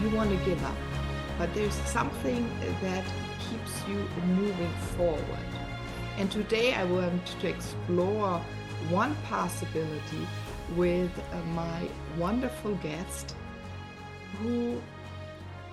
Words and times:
You 0.00 0.10
want 0.10 0.30
to 0.30 0.44
give 0.44 0.62
up, 0.64 0.76
but 1.38 1.52
there's 1.54 1.74
something 1.74 2.48
that 2.82 3.04
keeps 3.40 3.88
you 3.88 3.96
moving 4.26 4.72
forward. 4.96 5.48
And 6.18 6.30
today 6.30 6.74
I 6.74 6.84
want 6.84 7.26
to 7.40 7.48
explore 7.48 8.40
one 8.90 9.14
possibility 9.24 10.26
with 10.76 11.10
uh, 11.32 11.38
my 11.48 11.88
wonderful 12.18 12.74
guest 12.76 13.34
who 14.40 14.80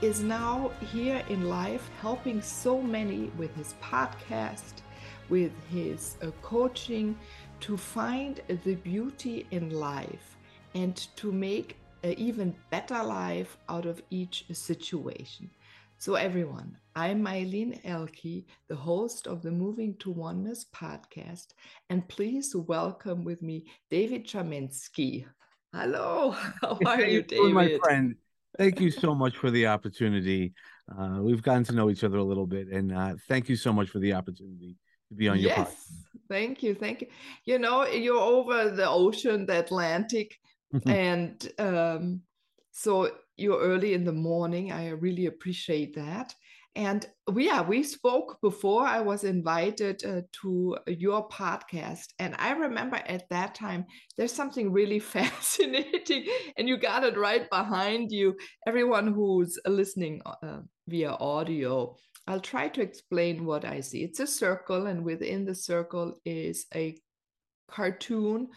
is 0.01 0.21
now 0.21 0.71
here 0.91 1.23
in 1.29 1.49
life 1.49 1.89
helping 2.01 2.41
so 2.41 2.81
many 2.81 3.31
with 3.37 3.55
his 3.55 3.75
podcast, 3.81 4.81
with 5.29 5.51
his 5.71 6.15
uh, 6.21 6.31
coaching 6.41 7.17
to 7.61 7.77
find 7.77 8.41
the 8.63 8.75
beauty 8.75 9.47
in 9.51 9.71
life 9.71 10.37
and 10.73 10.95
to 11.15 11.31
make 11.31 11.77
an 12.05 12.13
even 12.19 12.55
better 12.69 13.01
life 13.01 13.57
out 13.67 13.87
of 13.87 13.99
each 14.11 14.45
situation. 14.53 15.49
So, 15.97 16.13
everyone, 16.13 16.77
I'm 16.95 17.25
Eileen 17.25 17.79
Elke, 17.83 18.45
the 18.67 18.75
host 18.75 19.25
of 19.25 19.41
the 19.41 19.49
Moving 19.49 19.95
to 19.95 20.11
Oneness 20.11 20.65
podcast, 20.65 21.47
and 21.89 22.07
please 22.07 22.55
welcome 22.55 23.23
with 23.23 23.41
me 23.41 23.65
David 23.89 24.27
Chaminsky. 24.27 25.25
Hello, 25.73 26.29
how 26.61 26.77
are 26.85 26.97
Thank 26.97 27.11
you, 27.11 27.23
David? 27.23 27.53
My 27.53 27.79
friend, 27.81 28.15
thank 28.55 28.79
you 28.79 28.91
so 28.91 29.15
much 29.15 29.37
for 29.37 29.49
the 29.49 29.65
opportunity. 29.65 30.53
Uh, 30.95 31.17
we've 31.21 31.41
gotten 31.41 31.63
to 31.63 31.73
know 31.73 31.89
each 31.89 32.03
other 32.03 32.17
a 32.17 32.23
little 32.23 32.45
bit, 32.45 32.67
and 32.67 32.93
uh, 32.93 33.15
thank 33.27 33.49
you 33.49 33.55
so 33.55 33.73
much 33.73 33.89
for 33.89 33.97
the 33.97 34.13
opportunity 34.13 34.77
to 35.09 35.15
be 35.15 35.27
on 35.27 35.39
your 35.39 35.49
yes, 35.49 35.57
podcast. 35.57 36.19
thank 36.29 36.61
you, 36.61 36.75
thank 36.75 37.01
you. 37.01 37.07
You 37.45 37.57
know, 37.57 37.87
you're 37.87 38.19
over 38.19 38.69
the 38.69 38.87
ocean, 38.87 39.47
the 39.47 39.57
Atlantic, 39.57 40.37
and 40.85 41.51
um, 41.59 42.21
so 42.71 43.09
you're 43.37 43.59
early 43.59 43.93
in 43.93 44.03
the 44.03 44.13
morning. 44.13 44.71
I 44.71 44.89
really 44.89 45.25
appreciate 45.25 45.95
that. 45.95 46.33
And 46.75 47.07
we 47.31 47.45
yeah, 47.45 47.61
we 47.61 47.83
spoke 47.83 48.37
before 48.41 48.85
I 48.85 48.99
was 48.99 49.23
invited 49.23 50.03
uh, 50.03 50.21
to 50.41 50.77
your 50.87 51.29
podcast, 51.29 52.07
and 52.19 52.35
I 52.37 52.51
remember 52.51 52.97
at 52.97 53.29
that 53.29 53.55
time 53.55 53.85
there's 54.17 54.33
something 54.33 54.73
really 54.73 54.99
fascinating, 55.15 56.25
and 56.57 56.67
you 56.67 56.75
got 56.75 57.05
it 57.05 57.17
right 57.17 57.49
behind 57.49 58.11
you. 58.11 58.35
Everyone 58.67 59.13
who's 59.13 59.57
listening 59.65 60.21
uh, 60.25 60.59
via 60.89 61.11
audio, 61.11 61.95
I'll 62.27 62.41
try 62.41 62.67
to 62.67 62.81
explain 62.81 63.45
what 63.45 63.63
I 63.63 63.79
see. 63.79 64.03
It's 64.03 64.19
a 64.19 64.27
circle, 64.27 64.87
and 64.87 65.05
within 65.05 65.45
the 65.45 65.55
circle 65.55 66.19
is 66.25 66.65
a 66.75 66.97
cartoon 67.71 68.49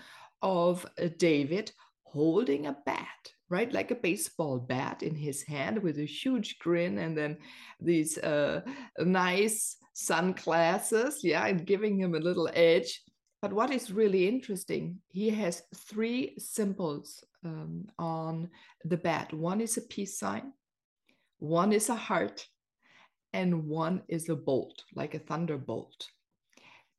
of 0.42 0.84
uh, 1.00 1.08
David 1.18 1.70
holding 2.12 2.66
a 2.66 2.76
bat, 2.86 3.32
right? 3.48 3.72
Like 3.72 3.90
a 3.90 3.96
baseball 3.96 4.58
bat 4.58 5.02
in 5.02 5.14
his 5.14 5.42
hand 5.42 5.82
with 5.82 5.98
a 5.98 6.04
huge 6.04 6.58
grin 6.58 6.98
and 6.98 7.16
then 7.16 7.38
these 7.80 8.18
uh, 8.18 8.62
nice 8.98 9.76
sunglasses, 9.92 11.24
yeah, 11.24 11.46
and 11.46 11.66
giving 11.66 11.98
him 11.98 12.14
a 12.14 12.20
little 12.20 12.48
edge. 12.54 13.02
But 13.42 13.52
what 13.52 13.70
is 13.70 13.92
really 13.92 14.26
interesting, 14.26 14.98
he 15.08 15.30
has 15.30 15.62
three 15.76 16.34
symbols 16.38 17.24
um, 17.44 17.86
on 17.98 18.50
the 18.84 18.96
bat. 18.96 19.32
One 19.32 19.60
is 19.60 19.76
a 19.76 19.82
peace 19.82 20.18
sign, 20.18 20.52
one 21.38 21.72
is 21.72 21.88
a 21.88 21.94
heart, 21.94 22.46
and 23.32 23.66
one 23.68 24.02
is 24.08 24.28
a 24.28 24.34
bolt, 24.36 24.82
like 24.94 25.14
a 25.14 25.20
thunderbolt 25.20 26.08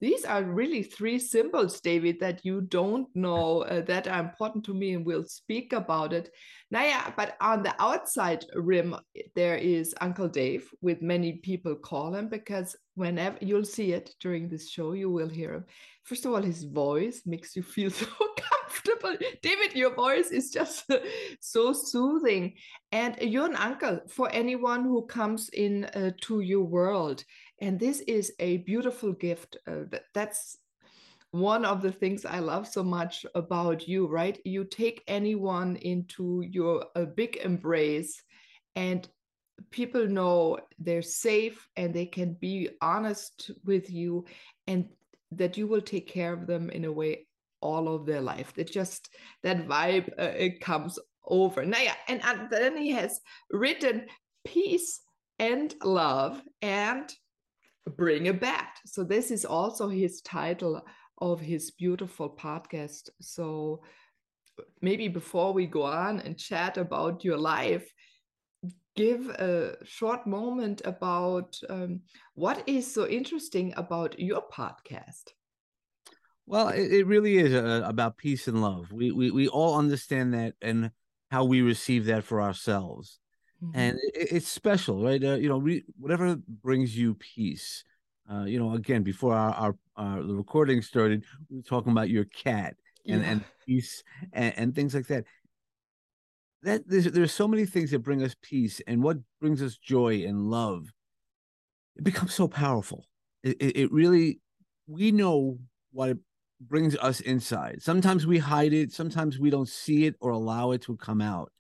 these 0.02 0.24
are 0.24 0.44
really 0.44 0.84
three 0.84 1.20
symbols, 1.20 1.82
David, 1.82 2.20
that 2.22 2.46
you 2.46 2.62
don't 2.62 3.08
know 3.16 3.64
uh, 3.64 3.82
that 3.82 4.08
are 4.08 4.20
important 4.22 4.64
to 4.66 4.74
me, 4.74 4.94
and 4.94 5.06
we'll 5.06 5.26
speak 5.26 5.74
about 5.74 6.14
it. 6.14 6.32
Yeah, 6.72 7.12
but 7.18 7.36
on 7.42 7.64
the 7.64 7.76
outside 7.80 8.46
rim, 8.56 8.96
there 9.36 9.58
is 9.58 9.94
Uncle 10.00 10.30
Dave, 10.30 10.70
with 10.82 11.02
many 11.02 11.34
people 11.34 11.76
call 11.76 12.16
him 12.16 12.30
because 12.30 12.76
whenever 12.96 13.38
you'll 13.42 13.66
see 13.66 13.92
it 13.92 14.12
during 14.22 14.48
this 14.48 14.70
show, 14.70 14.94
you 14.94 15.10
will 15.10 15.30
hear 15.30 15.54
him. 15.54 15.66
First 16.04 16.26
of 16.26 16.34
all, 16.34 16.42
his 16.42 16.64
voice 16.64 17.24
makes 17.26 17.56
you 17.56 17.64
feel 17.64 17.90
so 17.92 18.08
comfortable. 18.38 19.16
David, 19.42 19.76
your 19.76 19.94
voice 19.94 20.32
is 20.32 20.50
just 20.50 20.90
so 21.40 21.74
soothing. 21.74 22.54
And 22.92 23.18
you're 23.22 23.46
an 23.46 23.56
uncle 23.56 24.00
for 24.10 24.30
anyone 24.32 24.84
who 24.84 25.06
comes 25.06 25.50
in 25.50 25.86
uh, 25.86 26.12
to 26.22 26.40
your 26.40 26.64
world. 26.64 27.24
And 27.62 27.80
this 27.80 28.00
is 28.02 28.34
a 28.40 28.58
beautiful 28.58 29.14
gift. 29.14 29.58
Uh, 29.68 29.84
that, 29.92 30.04
that's 30.14 30.58
one 31.32 31.66
of 31.66 31.82
the 31.82 31.92
things 31.92 32.26
I 32.26 32.40
love 32.40 32.68
so 32.68 32.84
much 32.84 33.26
about 33.36 33.88
you, 33.88 34.08
right? 34.08 34.40
You 34.46 34.64
take 34.64 35.04
anyone 35.08 35.76
into 35.78 36.42
your 36.42 36.86
a 36.96 37.06
big 37.06 37.38
embrace 37.38 38.22
and 38.76 39.08
people 39.72 40.08
know 40.08 40.60
they're 40.80 41.02
safe 41.02 41.68
and 41.76 41.94
they 41.94 42.06
can 42.06 42.34
be 42.34 42.70
honest 42.82 43.52
with 43.64 43.90
you 43.92 44.26
and 44.68 44.90
that 45.32 45.58
you 45.58 45.68
will 45.68 45.82
take 45.82 46.08
care 46.08 46.34
of 46.34 46.48
them 46.48 46.70
in 46.70 46.86
a 46.86 46.92
way 46.92 47.28
all 47.62 47.94
of 47.94 48.06
their 48.06 48.22
life. 48.22 48.54
That 48.56 48.72
just 48.72 49.10
that 49.44 49.68
vibe 49.68 50.10
uh, 50.18 50.34
it 50.36 50.62
comes 50.62 50.98
over. 51.26 51.66
Now, 51.66 51.82
yeah, 51.82 51.96
and, 52.08 52.24
and 52.24 52.50
then 52.50 52.78
he 52.78 52.92
has 52.92 53.20
written 53.52 54.08
peace 54.46 55.02
and 55.38 55.74
love 55.84 56.42
and 56.62 57.14
bring 57.98 58.28
a 58.28 58.34
bat. 58.34 58.80
So 58.86 59.04
this 59.04 59.32
is 59.32 59.46
also 59.46 59.90
his 59.90 60.22
title 60.22 60.82
of 61.20 61.40
his 61.40 61.72
beautiful 61.72 62.30
podcast. 62.30 63.10
So 63.22 63.82
maybe 64.82 65.08
before 65.08 65.54
we 65.54 65.66
go 65.66 65.84
on 65.84 66.20
and 66.20 66.38
chat 66.38 66.78
about 66.78 67.24
your 67.24 67.38
life, 67.38 67.92
give 68.96 69.30
a 69.30 69.78
short 69.86 70.28
moment 70.28 70.82
about 70.86 71.58
um, 71.70 72.02
what 72.34 72.64
is 72.68 72.94
so 72.94 73.08
interesting 73.08 73.74
about 73.78 74.20
your 74.20 74.44
podcast. 74.52 75.32
Well, 76.46 76.70
it, 76.70 76.92
it 76.92 77.08
really 77.08 77.38
is 77.38 77.54
uh, 77.54 77.84
about 77.86 78.18
peace 78.18 78.48
and 78.48 78.62
love. 78.62 78.92
We, 78.92 79.12
we 79.12 79.30
we 79.30 79.48
all 79.48 79.78
understand 79.78 80.34
that 80.34 80.56
and 80.62 80.92
how 81.30 81.46
we 81.46 81.62
receive 81.62 82.06
that 82.06 82.24
for 82.24 82.42
ourselves. 82.42 83.20
Mm-hmm. 83.64 83.80
And 83.80 83.98
it, 84.14 84.32
it's 84.32 84.48
special, 84.48 85.04
right? 85.04 85.24
Uh, 85.24 85.36
you 85.36 85.50
know, 85.50 85.60
re- 85.60 85.84
whatever 85.98 86.38
brings 86.48 86.98
you 86.98 87.16
peace. 87.16 87.84
Uh, 88.32 88.44
you 88.44 88.60
know, 88.60 88.74
again, 88.74 89.04
before 89.04 89.34
our, 89.36 89.54
our, 89.54 89.76
our, 89.96 90.24
the 90.24 90.36
recording 90.36 90.82
started, 90.82 91.24
we 91.50 91.58
were 91.58 91.64
talking 91.64 91.92
about 91.92 92.10
your 92.10 92.26
cat 92.26 92.76
and 93.08 93.22
yeah. 93.22 93.30
and 93.32 93.44
peace 93.66 94.04
and, 94.34 94.54
and 94.58 94.76
things 94.76 94.94
like 94.94 95.08
that. 95.08 95.26
That 96.62 96.88
there's 96.88 97.06
there's 97.06 97.32
so 97.32 97.48
many 97.48 97.66
things 97.66 97.92
that 97.92 98.00
bring 98.00 98.22
us 98.22 98.36
peace, 98.42 98.82
and 98.86 99.02
what 99.02 99.18
brings 99.40 99.62
us 99.62 99.78
joy 99.78 100.24
and 100.26 100.50
love. 100.50 100.92
It 101.96 102.04
becomes 102.04 102.34
so 102.34 102.48
powerful. 102.48 103.06
It, 103.44 103.58
it, 103.60 103.78
it 103.78 103.92
really, 103.92 104.40
we 104.88 105.12
know 105.12 105.60
what 105.92 106.10
it 106.10 106.18
brings 106.62 106.96
us 106.98 107.20
inside. 107.20 107.82
Sometimes 107.82 108.26
we 108.26 108.38
hide 108.38 108.74
it, 108.74 108.92
sometimes 108.92 109.40
we 109.40 109.50
don't 109.50 109.68
see 109.68 110.06
it 110.06 110.16
or 110.22 110.32
allow 110.32 110.72
it 110.72 110.82
to 110.84 110.96
come 110.96 111.20
out. 111.20 111.52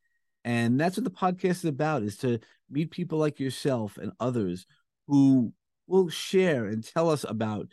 And 0.43 0.79
that's 0.79 0.97
what 0.97 1.03
the 1.03 1.09
podcast 1.09 1.49
is 1.49 1.65
about 1.65 2.03
is 2.03 2.17
to 2.17 2.39
meet 2.69 2.91
people 2.91 3.17
like 3.17 3.39
yourself 3.39 3.97
and 3.97 4.11
others 4.19 4.65
who 5.07 5.53
will 5.87 6.09
share 6.09 6.65
and 6.65 6.83
tell 6.83 7.09
us 7.09 7.25
about 7.27 7.67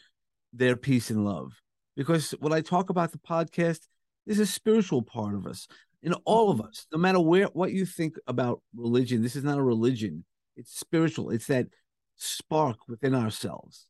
their 0.52 0.76
peace 0.76 1.10
and 1.10 1.24
love. 1.24 1.60
Because 1.96 2.32
when 2.32 2.52
I 2.52 2.60
talk 2.60 2.90
about 2.90 3.12
the 3.12 3.18
podcast, 3.18 3.80
there's 4.26 4.38
a 4.38 4.46
spiritual 4.46 5.02
part 5.02 5.34
of 5.34 5.46
us 5.46 5.68
in 6.02 6.12
all 6.24 6.50
of 6.50 6.58
mm-hmm. 6.58 6.68
us, 6.68 6.86
no 6.92 6.98
matter 6.98 7.20
where 7.20 7.46
what 7.46 7.72
you 7.72 7.86
think 7.86 8.16
about 8.26 8.62
religion. 8.74 9.22
This 9.22 9.36
is 9.36 9.44
not 9.44 9.58
a 9.58 9.62
religion, 9.62 10.24
it's 10.56 10.78
spiritual. 10.78 11.30
It's 11.30 11.46
that 11.46 11.69
spark 12.16 12.78
within 12.88 13.14
ourselves. 13.14 13.86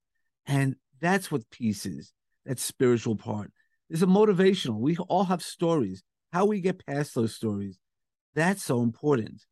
And 0.47 0.77
that's 1.01 1.31
what 1.31 1.51
peace 1.51 1.87
is 1.87 2.13
that 2.47 2.59
spiritual 2.59 3.17
part. 3.17 3.53
There's 3.89 4.03
a 4.03 4.07
motivational. 4.07 4.79
We 4.79 4.97
all 4.97 5.25
have 5.25 5.43
stories. 5.43 6.03
How 6.33 6.47
we 6.47 6.61
get 6.61 6.85
past 6.87 7.15
those 7.15 7.35
stories, 7.35 7.79
that's 8.37 8.63
so 8.63 8.83
important. 8.83 9.45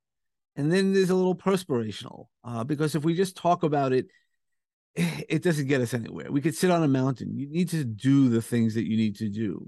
And 0.55 0.73
then 0.73 0.93
there's 0.93 1.11
a 1.11 1.17
little 1.17 1.35
perspirational, 1.35 2.27
uh, 2.45 2.63
because 2.63 2.95
if 2.95 3.03
we 3.05 3.15
just 3.15 3.37
talk 3.37 3.65
about 3.65 3.93
it, 3.93 4.07
it 4.95 5.43
doesn't 5.43 5.67
get 5.67 5.81
us 5.81 5.95
anywhere. 5.95 6.31
We 6.31 6.41
could 6.41 6.55
sit 6.55 6.71
on 6.71 6.85
a 6.85 6.89
mountain. 6.89 7.37
You 7.37 7.49
need 7.49 7.71
to 7.71 7.85
do 7.85 8.29
the 8.29 8.43
things 8.43 8.75
that 8.75 8.89
you 8.89 8.97
need 8.97 9.17
to 9.17 9.29
do 9.29 9.67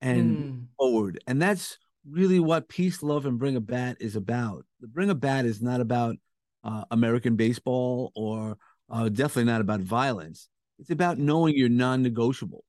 and 0.00 0.36
mm. 0.36 0.66
forward. 0.76 1.20
And 1.26 1.40
that's 1.40 1.78
really 2.08 2.40
what 2.40 2.68
peace, 2.68 3.02
love, 3.02 3.26
and 3.26 3.38
bring 3.38 3.56
a 3.56 3.60
bat 3.60 3.98
is 4.00 4.16
about. 4.16 4.64
The 4.80 4.88
bring 4.88 5.10
a 5.10 5.14
bat 5.14 5.44
is 5.44 5.62
not 5.62 5.80
about 5.80 6.16
uh, 6.64 6.84
American 6.90 7.36
baseball 7.36 8.10
or 8.16 8.56
uh, 8.90 9.08
definitely 9.08 9.50
not 9.50 9.60
about 9.60 9.80
violence. 9.80 10.48
It's 10.78 10.90
about 10.90 11.18
knowing 11.18 11.56
your 11.56 11.68
non 11.68 12.04
negotiables. 12.04 12.60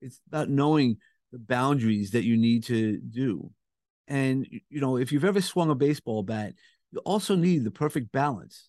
It's 0.00 0.20
about 0.28 0.48
knowing 0.48 0.98
the 1.32 1.38
boundaries 1.38 2.12
that 2.12 2.24
you 2.24 2.36
need 2.36 2.64
to 2.64 2.98
do. 2.98 3.50
And, 4.08 4.46
you 4.68 4.80
know, 4.80 4.96
if 4.96 5.12
you've 5.12 5.24
ever 5.24 5.40
swung 5.40 5.70
a 5.70 5.74
baseball 5.74 6.22
bat, 6.22 6.54
you 6.90 7.00
also 7.00 7.36
need 7.36 7.64
the 7.64 7.70
perfect 7.70 8.10
balance. 8.10 8.68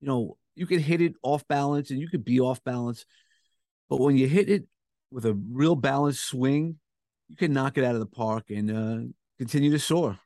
You 0.00 0.08
know, 0.08 0.36
you 0.54 0.66
can 0.66 0.80
hit 0.80 1.00
it 1.00 1.14
off 1.22 1.46
balance 1.48 1.90
and 1.90 2.00
you 2.00 2.08
could 2.08 2.24
be 2.24 2.40
off 2.40 2.62
balance. 2.64 3.06
But 3.88 4.00
when 4.00 4.16
you 4.16 4.26
hit 4.26 4.50
it 4.50 4.64
with 5.10 5.24
a 5.26 5.34
real 5.34 5.76
balanced 5.76 6.24
swing, 6.24 6.78
you 7.28 7.36
can 7.36 7.52
knock 7.52 7.78
it 7.78 7.84
out 7.84 7.94
of 7.94 8.00
the 8.00 8.06
park 8.06 8.50
and 8.50 8.70
uh, 8.70 9.12
continue 9.38 9.70
to 9.70 9.78
soar. 9.78 10.18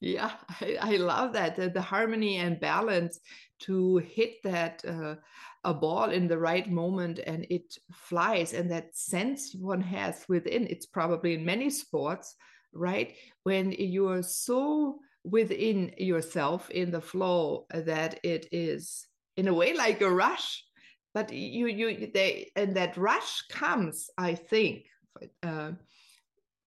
Yeah, 0.00 0.32
I, 0.60 0.78
I 0.80 0.96
love 0.96 1.32
that 1.32 1.56
the, 1.56 1.70
the, 1.70 1.80
harmony 1.80 2.36
and 2.36 2.60
balance 2.60 3.18
to 3.60 3.96
hit 3.96 4.42
that 4.44 4.84
uh, 4.86 5.14
a 5.64 5.72
ball 5.72 6.10
in 6.10 6.28
the 6.28 6.38
right 6.38 6.70
moment 6.70 7.18
and 7.26 7.46
it 7.48 7.78
flies, 7.92 8.52
and 8.52 8.70
that 8.70 8.94
sense 8.94 9.54
one 9.54 9.80
has 9.80 10.26
within. 10.28 10.66
It's 10.66 10.84
probably 10.84 11.34
in 11.34 11.46
many 11.46 11.70
sports, 11.70 12.36
right? 12.76 13.14
When 13.44 13.72
you 13.72 14.08
are 14.08 14.22
so 14.22 14.98
within 15.24 15.92
yourself 15.98 16.70
in 16.70 16.90
the 16.90 17.00
flow 17.00 17.66
that 17.74 18.20
it 18.22 18.46
is 18.52 19.06
in 19.36 19.48
a 19.48 19.54
way 19.54 19.74
like 19.74 20.00
a 20.00 20.10
rush 20.10 20.64
but 21.14 21.32
you 21.32 21.66
you 21.66 22.10
they 22.14 22.50
and 22.56 22.76
that 22.76 22.96
rush 22.96 23.42
comes 23.48 24.08
i 24.18 24.34
think 24.34 24.84
uh, 25.42 25.72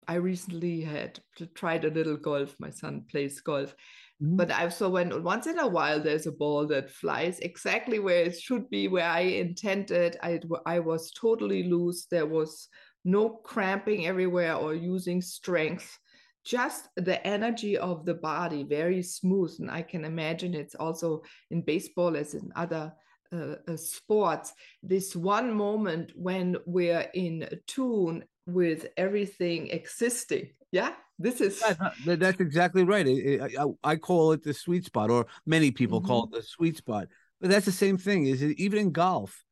i 0.06 0.14
recently 0.14 0.82
had 0.82 1.18
tried 1.54 1.84
a 1.84 1.90
little 1.90 2.16
golf 2.16 2.54
my 2.58 2.68
son 2.68 3.04
plays 3.10 3.40
golf 3.40 3.74
mm-hmm. 4.22 4.36
but 4.36 4.50
i 4.50 4.68
so 4.68 4.90
when 4.90 5.22
once 5.22 5.46
in 5.46 5.58
a 5.58 5.66
while 5.66 6.00
there's 6.00 6.26
a 6.26 6.32
ball 6.32 6.66
that 6.66 6.90
flies 6.90 7.38
exactly 7.38 8.00
where 8.00 8.24
it 8.24 8.38
should 8.38 8.68
be 8.68 8.86
where 8.86 9.08
i 9.08 9.20
intended 9.20 10.18
i 10.22 10.38
i 10.66 10.78
was 10.78 11.10
totally 11.12 11.62
loose 11.62 12.06
there 12.10 12.26
was 12.26 12.68
no 13.04 13.28
cramping 13.28 14.06
everywhere 14.06 14.54
or 14.54 14.74
using 14.74 15.20
strength 15.20 15.98
just 16.44 16.88
the 16.96 17.24
energy 17.26 17.78
of 17.78 18.04
the 18.04 18.14
body 18.14 18.64
very 18.64 19.02
smooth. 19.02 19.54
And 19.60 19.70
i 19.70 19.82
can 19.82 20.04
imagine 20.04 20.54
it's 20.54 20.74
also 20.74 21.22
in 21.50 21.62
baseball 21.62 22.16
as 22.16 22.34
in 22.34 22.50
other 22.56 22.92
uh, 23.32 23.54
uh, 23.68 23.76
sports. 23.76 24.52
This 24.82 25.14
one 25.16 25.52
moment 25.52 26.12
when 26.16 26.56
we're 26.66 27.08
in 27.14 27.48
tune 27.66 28.24
with 28.46 28.86
everything 28.96 29.68
existing. 29.68 30.50
Yeah 30.72 30.92
this 31.18 31.40
is 31.40 31.62
that's 32.04 32.40
exactly 32.40 32.82
right. 32.82 33.06
I, 33.06 33.64
I, 33.84 33.96
call 33.96 34.32
it 34.32 34.42
the 34.42 34.52
sweet 34.52 34.84
spot 34.84 35.10
or 35.10 35.26
many 35.46 35.70
people 35.70 36.00
mm-hmm. 36.00 36.08
call 36.08 36.24
it 36.24 36.32
the 36.32 36.42
sweet 36.42 36.76
spot. 36.76 37.06
But 37.40 37.50
that's 37.50 37.66
the 37.66 37.72
same 37.72 37.96
thing 37.96 38.26
is 38.26 38.42
it 38.42 38.58
even 38.58 38.78
in 38.78 38.92
golf 38.92 39.44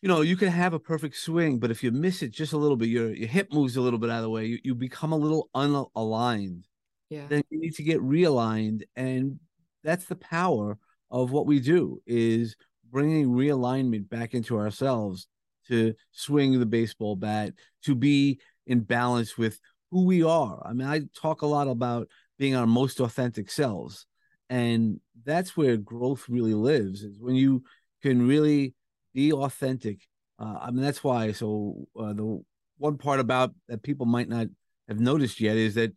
you 0.00 0.08
know, 0.08 0.20
you 0.20 0.36
can 0.36 0.48
have 0.48 0.74
a 0.74 0.78
perfect 0.78 1.16
swing, 1.16 1.58
but 1.58 1.70
if 1.70 1.82
you 1.82 1.90
miss 1.90 2.22
it 2.22 2.30
just 2.30 2.52
a 2.52 2.56
little 2.56 2.76
bit, 2.76 2.88
your 2.88 3.12
your 3.12 3.28
hip 3.28 3.52
moves 3.52 3.76
a 3.76 3.80
little 3.80 3.98
bit 3.98 4.10
out 4.10 4.18
of 4.18 4.22
the 4.22 4.30
way, 4.30 4.46
you, 4.46 4.58
you 4.62 4.74
become 4.74 5.12
a 5.12 5.16
little 5.16 5.50
unaligned. 5.54 6.64
Yeah. 7.10 7.26
Then 7.28 7.42
you 7.50 7.60
need 7.60 7.74
to 7.74 7.82
get 7.82 8.00
realigned, 8.00 8.82
and 8.94 9.40
that's 9.82 10.04
the 10.04 10.16
power 10.16 10.78
of 11.10 11.32
what 11.32 11.46
we 11.46 11.58
do 11.58 12.00
is 12.06 12.54
bringing 12.90 13.28
realignment 13.28 14.08
back 14.08 14.34
into 14.34 14.58
ourselves 14.58 15.26
to 15.68 15.94
swing 16.12 16.58
the 16.58 16.66
baseball 16.66 17.16
bat, 17.16 17.52
to 17.84 17.94
be 17.94 18.38
in 18.66 18.80
balance 18.80 19.36
with 19.36 19.58
who 19.90 20.04
we 20.04 20.22
are. 20.22 20.62
I 20.64 20.74
mean, 20.74 20.86
I 20.86 21.02
talk 21.18 21.42
a 21.42 21.46
lot 21.46 21.68
about 21.68 22.08
being 22.38 22.54
our 22.54 22.66
most 22.66 23.00
authentic 23.00 23.50
selves, 23.50 24.06
and 24.48 25.00
that's 25.24 25.56
where 25.56 25.76
growth 25.76 26.26
really 26.28 26.54
lives. 26.54 27.02
Is 27.02 27.18
when 27.18 27.34
you 27.34 27.64
can 28.02 28.28
really 28.28 28.74
be 29.18 29.32
authentic. 29.32 29.98
Uh, 30.38 30.58
I 30.62 30.70
mean, 30.70 30.82
that's 30.82 31.02
why. 31.02 31.32
So 31.32 31.88
uh, 31.98 32.12
the 32.12 32.40
one 32.76 32.98
part 32.98 33.18
about 33.18 33.52
that 33.68 33.82
people 33.82 34.06
might 34.06 34.28
not 34.28 34.46
have 34.86 35.00
noticed 35.00 35.40
yet 35.40 35.56
is 35.56 35.74
that 35.74 35.92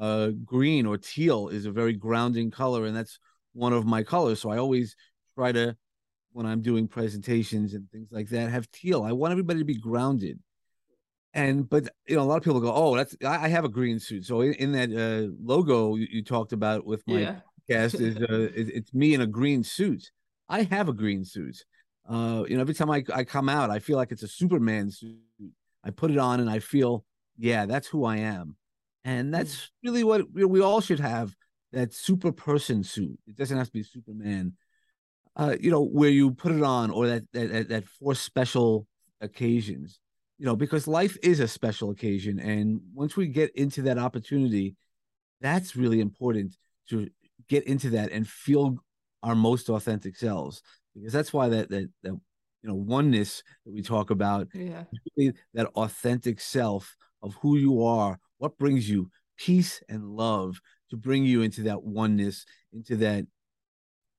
uh, 0.00 0.28
green 0.44 0.86
or 0.86 0.96
teal 0.96 1.48
is 1.48 1.66
a 1.66 1.72
very 1.72 1.94
grounding 1.94 2.52
color, 2.52 2.86
and 2.86 2.96
that's 2.96 3.18
one 3.54 3.72
of 3.72 3.86
my 3.86 4.04
colors. 4.04 4.40
So 4.40 4.50
I 4.50 4.58
always 4.58 4.94
try 5.34 5.50
to, 5.50 5.76
when 6.32 6.46
I'm 6.46 6.62
doing 6.62 6.86
presentations 6.86 7.74
and 7.74 7.90
things 7.90 8.10
like 8.12 8.28
that, 8.28 8.50
have 8.50 8.70
teal. 8.70 9.02
I 9.02 9.10
want 9.10 9.32
everybody 9.32 9.58
to 9.58 9.64
be 9.64 9.78
grounded. 9.78 10.38
And 11.34 11.68
but 11.68 11.88
you 12.06 12.14
know, 12.14 12.22
a 12.22 12.28
lot 12.30 12.38
of 12.38 12.44
people 12.44 12.60
go, 12.60 12.72
"Oh, 12.72 12.96
that's 12.96 13.16
I, 13.24 13.46
I 13.46 13.48
have 13.48 13.64
a 13.64 13.68
green 13.68 13.98
suit." 13.98 14.26
So 14.26 14.42
in, 14.42 14.54
in 14.54 14.72
that 14.72 14.90
uh, 14.90 15.32
logo 15.42 15.96
you, 15.96 16.06
you, 16.10 16.24
talked 16.24 16.52
about 16.52 16.84
with 16.84 17.02
my 17.06 17.20
yeah. 17.20 17.36
podcast 17.68 18.00
is 18.00 18.16
uh, 18.16 18.48
it's 18.54 18.92
me 18.94 19.14
in 19.14 19.20
a 19.20 19.26
green 19.26 19.62
suit. 19.64 20.10
I 20.48 20.62
have 20.62 20.88
a 20.88 20.92
green 20.92 21.24
suit. 21.24 21.64
Uh, 22.08 22.44
you 22.48 22.56
know, 22.56 22.60
every 22.60 22.74
time 22.74 22.90
I, 22.90 23.04
I 23.14 23.24
come 23.24 23.48
out, 23.48 23.70
I 23.70 23.78
feel 23.78 23.96
like 23.96 24.12
it's 24.12 24.22
a 24.22 24.28
Superman 24.28 24.90
suit. 24.90 25.16
I 25.84 25.90
put 25.90 26.10
it 26.10 26.18
on 26.18 26.40
and 26.40 26.50
I 26.50 26.58
feel, 26.58 27.04
yeah, 27.38 27.66
that's 27.66 27.86
who 27.86 28.04
I 28.04 28.18
am. 28.18 28.56
And 29.04 29.28
hmm. 29.28 29.32
that's 29.32 29.70
really 29.84 30.04
what 30.04 30.30
we, 30.32 30.44
we 30.44 30.60
all 30.60 30.80
should 30.80 31.00
have 31.00 31.34
that 31.72 31.94
super 31.94 32.32
person 32.32 32.82
suit. 32.82 33.18
It 33.26 33.36
doesn't 33.36 33.56
have 33.56 33.68
to 33.68 33.72
be 33.72 33.82
Superman. 33.82 34.54
Uh, 35.36 35.56
you 35.60 35.70
know, 35.70 35.82
where 35.82 36.10
you 36.10 36.32
put 36.32 36.52
it 36.52 36.62
on 36.62 36.90
or 36.90 37.06
that, 37.06 37.22
that, 37.32 37.68
that 37.68 37.86
for 37.86 38.14
special 38.14 38.86
occasions, 39.20 40.00
you 40.38 40.44
know, 40.44 40.56
because 40.56 40.88
life 40.88 41.16
is 41.22 41.38
a 41.38 41.46
special 41.46 41.90
occasion. 41.90 42.40
And 42.40 42.80
once 42.92 43.16
we 43.16 43.28
get 43.28 43.54
into 43.54 43.82
that 43.82 43.96
opportunity, 43.96 44.74
that's 45.40 45.76
really 45.76 46.00
important 46.00 46.56
to 46.88 47.08
get 47.48 47.64
into 47.64 47.90
that 47.90 48.10
and 48.10 48.28
feel 48.28 48.76
our 49.22 49.34
most 49.34 49.68
authentic 49.68 50.16
selves 50.16 50.62
because 50.94 51.12
that's 51.12 51.32
why 51.32 51.48
that 51.48 51.70
that 51.70 51.88
that 52.02 52.12
you 52.62 52.68
know 52.68 52.74
oneness 52.74 53.42
that 53.64 53.72
we 53.72 53.82
talk 53.82 54.10
about 54.10 54.48
yeah. 54.54 54.84
that 55.54 55.66
authentic 55.74 56.40
self 56.40 56.96
of 57.22 57.34
who 57.40 57.56
you 57.56 57.84
are 57.84 58.18
what 58.38 58.58
brings 58.58 58.88
you 58.88 59.10
peace 59.36 59.82
and 59.88 60.04
love 60.04 60.60
to 60.90 60.96
bring 60.96 61.24
you 61.24 61.42
into 61.42 61.62
that 61.62 61.82
oneness 61.82 62.44
into 62.72 62.96
that 62.96 63.24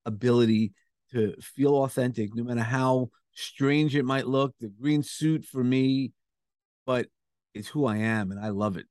ability 0.05 0.73
to 1.11 1.35
feel 1.41 1.83
authentic 1.83 2.33
no 2.33 2.43
matter 2.43 2.61
how 2.61 3.09
strange 3.33 3.95
it 3.95 4.05
might 4.05 4.27
look 4.27 4.53
the 4.59 4.71
green 4.81 5.03
suit 5.03 5.45
for 5.45 5.63
me 5.63 6.11
but 6.85 7.07
it's 7.53 7.67
who 7.67 7.85
i 7.85 7.97
am 7.97 8.31
and 8.31 8.39
i 8.39 8.49
love 8.49 8.77
it 8.77 8.85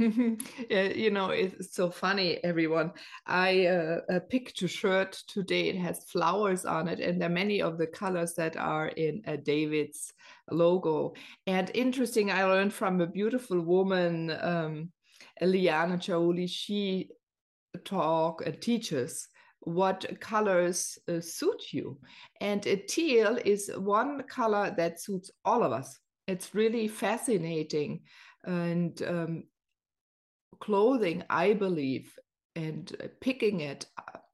you 0.70 1.10
know, 1.10 1.28
it's 1.28 1.74
so 1.74 1.90
funny, 1.90 2.42
everyone. 2.42 2.92
I 3.26 3.66
uh, 3.66 4.00
uh, 4.10 4.20
picked 4.30 4.62
a 4.62 4.68
shirt 4.68 5.12
today. 5.28 5.68
It 5.68 5.76
has 5.76 6.04
flowers 6.04 6.64
on 6.64 6.88
it, 6.88 7.00
and 7.00 7.20
there 7.20 7.28
are 7.28 7.32
many 7.32 7.60
of 7.60 7.76
the 7.76 7.86
colors 7.86 8.32
that 8.34 8.56
are 8.56 8.88
in 8.88 9.22
uh, 9.26 9.36
David's 9.44 10.12
logo. 10.50 11.12
And 11.46 11.70
interesting, 11.74 12.30
I 12.30 12.44
learned 12.44 12.72
from 12.72 13.02
a 13.02 13.06
beautiful 13.06 13.60
woman, 13.60 14.30
um, 14.40 14.90
Eliana 15.42 15.98
Chauli. 15.98 16.48
She 16.48 17.10
talk 17.84 18.42
and 18.46 18.58
teaches 18.58 19.28
what 19.60 20.18
colors 20.18 20.98
uh, 21.08 21.20
suit 21.20 21.74
you. 21.74 21.98
And 22.40 22.66
a 22.66 22.76
teal 22.76 23.38
is 23.44 23.70
one 23.76 24.22
color 24.22 24.74
that 24.78 24.98
suits 24.98 25.30
all 25.44 25.62
of 25.62 25.72
us. 25.72 25.98
It's 26.26 26.54
really 26.54 26.88
fascinating. 26.88 28.00
And 28.46 29.02
um, 29.02 29.44
clothing 30.60 31.22
i 31.30 31.52
believe 31.52 32.12
and 32.56 32.96
uh, 33.02 33.06
picking 33.20 33.60
it 33.60 33.86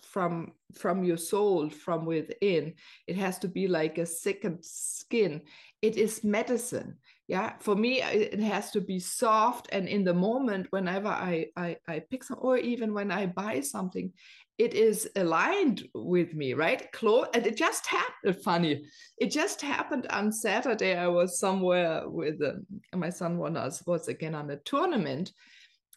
from 0.02 0.52
from 0.74 1.04
your 1.04 1.16
soul 1.16 1.68
from 1.68 2.06
within 2.06 2.72
it 3.06 3.16
has 3.16 3.38
to 3.38 3.48
be 3.48 3.68
like 3.68 3.98
a 3.98 4.06
second 4.06 4.64
skin. 4.64 5.42
It 5.82 5.96
is 5.96 6.24
medicine 6.24 6.96
yeah? 7.28 7.54
For 7.60 7.74
me 7.74 8.02
it 8.02 8.40
has 8.40 8.70
to 8.70 8.80
be 8.80 8.98
soft 8.98 9.68
and 9.72 9.88
in 9.88 10.04
the 10.04 10.14
moment 10.14 10.68
whenever 10.70 11.08
i 11.08 11.46
i, 11.56 11.76
I 11.86 12.00
pick 12.10 12.24
some 12.24 12.38
or 12.40 12.56
even 12.56 12.94
when 12.94 13.10
i 13.10 13.26
buy 13.26 13.60
something 13.60 14.12
it 14.58 14.72
is 14.72 15.06
aligned 15.16 15.86
with 15.94 16.32
me 16.34 16.54
right? 16.54 16.90
Clothes 16.92 17.28
and 17.34 17.46
it 17.46 17.56
just 17.56 17.86
happened 17.86 18.36
funny 18.44 18.84
it 19.18 19.30
just 19.30 19.60
happened 19.60 20.06
on 20.10 20.32
saturday. 20.32 20.96
I 20.96 21.08
was 21.08 21.38
somewhere 21.38 22.08
with 22.08 22.40
um, 22.42 22.66
my 22.94 23.10
son 23.10 23.38
was 23.38 23.82
was 23.86 24.08
again 24.08 24.34
on 24.34 24.50
a 24.50 24.56
tournament 24.56 25.32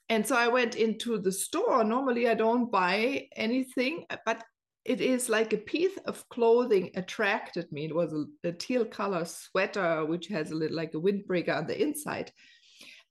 and 0.10 0.26
so 0.26 0.36
I 0.36 0.48
went 0.48 0.76
into 0.76 1.20
the 1.20 1.32
store. 1.32 1.84
Normally, 1.84 2.28
I 2.28 2.34
don't 2.34 2.72
buy 2.72 3.28
anything, 3.36 4.06
but 4.26 4.44
it 4.84 5.02
is 5.02 5.30
like 5.30 5.54
a 5.54 5.58
piece 5.58 5.98
of 6.06 6.28
clothing 6.30 6.90
attracted 6.96 7.72
me. 7.72 7.86
It 7.86 7.96
was 7.96 8.12
a, 8.14 8.26
a 8.48 8.52
teal 8.52 8.86
color 8.86 9.24
sweater, 9.26 10.06
which 10.06 10.28
has 10.28 10.50
a 10.50 10.56
little 10.56 10.76
like 10.76 10.96
a 10.96 11.00
windbreaker 11.00 11.56
on 11.56 11.68
the 11.68 11.80
inside, 11.80 12.32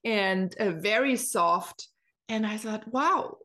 and 0.05 0.55
a 0.59 0.73
very 0.73 1.17
soft. 1.17 1.87
And 2.29 2.45
I 2.45 2.57
thought, 2.57 2.87
wow, 2.89 3.37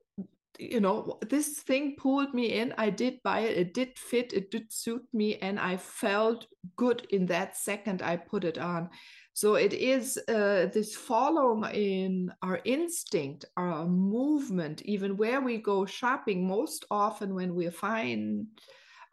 you 0.60 0.79
know, 0.79 1.17
this 1.29 1.60
thing 1.60 1.95
pulled 1.98 2.33
me 2.33 2.53
in. 2.53 2.74
I 2.77 2.89
did 2.89 3.22
buy 3.24 3.41
it. 3.41 3.57
It 3.57 3.74
did 3.74 3.98
fit. 3.98 4.33
It 4.33 4.51
did 4.51 4.72
suit 4.72 5.03
me, 5.13 5.38
and 5.38 5.60
I 5.60 5.77
felt 5.77 6.48
good 6.75 7.07
in 7.10 7.25
that 7.27 7.57
second 7.57 8.01
I 8.01 8.17
put 8.17 8.43
it 8.43 8.57
on. 8.57 8.89
So 9.33 9.55
it 9.55 9.74
is 9.74 10.17
uh, 10.27 10.67
this 10.74 10.95
following 10.95 11.74
in 11.74 12.33
our 12.43 12.60
instinct, 12.65 13.45
our 13.57 13.86
movement, 13.88 14.83
even 14.83 15.17
where 15.17 15.41
we 15.41 15.57
go 15.57 15.86
shopping. 15.86 16.48
Most 16.48 16.86
often, 16.91 17.33
when 17.33 17.55
we 17.55 17.69
find 17.69 18.48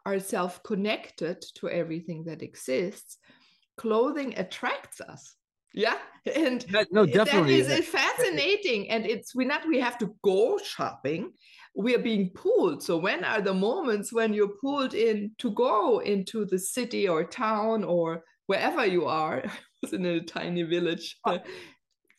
ourselves 0.05 0.59
connected 0.63 1.43
to 1.55 1.69
everything 1.69 2.23
that 2.25 2.43
exists, 2.43 3.17
clothing 3.77 4.37
attracts 4.37 5.01
us 5.01 5.35
yeah 5.73 5.97
and 6.35 6.65
no 6.91 7.05
definitely. 7.05 7.61
that 7.61 7.79
is 7.79 7.87
fascinating 7.87 8.89
and 8.89 9.05
it's 9.05 9.33
we 9.33 9.45
not 9.45 9.67
we 9.67 9.79
have 9.79 9.97
to 9.99 10.15
go 10.23 10.57
shopping. 10.57 11.31
We 11.75 11.95
are 11.95 11.99
being 11.99 12.29
pulled. 12.31 12.83
So 12.83 12.97
when 12.97 13.23
are 13.23 13.41
the 13.41 13.53
moments 13.53 14.11
when 14.11 14.33
you're 14.33 14.55
pulled 14.61 14.93
in 14.93 15.31
to 15.37 15.51
go 15.51 15.99
into 15.99 16.45
the 16.45 16.59
city 16.59 17.07
or 17.07 17.23
town 17.23 17.83
or 17.83 18.23
wherever 18.45 18.85
you 18.85 19.05
are 19.05 19.43
was 19.81 19.93
in 19.93 20.05
a 20.05 20.19
tiny 20.21 20.63
village 20.63 21.17
uh, 21.25 21.39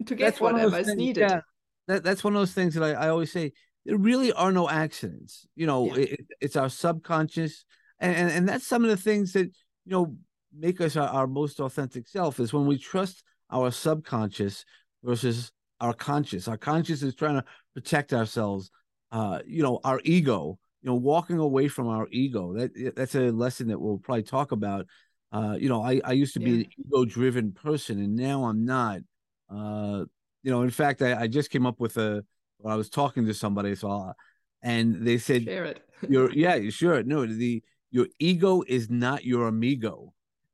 to 0.07 0.15
get 0.15 0.41
whatever 0.41 0.79
is 0.79 0.95
needed. 0.95 1.29
yeah, 1.31 1.41
that, 1.87 2.03
that's 2.03 2.25
one 2.25 2.35
of 2.35 2.41
those 2.41 2.55
things 2.55 2.75
that 2.75 2.83
I, 2.83 2.93
I 2.93 3.09
always 3.11 3.31
say 3.31 3.53
there 3.85 3.99
really 3.99 4.33
are 4.33 4.53
no 4.53 4.69
accidents. 4.69 5.47
You 5.55 5.67
know 5.67 5.95
yeah. 5.95 6.05
it, 6.05 6.27
it's 6.41 6.57
our 6.57 6.71
subconscious 6.71 7.65
and, 8.01 8.17
and 8.17 8.31
and 8.31 8.49
that's 8.49 8.67
some 8.67 8.83
of 8.83 8.91
the 8.91 8.97
things 8.97 9.33
that 9.35 9.47
you 9.85 9.93
know 9.93 10.17
make 10.57 10.81
us 10.81 10.97
our, 10.97 11.09
our 11.09 11.27
most 11.27 11.61
authentic 11.61 12.09
self 12.09 12.41
is 12.41 12.53
when 12.53 12.67
we 12.67 12.79
trust 12.79 13.23
our 13.53 13.71
subconscious 13.71 14.65
versus 15.05 15.53
our 15.81 15.93
conscious. 15.93 16.49
Our 16.49 16.57
conscious 16.57 17.03
is 17.03 17.15
trying 17.15 17.35
to 17.35 17.45
protect 17.75 18.13
ourselves. 18.13 18.71
Uh, 19.11 19.41
you 19.47 19.63
know, 19.63 19.81
our 19.85 20.01
ego. 20.05 20.59
You 20.83 20.91
know, 20.91 20.97
walking 20.97 21.39
away 21.39 21.69
from 21.69 21.87
our 21.87 22.09
ego. 22.11 22.55
That 22.55 22.95
that's 22.97 23.15
a 23.15 23.31
lesson 23.31 23.69
that 23.69 23.81
we'll 23.81 23.99
probably 23.99 24.25
talk 24.25 24.51
about. 24.51 24.87
Uh, 25.31 25.57
you 25.59 25.69
know, 25.69 25.83
I 25.83 26.01
I 26.05 26.13
used 26.13 26.35
to 26.35 26.41
be 26.41 26.51
yeah. 26.51 26.57
an 26.57 26.67
ego-driven 26.87 27.53
person, 27.53 28.01
and 28.01 28.17
now 28.17 28.45
I'm 28.45 28.65
not. 28.65 29.01
Uh, 29.49 30.05
you 30.43 30.51
know, 30.51 30.63
in 30.63 30.71
fact, 30.71 31.03
I, 31.03 31.23
I 31.23 31.27
just 31.29 31.51
came 31.51 31.67
up 31.67 31.79
with 31.79 31.97
a. 31.99 32.25
I 32.65 32.75
was 32.75 32.89
talking 32.89 33.27
to 33.27 33.35
somebody, 33.35 33.75
so 33.75 33.91
I'll, 33.91 34.17
and 34.63 35.07
they 35.07 35.19
said, 35.19 35.45
"Share 35.45 35.67
it." 35.67 35.85
"You're 36.09 36.33
yeah, 36.35 36.59
sure." 36.71 37.03
No, 37.05 37.27
the 37.27 37.63
your 37.93 38.09
ego 38.19 38.63
is 38.67 38.91
not 38.91 39.25
your 39.25 39.47
amigo. 39.47 40.13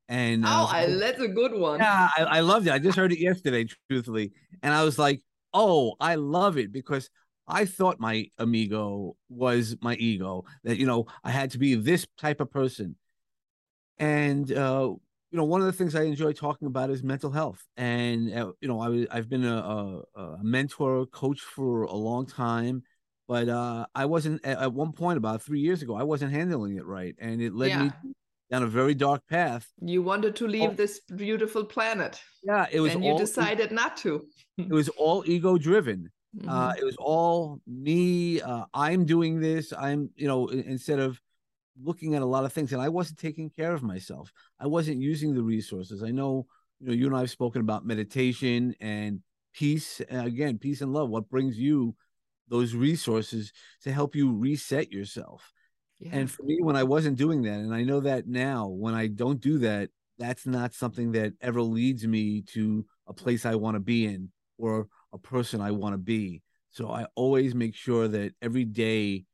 And 0.09 0.45
uh, 0.45 0.49
oh, 0.49 0.67
I, 0.67 0.87
that's 0.87 1.21
a 1.21 1.29
good 1.29 1.53
one. 1.53 1.81
Yeah, 1.81 2.09
I, 2.17 2.23
I 2.23 2.41
loved 2.41 2.67
it. 2.67 2.73
I 2.73 2.79
just 2.79 2.97
heard 2.97 3.13
it 3.13 3.21
yesterday, 3.21 3.67
truthfully, 3.91 4.33
and 4.63 4.73
I 4.73 4.83
was 4.83 4.99
like, 4.99 5.21
"Oh, 5.53 5.97
I 6.01 6.15
love 6.15 6.57
it," 6.57 6.73
because 6.73 7.11
I 7.47 7.67
thought 7.67 8.01
my 8.01 8.27
amigo 8.39 9.17
was 9.29 9.77
my 9.83 9.97
ego. 9.97 10.45
That 10.65 10.79
you 10.79 10.87
know, 10.87 11.07
I 11.23 11.31
had 11.31 11.51
to 11.53 11.59
be 11.59 11.75
this 11.75 12.07
type 12.17 12.41
of 12.41 12.51
person, 12.51 12.97
and 13.99 14.51
uh, 14.51 14.95
you 15.31 15.37
know, 15.37 15.45
one 15.45 15.61
of 15.61 15.67
the 15.67 15.73
things 15.73 15.95
I 15.95 16.05
enjoy 16.05 16.33
talking 16.33 16.69
about 16.69 16.89
is 16.89 17.03
mental 17.03 17.31
health. 17.31 17.63
And 17.77 18.33
uh, 18.33 18.53
you 18.63 18.69
know, 18.69 18.81
I 18.81 19.07
I've 19.15 19.29
been 19.29 19.45
a, 19.45 19.57
a, 19.57 20.03
a 20.21 20.43
mentor, 20.43 21.05
coach 21.07 21.41
for 21.41 21.83
a 21.83 21.95
long 21.95 22.25
time, 22.25 22.83
but 23.27 23.51
uh, 23.51 23.85
I 23.95 24.07
wasn't 24.07 24.43
at 24.45 24.73
one 24.73 24.93
point 24.93 25.19
about 25.19 25.43
three 25.43 25.61
years 25.61 25.83
ago. 25.83 25.95
I 25.97 26.03
wasn't 26.03 26.33
handling 26.33 26.79
it 26.79 26.87
right, 26.87 27.15
and 27.19 27.43
it 27.43 27.55
led 27.55 27.69
yeah. 27.69 27.83
me 27.85 27.91
down 28.51 28.63
a 28.63 28.67
very 28.67 28.95
dark 28.95 29.27
path. 29.29 29.67
You 29.81 30.03
wanted 30.03 30.37
to 30.37 30.47
leave 30.47 30.71
oh. 30.71 30.75
this 30.75 31.01
beautiful 31.01 31.65
planet. 31.65 32.21
Yeah, 32.43 32.67
it 32.71 32.81
was. 32.81 32.95
And 32.95 33.05
you 33.05 33.17
decided 33.17 33.73
not 33.73 33.97
to. 33.99 34.27
it 34.57 34.71
was 34.71 34.89
all 34.91 35.25
ego 35.27 35.59
driven. 35.59 36.11
Mm-hmm. 36.37 36.51
Uh, 36.51 36.75
it 36.79 36.85
was 36.85 36.95
all 36.99 37.59
me. 37.67 38.43
Uh, 38.43 38.67
I'm 38.75 39.07
doing 39.07 39.41
this. 39.41 39.73
I'm, 39.73 40.11
you 40.15 40.29
know, 40.29 40.49
instead 40.49 40.99
of 40.99 41.19
looking 41.83 42.15
at 42.15 42.23
a 42.23 42.27
lot 42.27 42.45
of 42.45 42.53
things, 42.53 42.71
and 42.75 42.83
I 42.83 42.91
wasn't 42.91 43.19
taking 43.19 43.49
care 43.49 43.73
of 43.73 43.83
myself. 43.83 44.31
I 44.61 44.67
wasn't 44.67 45.01
using 45.01 45.35
the 45.35 45.43
resources. 45.43 46.03
I 46.03 46.11
know, 46.11 46.47
you 46.81 46.89
know, 46.89 46.93
you 46.93 47.07
and 47.07 47.17
I 47.17 47.21
have 47.21 47.31
spoken 47.31 47.63
about 47.63 47.87
meditation 47.87 48.75
and 48.79 49.21
peace. 49.55 50.03
And 50.11 50.27
again, 50.27 50.59
peace 50.59 50.83
and 50.83 50.93
love. 50.93 51.09
What 51.09 51.31
brings 51.31 51.59
you 51.59 51.97
those 52.47 52.75
resources 52.75 53.51
to 53.85 53.91
help 53.91 54.15
you 54.15 54.31
reset 54.31 54.93
yourself? 54.93 55.51
And 56.13 56.31
for 56.31 56.43
me, 56.43 56.59
when 56.61 56.77
I 56.77 56.85
wasn't 56.85 57.19
doing 57.19 57.43
that, 57.43 57.59
and 57.59 57.75
I 57.75 57.83
know 57.83 58.01
that 58.01 58.27
now, 58.27 58.69
when 58.69 58.95
I 58.95 59.09
don't 59.09 59.41
do 59.41 59.59
that, 59.59 59.91
that's 60.19 60.47
not 60.47 60.75
something 60.75 61.13
that 61.13 61.33
ever 61.41 61.63
leads 61.63 62.07
me 62.07 62.43
to 62.53 62.85
a 63.07 63.13
place 63.13 63.47
I 63.47 63.55
want 63.55 63.77
to 63.77 63.81
be 63.81 64.07
in 64.07 64.31
or 64.59 64.89
a 65.13 65.19
person 65.19 65.61
I 65.61 65.71
want 65.71 65.95
to 65.95 65.99
be. 65.99 66.43
So 66.71 66.91
I 66.91 67.07
always 67.15 67.55
make 67.55 67.75
sure 67.75 68.09
that 68.09 68.33
every 68.43 68.65
day 68.65 69.25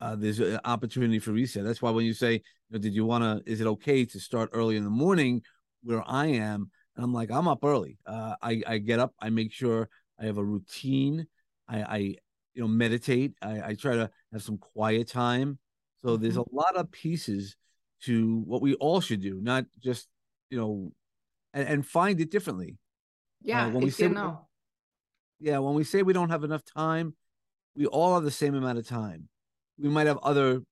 uh, 0.00 0.16
there's 0.16 0.40
an 0.40 0.60
opportunity 0.64 1.18
for 1.18 1.32
reset. 1.32 1.64
That's 1.64 1.82
why 1.82 1.90
when 1.90 2.04
you 2.04 2.14
say, 2.14 2.34
you 2.34 2.40
know, 2.70 2.78
"Did 2.78 2.94
you 2.94 3.04
want 3.04 3.24
to? 3.24 3.50
Is 3.50 3.60
it 3.60 3.66
okay 3.66 4.04
to 4.04 4.20
start 4.20 4.50
early 4.52 4.76
in 4.76 4.84
the 4.84 4.90
morning?" 4.90 5.42
Where 5.82 6.02
I 6.06 6.26
am, 6.26 6.70
and 6.96 7.04
I'm 7.04 7.12
like, 7.12 7.30
I'm 7.30 7.48
up 7.48 7.64
early. 7.64 7.98
Uh, 8.06 8.34
I 8.42 8.62
I 8.66 8.78
get 8.78 8.98
up. 8.98 9.14
I 9.20 9.30
make 9.30 9.52
sure 9.52 9.88
I 10.20 10.26
have 10.26 10.38
a 10.38 10.44
routine. 10.44 11.26
I, 11.68 11.82
I 11.82 11.96
you 12.54 12.62
know 12.62 12.68
meditate. 12.68 13.34
I, 13.42 13.70
I 13.70 13.74
try 13.74 13.94
to 13.96 14.10
have 14.32 14.42
some 14.42 14.58
quiet 14.58 15.08
time. 15.08 15.58
So 16.04 16.16
there's 16.16 16.36
mm-hmm. 16.36 16.56
a 16.56 16.60
lot 16.60 16.76
of 16.76 16.90
pieces 16.90 17.56
to 18.02 18.42
what 18.46 18.62
we 18.62 18.74
all 18.74 19.00
should 19.00 19.20
do, 19.20 19.40
not 19.40 19.64
just 19.82 20.08
you 20.50 20.58
know, 20.58 20.92
and, 21.52 21.68
and 21.68 21.86
find 21.86 22.20
it 22.20 22.30
differently. 22.30 22.76
Yeah, 23.42 23.66
uh, 23.66 23.70
when 23.70 23.84
we 23.84 23.90
say 23.90 24.08
know. 24.08 24.46
yeah, 25.40 25.58
when 25.58 25.74
we 25.74 25.84
say 25.84 26.02
we 26.02 26.12
don't 26.12 26.30
have 26.30 26.44
enough 26.44 26.64
time, 26.64 27.14
we 27.76 27.86
all 27.86 28.14
have 28.14 28.24
the 28.24 28.30
same 28.30 28.54
amount 28.54 28.78
of 28.78 28.86
time. 28.86 29.28
We 29.78 29.88
might 29.88 30.06
have 30.06 30.18
other 30.18 30.62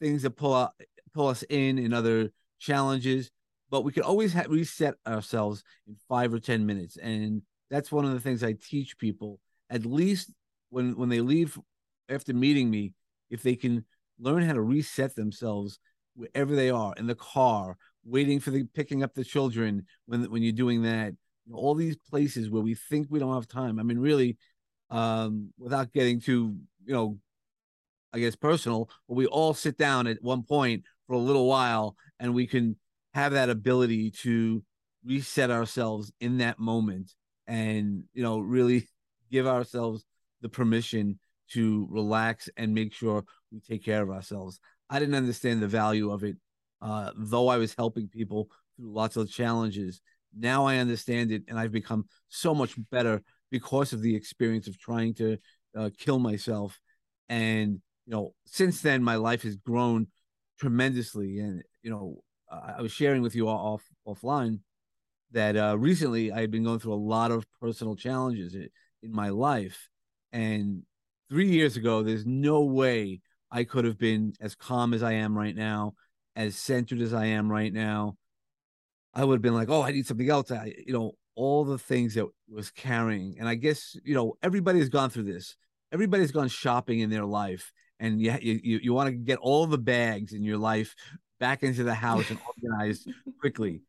things 0.00 0.22
that 0.22 0.30
pull 0.30 0.54
out, 0.54 0.72
pull 1.14 1.28
us 1.28 1.44
in 1.48 1.78
in 1.78 1.92
other 1.92 2.30
challenges, 2.58 3.30
but 3.70 3.82
we 3.82 3.92
can 3.92 4.02
always 4.02 4.32
ha- 4.32 4.44
reset 4.48 4.94
ourselves 5.06 5.62
in 5.86 5.96
five 6.08 6.32
or 6.32 6.38
ten 6.38 6.66
minutes, 6.66 6.96
and 6.96 7.42
that's 7.70 7.92
one 7.92 8.04
of 8.04 8.12
the 8.12 8.20
things 8.20 8.42
I 8.42 8.52
teach 8.52 8.98
people. 8.98 9.40
At 9.70 9.84
least 9.84 10.32
when 10.70 10.96
when 10.96 11.08
they 11.08 11.20
leave 11.20 11.58
after 12.08 12.32
meeting 12.32 12.70
me, 12.70 12.92
if 13.30 13.42
they 13.42 13.56
can 13.56 13.84
learn 14.18 14.42
how 14.42 14.52
to 14.52 14.62
reset 14.62 15.14
themselves 15.14 15.78
wherever 16.14 16.54
they 16.54 16.70
are 16.70 16.94
in 16.96 17.06
the 17.06 17.14
car, 17.14 17.76
waiting 18.04 18.40
for 18.40 18.50
the 18.50 18.64
picking 18.74 19.02
up 19.02 19.14
the 19.14 19.24
children 19.24 19.86
when 20.06 20.30
when 20.30 20.42
you're 20.42 20.52
doing 20.52 20.82
that. 20.82 21.14
All 21.52 21.74
these 21.74 21.96
places 21.96 22.50
where 22.50 22.62
we 22.62 22.74
think 22.74 23.06
we 23.08 23.20
don't 23.20 23.34
have 23.34 23.46
time. 23.46 23.78
I 23.78 23.84
mean, 23.84 23.98
really, 23.98 24.36
um, 24.90 25.52
without 25.58 25.92
getting 25.92 26.20
too, 26.20 26.56
you 26.84 26.92
know, 26.92 27.18
I 28.12 28.18
guess 28.18 28.34
personal, 28.34 28.88
but 29.08 29.14
we 29.14 29.26
all 29.26 29.54
sit 29.54 29.78
down 29.78 30.06
at 30.06 30.22
one 30.22 30.42
point 30.42 30.84
for 31.06 31.14
a 31.14 31.18
little 31.18 31.46
while 31.46 31.96
and 32.18 32.34
we 32.34 32.46
can 32.46 32.76
have 33.14 33.32
that 33.32 33.50
ability 33.50 34.10
to 34.10 34.62
reset 35.04 35.50
ourselves 35.50 36.12
in 36.20 36.38
that 36.38 36.58
moment 36.58 37.14
and 37.46 38.04
you 38.12 38.22
know 38.22 38.38
really 38.38 38.88
give 39.30 39.46
ourselves 39.46 40.04
the 40.40 40.48
permission 40.48 41.18
to 41.50 41.86
relax 41.90 42.48
and 42.56 42.74
make 42.74 42.92
sure 42.92 43.24
we 43.52 43.60
take 43.60 43.84
care 43.84 44.02
of 44.02 44.10
ourselves. 44.10 44.60
I 44.90 44.98
didn't 44.98 45.14
understand 45.14 45.62
the 45.62 45.68
value 45.68 46.10
of 46.10 46.24
it, 46.24 46.36
uh, 46.82 47.12
though 47.16 47.48
I 47.48 47.56
was 47.56 47.74
helping 47.74 48.08
people 48.08 48.50
through 48.76 48.92
lots 48.92 49.16
of 49.16 49.30
challenges. 49.30 50.00
Now 50.36 50.66
I 50.66 50.78
understand 50.78 51.32
it, 51.32 51.42
and 51.48 51.58
I've 51.58 51.72
become 51.72 52.06
so 52.28 52.54
much 52.54 52.74
better 52.90 53.22
because 53.50 53.92
of 53.92 54.02
the 54.02 54.14
experience 54.14 54.68
of 54.68 54.78
trying 54.78 55.14
to 55.14 55.38
uh, 55.76 55.90
kill 55.98 56.18
myself. 56.18 56.78
And 57.28 57.80
you 58.06 58.12
know, 58.12 58.34
since 58.44 58.82
then, 58.82 59.02
my 59.02 59.16
life 59.16 59.42
has 59.42 59.56
grown 59.56 60.08
tremendously. 60.58 61.38
And 61.38 61.62
you 61.82 61.90
know, 61.90 62.22
I 62.50 62.82
was 62.82 62.92
sharing 62.92 63.22
with 63.22 63.34
you 63.34 63.48
off 63.48 63.82
offline 64.06 64.60
that 65.32 65.56
uh, 65.56 65.76
recently 65.78 66.30
I 66.30 66.40
had 66.40 66.50
been 66.50 66.64
going 66.64 66.78
through 66.78 66.94
a 66.94 66.94
lot 66.94 67.30
of 67.30 67.46
personal 67.60 67.96
challenges 67.96 68.54
in, 68.54 68.68
in 69.02 69.12
my 69.12 69.30
life, 69.30 69.88
and 70.32 70.82
three 71.28 71.48
years 71.48 71.76
ago, 71.76 72.02
there's 72.02 72.26
no 72.26 72.62
way 72.62 73.20
I 73.56 73.64
could 73.64 73.86
have 73.86 73.96
been 73.96 74.34
as 74.38 74.54
calm 74.54 74.92
as 74.92 75.02
I 75.02 75.12
am 75.12 75.34
right 75.34 75.56
now, 75.56 75.94
as 76.36 76.56
centered 76.56 77.00
as 77.00 77.14
I 77.14 77.24
am 77.24 77.50
right 77.50 77.72
now. 77.72 78.18
I 79.14 79.24
would 79.24 79.36
have 79.36 79.42
been 79.42 79.54
like, 79.54 79.70
oh, 79.70 79.80
I 79.80 79.92
need 79.92 80.06
something 80.06 80.28
else. 80.28 80.50
I, 80.50 80.74
you 80.86 80.92
know, 80.92 81.12
all 81.36 81.64
the 81.64 81.78
things 81.78 82.12
that 82.16 82.26
was 82.50 82.70
carrying. 82.70 83.36
And 83.38 83.48
I 83.48 83.54
guess, 83.54 83.96
you 84.04 84.14
know, 84.14 84.34
everybody's 84.42 84.90
gone 84.90 85.08
through 85.08 85.22
this. 85.22 85.56
Everybody's 85.90 86.32
gone 86.32 86.48
shopping 86.48 87.00
in 87.00 87.08
their 87.08 87.24
life. 87.24 87.72
And 87.98 88.20
you, 88.20 88.36
you, 88.42 88.80
you 88.82 88.92
want 88.92 89.06
to 89.08 89.16
get 89.16 89.38
all 89.38 89.66
the 89.66 89.78
bags 89.78 90.34
in 90.34 90.42
your 90.42 90.58
life 90.58 90.94
back 91.40 91.62
into 91.62 91.82
the 91.82 91.94
house 91.94 92.28
and 92.28 92.38
organized 92.62 93.08
quickly. 93.40 93.80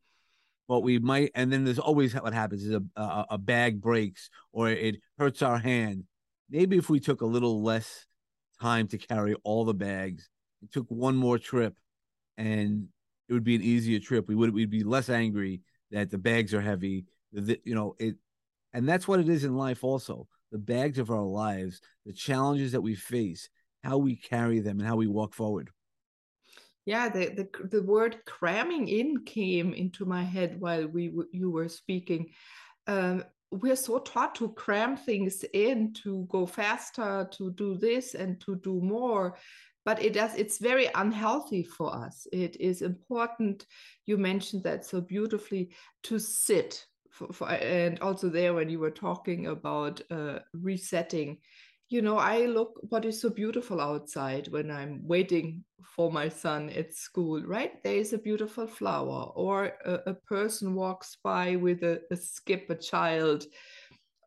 But 0.66 0.80
we 0.80 0.98
might, 0.98 1.32
and 1.34 1.52
then 1.52 1.66
there's 1.66 1.78
always 1.78 2.14
what 2.14 2.32
happens 2.32 2.64
is 2.64 2.72
a, 2.72 2.82
a, 2.96 3.26
a 3.32 3.38
bag 3.38 3.82
breaks 3.82 4.30
or 4.50 4.70
it 4.70 4.96
hurts 5.18 5.42
our 5.42 5.58
hand 5.58 6.04
maybe 6.50 6.78
if 6.78 6.88
we 6.88 7.00
took 7.00 7.20
a 7.20 7.26
little 7.26 7.62
less 7.62 8.06
time 8.60 8.88
to 8.88 8.98
carry 8.98 9.34
all 9.44 9.64
the 9.64 9.74
bags. 9.74 10.28
And 10.60 10.70
took 10.72 10.86
one 10.88 11.16
more 11.16 11.38
trip 11.38 11.76
and 12.36 12.88
it 13.28 13.32
would 13.32 13.44
be 13.44 13.54
an 13.54 13.62
easier 13.62 14.00
trip. 14.00 14.26
We 14.28 14.34
would 14.34 14.52
we'd 14.52 14.70
be 14.70 14.84
less 14.84 15.08
angry 15.08 15.60
that 15.90 16.10
the 16.10 16.18
bags 16.18 16.52
are 16.52 16.60
heavy 16.60 17.06
the, 17.32 17.60
you 17.64 17.74
know 17.74 17.94
it 17.98 18.16
and 18.72 18.88
that's 18.88 19.08
what 19.08 19.20
it 19.20 19.28
is 19.28 19.44
in 19.44 19.56
life 19.56 19.84
also. 19.84 20.26
The 20.50 20.58
bags 20.58 20.98
of 20.98 21.10
our 21.10 21.22
lives 21.22 21.80
the 22.06 22.12
challenges 22.12 22.72
that 22.72 22.80
we 22.80 22.94
face 22.94 23.48
how 23.84 23.98
we 23.98 24.16
carry 24.16 24.60
them 24.60 24.80
and 24.80 24.88
how 24.88 24.96
we 24.96 25.06
walk 25.06 25.34
forward. 25.34 25.70
Yeah 26.84 27.08
the, 27.08 27.28
the 27.28 27.68
the 27.68 27.82
word 27.82 28.24
cramming 28.24 28.88
in 28.88 29.24
came 29.24 29.74
into 29.74 30.04
my 30.04 30.24
head 30.24 30.60
while 30.60 30.86
we 30.86 31.12
you 31.32 31.50
were 31.50 31.68
speaking. 31.68 32.30
Um, 32.86 33.24
we're 33.50 33.76
so 33.76 33.98
taught 33.98 34.34
to 34.34 34.50
cram 34.50 34.96
things 34.96 35.44
in 35.52 35.92
to 35.94 36.26
go 36.28 36.46
faster 36.46 37.28
to 37.32 37.50
do 37.52 37.76
this 37.76 38.14
and 38.14 38.40
to 38.40 38.56
do 38.56 38.80
more 38.80 39.36
but 39.88 40.04
it 40.04 40.12
does 40.12 40.34
it's 40.34 40.58
very 40.58 40.90
unhealthy 40.96 41.62
for 41.62 41.94
us. 41.94 42.26
It 42.30 42.60
is 42.60 42.82
important 42.82 43.64
you 44.04 44.18
mentioned 44.18 44.62
that 44.64 44.84
so 44.84 45.00
beautifully 45.00 45.70
to 46.02 46.18
sit 46.18 46.84
for, 47.10 47.32
for, 47.32 47.48
and 47.48 47.98
also 48.00 48.28
there 48.28 48.52
when 48.52 48.68
you 48.68 48.80
were 48.80 48.90
talking 48.90 49.46
about 49.46 50.02
uh, 50.10 50.40
resetting 50.52 51.38
you 51.88 52.02
know 52.02 52.18
i 52.18 52.46
look 52.46 52.78
what 52.88 53.04
is 53.04 53.20
so 53.20 53.30
beautiful 53.30 53.80
outside 53.80 54.48
when 54.48 54.70
i'm 54.70 55.00
waiting 55.06 55.64
for 55.98 56.12
my 56.12 56.28
son 56.28 56.70
at 56.70 56.94
school 56.94 57.42
right? 57.44 57.82
There 57.82 57.96
is 57.96 58.12
a 58.12 58.18
beautiful 58.18 58.68
flower 58.68 59.32
or 59.34 59.72
a, 59.84 60.10
a 60.10 60.14
person 60.14 60.74
walks 60.74 61.16
by 61.24 61.56
with 61.56 61.82
a, 61.82 62.00
a 62.12 62.16
skip 62.16 62.70
a 62.70 62.76
child 62.76 63.44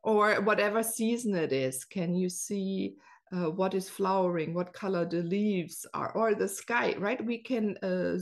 or 0.04 0.42
whatever 0.42 0.84
season 0.84 1.34
it 1.34 1.54
is. 1.54 1.86
Can 1.86 2.14
you 2.14 2.28
see 2.28 2.96
uh, 3.32 3.50
what 3.50 3.74
is 3.74 3.90
flowering? 3.90 4.54
What 4.54 4.74
color 4.74 5.06
the 5.06 5.24
leaves 5.24 5.86
are 5.94 6.12
or 6.12 6.36
the 6.36 6.48
sky 6.48 6.96
right? 6.98 7.26
We 7.26 7.38
can 7.38 7.78
uh, 7.78 8.18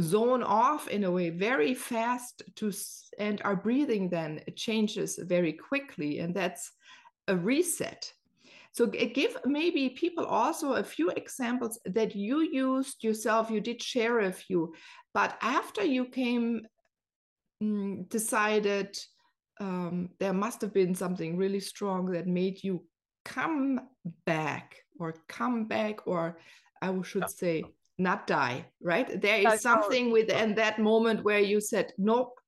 zone 0.00 0.44
off 0.44 0.86
in 0.86 1.02
a 1.02 1.10
way 1.10 1.30
very 1.30 1.74
fast 1.74 2.42
to 2.54 2.72
and 3.18 3.42
our 3.44 3.56
breathing 3.56 4.08
then 4.08 4.40
changes 4.54 5.18
very 5.22 5.52
quickly 5.52 6.20
and 6.20 6.34
that's 6.34 6.70
a 7.26 7.36
reset 7.36 8.12
so 8.74 8.86
give 8.86 9.36
maybe 9.46 9.90
people 9.90 10.26
also 10.26 10.72
a 10.72 10.82
few 10.82 11.10
examples 11.10 11.78
that 11.84 12.16
you 12.16 12.40
used 12.40 13.04
yourself. 13.04 13.48
You 13.48 13.60
did 13.60 13.80
share 13.80 14.18
a 14.18 14.32
few, 14.32 14.74
but 15.14 15.38
after 15.40 15.84
you 15.84 16.06
came, 16.06 16.66
mm, 17.62 18.08
decided 18.08 18.98
um, 19.60 20.10
there 20.18 20.32
must 20.32 20.60
have 20.60 20.74
been 20.74 20.92
something 20.92 21.36
really 21.36 21.60
strong 21.60 22.06
that 22.06 22.26
made 22.26 22.64
you 22.64 22.84
come 23.24 23.78
back 24.26 24.74
or 24.98 25.14
come 25.28 25.66
back, 25.66 26.04
or 26.08 26.40
I 26.82 26.92
should 27.04 27.30
say, 27.30 27.62
not 27.96 28.26
die, 28.26 28.66
right? 28.82 29.20
There 29.20 29.52
is 29.52 29.62
something 29.62 30.10
within 30.10 30.56
that 30.56 30.80
moment 30.80 31.22
where 31.22 31.38
you 31.38 31.60
said, 31.60 31.92
nope, 31.96 32.40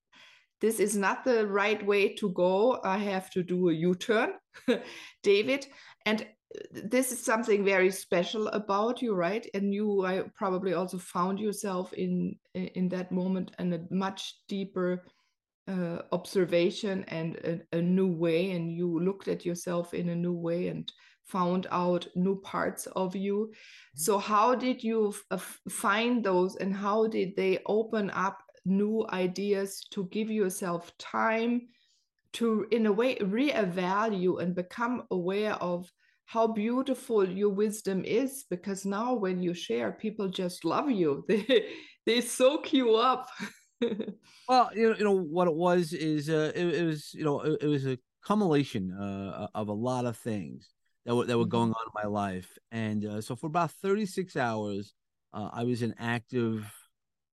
this 0.61 0.81
is 0.81 0.97
not 0.97 1.25
the 1.25 1.47
right 1.47 1.87
way 1.87 2.15
to 2.15 2.31
go. 2.31 2.81
I 2.83 2.99
have 2.99 3.31
to 3.31 3.45
do 3.45 3.69
a 3.69 3.73
U 3.73 3.95
turn, 3.95 4.31
David 5.23 5.69
and 6.07 6.23
uh, 6.23 6.81
this 6.85 7.13
is 7.13 7.23
something 7.23 7.65
very 7.65 7.91
special 7.91 8.49
about 8.49 9.03
you 9.03 9.15
right? 9.15 9.47
And 9.53 9.75
you 9.75 10.07
i 10.07 10.23
probably 10.35 10.73
also 10.73 10.99
found 10.99 11.39
yourself 11.39 11.93
in 11.93 12.37
in 12.55 12.89
that 12.91 13.13
moment 13.13 13.51
and 13.59 13.75
a 13.75 13.81
much 13.91 14.37
deeper 14.49 15.05
uh, 15.69 16.03
observation 16.13 17.05
and 17.09 17.37
a, 17.37 17.77
a, 17.77 17.83
new 17.83 18.07
way. 18.07 18.53
And 18.53 18.73
you 18.73 19.01
looked 19.01 19.27
at 19.27 19.45
yourself 19.45 19.95
in 19.95 20.11
a 20.11 20.15
new 20.15 20.33
way 20.33 20.69
and 20.69 20.91
found 21.25 21.67
out 21.73 22.07
new 22.15 22.41
parts 22.43 22.87
of 22.87 23.17
you. 23.17 23.51
Mm-hmm. 23.51 24.01
so 24.01 24.19
how 24.19 24.55
did 24.55 24.85
you 24.85 25.15
find 25.69 26.23
those? 26.23 26.57
And 26.57 26.75
how 26.75 27.09
did 27.09 27.35
they 27.37 27.59
open 27.67 28.11
up 28.11 28.39
new 28.65 29.07
ideas 29.11 29.85
to 29.91 30.05
give 30.07 30.31
yourself 30.31 30.93
time 30.99 31.63
to 32.33 32.67
in 32.71 32.87
a 32.87 32.93
way 32.93 33.17
reevaluate 33.17 34.43
and 34.43 34.55
become 34.55 35.05
aware 35.11 35.55
of 35.55 35.91
how 36.27 36.47
beautiful 36.47 37.27
your 37.27 37.51
wisdom 37.51 38.05
is 38.05 38.45
because 38.51 38.85
now 38.85 39.15
when 39.15 39.41
you 39.41 39.55
share 39.55 39.93
people 39.93 40.29
just 40.29 40.65
love 40.65 40.91
you. 40.91 41.25
They 41.29 41.67
they 42.05 42.21
soak 42.21 42.73
you 42.73 42.95
up. 42.97 43.29
Well 44.49 44.71
you 44.75 44.91
know, 44.91 44.97
you 44.97 45.05
know 45.05 45.19
what 45.19 45.49
it 45.49 45.55
was 45.55 45.93
is 45.93 46.31
uh, 46.31 46.53
it, 46.55 46.67
it 46.75 46.85
was 46.85 47.13
you 47.13 47.25
know 47.25 47.41
it, 47.41 47.63
it, 47.63 47.67
was 47.67 47.87
a 47.87 47.99
cumulation 48.25 48.93
uh, 48.93 49.49
of 49.55 49.69
a 49.69 49.73
lot 49.73 50.07
of 50.07 50.17
things 50.17 50.71
that 51.05 51.15
were 51.15 51.27
that 51.27 51.37
were 51.37 51.47
going 51.47 51.71
mm-hmm. 51.71 52.01
on 52.01 52.05
in 52.05 52.11
my 52.11 52.21
life. 52.23 52.57
And 52.71 53.05
uh, 53.05 53.21
so 53.21 53.35
for 53.37 53.49
about 53.49 53.73
36 53.83 54.37
hours 54.37 54.95
uh, 55.35 55.51
i 55.53 55.65
was 55.65 55.83
in 55.83 55.95
active 55.99 56.65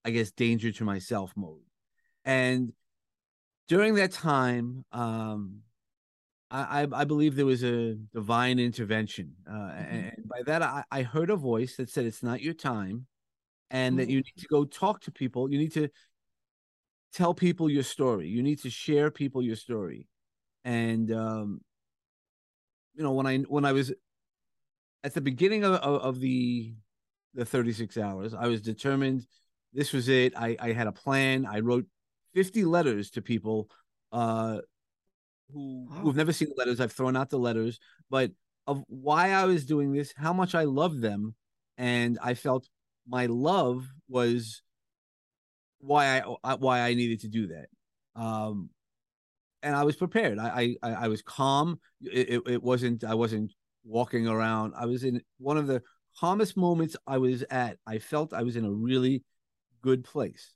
i 0.03 0.09
guess 0.09 0.31
danger 0.31 0.71
to 0.71 0.83
myself 0.83 1.31
mode. 1.35 1.61
And 2.25 2.73
during 3.67 3.95
that 3.95 4.11
time 4.11 4.85
um 4.91 5.61
I, 6.55 6.87
I 6.93 7.03
believe 7.05 7.35
there 7.35 7.47
was 7.47 7.63
a 7.63 7.95
divine 8.13 8.59
intervention, 8.59 9.33
uh, 9.49 9.51
mm-hmm. 9.51 9.95
and 9.95 10.11
by 10.27 10.43
that 10.45 10.61
I, 10.61 10.83
I 10.91 11.01
heard 11.01 11.31
a 11.31 11.35
voice 11.35 11.77
that 11.77 11.89
said 11.89 12.05
it's 12.05 12.21
not 12.21 12.41
your 12.41 12.53
time, 12.53 13.07
and 13.71 13.93
mm-hmm. 13.93 13.97
that 13.97 14.09
you 14.09 14.17
need 14.17 14.35
to 14.37 14.47
go 14.47 14.63
talk 14.63 15.01
to 15.01 15.11
people. 15.11 15.51
You 15.51 15.57
need 15.57 15.73
to 15.73 15.89
tell 17.11 17.33
people 17.33 17.71
your 17.71 17.81
story. 17.81 18.27
You 18.27 18.43
need 18.43 18.61
to 18.61 18.69
share 18.69 19.09
people 19.09 19.41
your 19.41 19.55
story, 19.55 20.07
and 20.63 21.11
um, 21.11 21.61
you 22.93 23.01
know 23.01 23.13
when 23.13 23.25
I 23.25 23.39
when 23.39 23.65
I 23.65 23.71
was 23.71 23.91
at 25.03 25.15
the 25.15 25.21
beginning 25.21 25.63
of, 25.63 25.73
of, 25.73 26.01
of 26.01 26.19
the 26.19 26.75
the 27.33 27.45
36 27.45 27.97
hours, 27.97 28.35
I 28.35 28.45
was 28.45 28.61
determined. 28.61 29.25
This 29.73 29.91
was 29.91 30.07
it. 30.07 30.37
I, 30.37 30.55
I 30.59 30.71
had 30.71 30.85
a 30.85 30.91
plan. 30.91 31.47
I 31.47 31.61
wrote 31.61 31.87
50 32.33 32.65
letters 32.65 33.11
to 33.11 33.21
people 33.21 33.69
uh, 34.11 34.59
who 35.51 35.87
oh. 35.89 35.93
who've 35.95 36.15
never 36.15 36.33
seen 36.33 36.49
the 36.49 36.55
letters. 36.57 36.79
I've 36.79 36.91
thrown 36.91 37.15
out 37.15 37.29
the 37.29 37.37
letters, 37.37 37.79
but 38.09 38.31
of 38.67 38.83
why 38.87 39.31
I 39.31 39.45
was 39.45 39.65
doing 39.65 39.91
this, 39.91 40.13
how 40.15 40.33
much 40.33 40.55
I 40.55 40.63
loved 40.63 41.01
them, 41.01 41.35
and 41.77 42.17
I 42.21 42.33
felt 42.33 42.67
my 43.07 43.25
love 43.25 43.87
was 44.07 44.61
why 45.79 46.19
I 46.19 46.35
uh, 46.43 46.57
why 46.57 46.81
I 46.81 46.93
needed 46.93 47.21
to 47.21 47.27
do 47.27 47.47
that. 47.47 47.67
Um, 48.15 48.69
and 49.61 49.75
I 49.75 49.83
was 49.83 49.95
prepared. 49.95 50.39
I 50.39 50.75
I, 50.81 50.91
I 50.91 51.07
was 51.07 51.21
calm. 51.21 51.79
It, 52.01 52.41
it 52.47 52.63
wasn't. 52.63 53.03
I 53.03 53.15
wasn't 53.15 53.53
walking 53.83 54.27
around. 54.27 54.73
I 54.77 54.85
was 54.85 55.03
in 55.03 55.21
one 55.39 55.57
of 55.57 55.67
the 55.67 55.81
calmest 56.19 56.55
moments 56.55 56.95
I 57.05 57.17
was 57.17 57.43
at. 57.49 57.77
I 57.85 57.99
felt 57.99 58.33
I 58.33 58.43
was 58.43 58.55
in 58.55 58.65
a 58.65 58.71
really 58.71 59.23
good 59.81 60.03
place. 60.03 60.53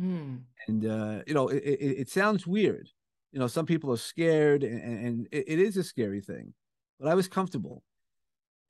Hmm. 0.00 0.36
And 0.66 0.86
uh, 0.86 1.22
you 1.26 1.34
know, 1.34 1.48
it, 1.48 1.62
it, 1.62 2.00
it 2.00 2.08
sounds 2.08 2.46
weird, 2.46 2.88
you 3.32 3.38
know 3.38 3.46
some 3.46 3.66
people 3.66 3.92
are 3.92 3.96
scared 3.96 4.62
and, 4.62 5.06
and 5.06 5.28
it, 5.30 5.44
it 5.46 5.58
is 5.58 5.76
a 5.76 5.84
scary 5.84 6.20
thing 6.20 6.52
but 6.98 7.08
i 7.08 7.14
was 7.14 7.28
comfortable. 7.28 7.82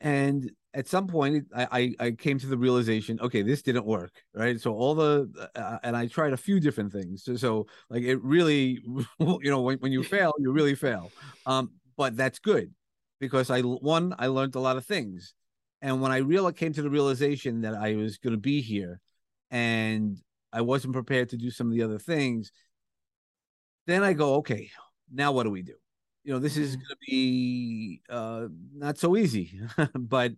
And 0.03 0.51
at 0.73 0.89
some 0.89 1.09
point 1.09 1.47
I, 1.55 1.95
I 2.01 2.11
came 2.13 2.39
to 2.39 2.47
the 2.47 2.57
realization 2.57 3.21
okay 3.21 3.43
this 3.43 3.61
didn't 3.61 3.85
work 3.85 4.13
right? 4.35 4.59
So 4.59 4.75
all 4.75 4.95
the 4.95 5.49
uh, 5.55 5.79
and 5.83 5.95
i 5.97 6.07
tried 6.07 6.33
a 6.33 6.39
few 6.39 6.59
different 6.61 6.93
things. 6.93 7.25
So, 7.25 7.37
so 7.37 7.67
like 7.91 8.03
it 8.05 8.23
really 8.23 8.81
you 9.19 9.51
know 9.51 9.61
when, 9.61 9.79
when 9.79 9.93
you 9.93 10.03
fail 10.03 10.33
you 10.39 10.53
really 10.53 10.75
fail. 10.75 11.11
Um 11.45 11.73
but 11.97 12.17
that's 12.17 12.39
good 12.39 12.73
because 13.19 13.51
i 13.51 13.61
one 13.61 14.15
i 14.19 14.27
learned 14.29 14.55
a 14.55 14.61
lot 14.61 14.77
of 14.77 14.87
things. 14.87 15.35
And 15.83 16.01
when 16.01 16.13
i 16.13 16.19
really 16.19 16.53
came 16.53 16.73
to 16.73 16.83
the 16.83 16.91
realization 16.91 17.63
that 17.63 17.75
i 17.75 17.95
was 17.95 18.17
going 18.19 18.35
to 18.35 18.41
be 18.41 18.63
here 18.63 19.01
and 19.51 20.19
i 20.53 20.61
wasn't 20.61 20.93
prepared 20.93 21.29
to 21.29 21.37
do 21.37 21.51
some 21.51 21.69
of 21.69 21.73
the 21.75 21.83
other 21.83 21.99
things 21.99 22.53
then 23.91 24.03
I 24.03 24.13
go, 24.13 24.37
okay, 24.37 24.71
now 25.13 25.33
what 25.33 25.45
do 25.45 25.51
we 25.51 25.63
do? 25.63 25.75
You 26.25 26.33
know, 26.33 26.39
this 26.39 26.57
is 26.57 26.77
mm-hmm. 26.77 26.81
going 26.81 26.89
to 26.89 27.11
be 27.11 28.03
uh, 28.09 28.47
not 28.75 28.99
so 28.99 29.17
easy, 29.17 29.61
but 29.95 30.33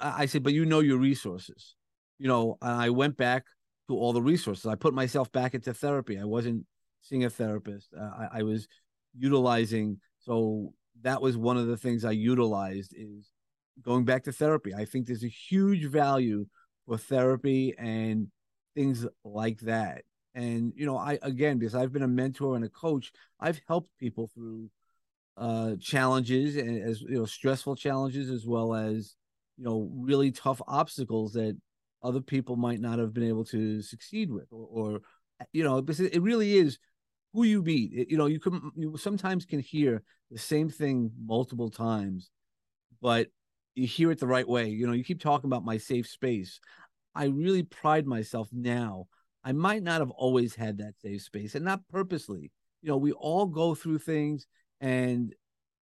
I 0.00 0.26
said, 0.26 0.42
but 0.42 0.52
you 0.52 0.66
know 0.66 0.80
your 0.80 0.98
resources. 0.98 1.76
You 2.18 2.28
know, 2.28 2.58
I 2.60 2.90
went 2.90 3.16
back 3.16 3.46
to 3.88 3.96
all 3.96 4.12
the 4.12 4.22
resources. 4.22 4.66
I 4.66 4.74
put 4.74 4.94
myself 4.94 5.30
back 5.32 5.54
into 5.54 5.72
therapy. 5.72 6.18
I 6.18 6.24
wasn't 6.24 6.66
seeing 7.00 7.24
a 7.24 7.30
therapist. 7.30 7.88
Uh, 7.98 8.04
I, 8.04 8.40
I 8.40 8.42
was 8.42 8.68
utilizing. 9.16 9.98
So 10.20 10.74
that 11.02 11.22
was 11.22 11.36
one 11.36 11.56
of 11.56 11.66
the 11.66 11.76
things 11.76 12.04
I 12.04 12.12
utilized 12.12 12.94
is 12.96 13.32
going 13.80 14.04
back 14.04 14.24
to 14.24 14.32
therapy. 14.32 14.74
I 14.74 14.84
think 14.84 15.06
there's 15.06 15.24
a 15.24 15.28
huge 15.28 15.86
value 15.86 16.46
for 16.86 16.98
therapy 16.98 17.74
and 17.78 18.28
things 18.74 19.06
like 19.24 19.60
that. 19.60 20.02
And 20.34 20.72
you 20.76 20.86
know 20.86 20.96
i 20.96 21.18
again 21.20 21.58
because 21.58 21.74
i've 21.74 21.92
been 21.92 22.04
a 22.04 22.08
mentor 22.08 22.56
and 22.56 22.64
a 22.64 22.68
coach 22.70 23.12
i've 23.38 23.60
helped 23.68 23.90
people 23.98 24.30
through 24.34 24.70
uh 25.36 25.76
challenges 25.80 26.56
and 26.56 26.82
as 26.82 27.02
you 27.02 27.18
know 27.18 27.26
stressful 27.26 27.76
challenges 27.76 28.30
as 28.30 28.46
well 28.46 28.74
as 28.74 29.16
you 29.58 29.64
know 29.64 29.90
really 29.94 30.30
tough 30.30 30.62
obstacles 30.66 31.34
that 31.34 31.54
other 32.02 32.20
people 32.22 32.56
might 32.56 32.80
not 32.80 32.98
have 32.98 33.12
been 33.12 33.28
able 33.28 33.44
to 33.44 33.82
succeed 33.82 34.30
with 34.30 34.46
or, 34.50 34.68
or 34.70 35.00
you 35.52 35.64
know 35.64 35.82
because 35.82 36.00
it 36.00 36.22
really 36.22 36.56
is 36.56 36.78
who 37.34 37.44
you 37.44 37.62
meet 37.62 37.92
it, 37.92 38.10
you 38.10 38.16
know 38.16 38.26
you 38.26 38.40
can 38.40 38.70
you 38.76 38.96
sometimes 38.96 39.44
can 39.44 39.60
hear 39.60 40.02
the 40.30 40.38
same 40.38 40.70
thing 40.70 41.10
multiple 41.26 41.70
times 41.70 42.30
but 43.00 43.28
you 43.74 43.86
hear 43.86 44.10
it 44.10 44.20
the 44.20 44.26
right 44.26 44.46
way. 44.46 44.68
You 44.68 44.86
know 44.86 44.92
you 44.92 45.04
keep 45.04 45.20
talking 45.20 45.48
about 45.48 45.64
my 45.64 45.78
safe 45.78 46.06
space 46.06 46.60
i 47.14 47.26
really 47.26 47.62
pride 47.62 48.06
myself 48.06 48.48
now 48.52 49.06
I 49.44 49.52
might 49.52 49.82
not 49.82 50.00
have 50.00 50.10
always 50.10 50.54
had 50.54 50.78
that 50.78 50.94
safe 51.00 51.22
space 51.22 51.54
and 51.54 51.64
not 51.64 51.86
purposely. 51.88 52.50
You 52.80 52.90
know, 52.90 52.96
we 52.96 53.12
all 53.12 53.46
go 53.46 53.74
through 53.74 53.98
things. 53.98 54.46
And 54.80 55.34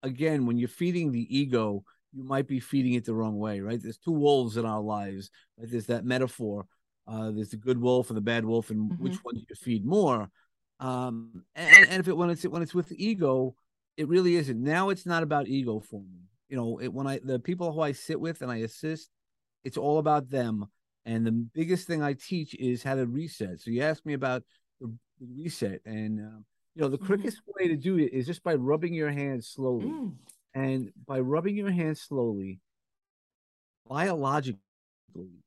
again, 0.03 0.47
when 0.47 0.57
you're 0.57 0.69
feeding 0.69 1.11
the 1.11 1.37
ego, 1.37 1.85
you 2.13 2.25
might 2.25 2.47
be 2.47 2.61
feeding 2.61 2.95
it 2.95 3.05
the 3.05 3.15
wrong 3.15 3.39
way, 3.39 3.61
right? 3.61 3.81
There's 3.81 3.99
two 3.99 4.13
wolves 4.13 4.57
in 4.57 4.67
our 4.67 4.81
lives. 4.81 5.31
Right? 5.59 5.71
There's 5.71 5.87
that 5.87 6.05
metaphor. 6.05 6.67
Uh, 7.07 7.31
there's 7.33 7.51
the 7.51 7.57
good 7.57 7.81
wolf 7.81 8.11
and 8.11 8.17
the 8.17 8.23
bad 8.23 8.45
wolf, 8.45 8.71
and 8.71 8.91
mm-hmm. 8.91 9.03
which 9.03 9.17
one 9.25 9.35
do 9.35 9.41
you 9.41 9.57
feed 9.57 9.85
more? 9.85 10.31
Um, 10.79 11.45
and, 11.57 11.89
and 11.89 12.01
if 12.01 12.09
it 12.09 12.17
when 12.17 12.31
it's 12.31 12.45
when 12.45 12.63
it's 12.63 12.75
with 12.75 12.93
ego, 12.93 13.55
it 13.97 14.09
really 14.09 14.37
isn't. 14.37 14.63
Now 14.63 14.91
it's 14.91 15.07
not 15.07 15.23
about 15.23 15.49
ego 15.49 15.81
for 15.81 16.01
me. 16.01 16.29
You 16.49 16.57
know, 16.57 16.79
it, 16.81 16.93
when 16.93 17.07
I 17.07 17.19
the 17.23 17.41
people 17.41 17.73
who 17.73 17.81
I 17.81 17.93
sit 17.93 18.21
with 18.21 18.43
and 18.43 18.51
I 18.51 18.59
assist, 18.59 19.11
it's 19.65 19.77
all 19.77 19.99
about 19.99 20.31
them. 20.31 20.67
And 21.11 21.27
the 21.27 21.33
biggest 21.33 21.89
thing 21.89 22.05
I 22.05 22.13
teach 22.13 22.55
is 22.55 22.85
how 22.85 22.95
to 22.95 23.05
reset. 23.05 23.61
So 23.61 23.73
you 23.73 23.83
asked 23.83 24.07
me 24.07 24.15
about 24.15 24.45
the, 24.81 24.95
reset, 25.21 25.81
and 25.85 26.21
um, 26.21 26.45
you 26.77 26.83
know 26.83 26.89
the 26.89 26.97
mm-hmm. 26.97 27.07
quickest 27.07 27.43
way 27.59 27.67
to 27.67 27.77
do 27.77 27.99
it 27.99 28.13
is 28.13 28.27
just 28.27 28.45
by 28.45 28.55
rubbing 28.55 28.95
your 28.95 29.11
hands 29.11 29.49
slowly. 29.49 29.87
Mm. 29.87 30.13
And 30.55 30.93
by 31.07 31.19
rubbing 31.19 31.57
your 31.57 31.71
hands 31.71 32.01
slowly, 32.01 32.61
biologically, 33.89 34.61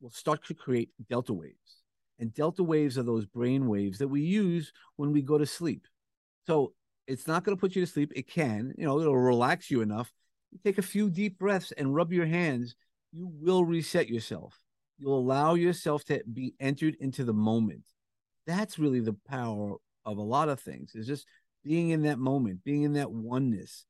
will 0.02 0.10
start 0.12 0.44
to 0.48 0.54
create 0.54 0.90
delta 1.10 1.34
waves. 1.34 1.82
And 2.20 2.34
delta 2.34 2.62
waves 2.62 2.98
are 2.98 3.04
those 3.04 3.26
brain 3.26 3.68
waves 3.68 4.00
that 4.00 4.10
we 4.10 4.22
use 4.22 4.74
when 4.98 5.14
we 5.14 5.22
go 5.22 5.38
to 5.38 5.46
sleep. 5.46 5.88
So 6.46 6.74
it's 7.08 7.26
not 7.26 7.46
going 7.46 7.56
to 7.56 7.60
put 7.60 7.76
you 7.76 7.86
to 7.86 7.92
sleep. 7.92 8.12
It 8.16 8.28
can, 8.28 8.74
you 8.78 8.86
know, 8.86 9.00
it'll 9.00 9.18
relax 9.18 9.72
you 9.72 9.82
enough. 9.82 10.12
You 10.52 10.60
take 10.64 10.78
a 10.78 10.82
few 10.84 11.10
deep 11.10 11.40
breaths 11.40 11.72
and 11.72 11.96
rub 11.96 12.12
your 12.12 12.26
hands. 12.26 12.76
You 13.14 13.32
will 13.42 13.64
reset 13.64 14.10
yourself. 14.10 14.63
You'll 14.98 15.20
allow 15.20 15.56
yourself 15.56 16.04
to 16.06 16.22
be 16.32 16.54
entered 16.60 16.96
into 17.00 17.24
the 17.24 17.34
moment. 17.34 17.84
That's 18.46 18.80
really 18.80 19.00
the 19.00 19.18
power 19.28 19.76
of 20.06 20.18
a 20.18 20.22
lot 20.22 20.50
of 20.50 20.60
things, 20.60 20.96
is 20.96 21.08
just 21.08 21.28
being 21.64 21.90
in 21.90 22.04
that 22.04 22.20
moment, 22.20 22.64
being 22.64 22.84
in 22.84 22.94
that 22.94 23.12
oneness. 23.12 23.86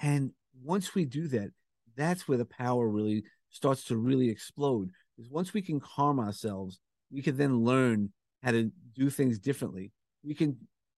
And 0.00 0.32
once 0.62 0.94
we 0.94 1.04
do 1.04 1.28
that, 1.28 1.50
that's 1.96 2.26
where 2.26 2.38
the 2.38 2.44
power 2.44 2.88
really 2.88 3.24
starts 3.50 3.84
to 3.84 3.96
really 3.96 4.28
explode. 4.30 4.90
Because 5.16 5.30
once 5.30 5.52
we 5.52 5.62
can 5.62 5.80
calm 5.80 6.20
ourselves, 6.20 6.78
we 7.10 7.22
can 7.22 7.36
then 7.36 7.64
learn 7.64 8.12
how 8.42 8.52
to 8.52 8.70
do 8.94 9.10
things 9.10 9.38
differently. 9.38 9.92
We 10.22 10.34
can, 10.34 10.56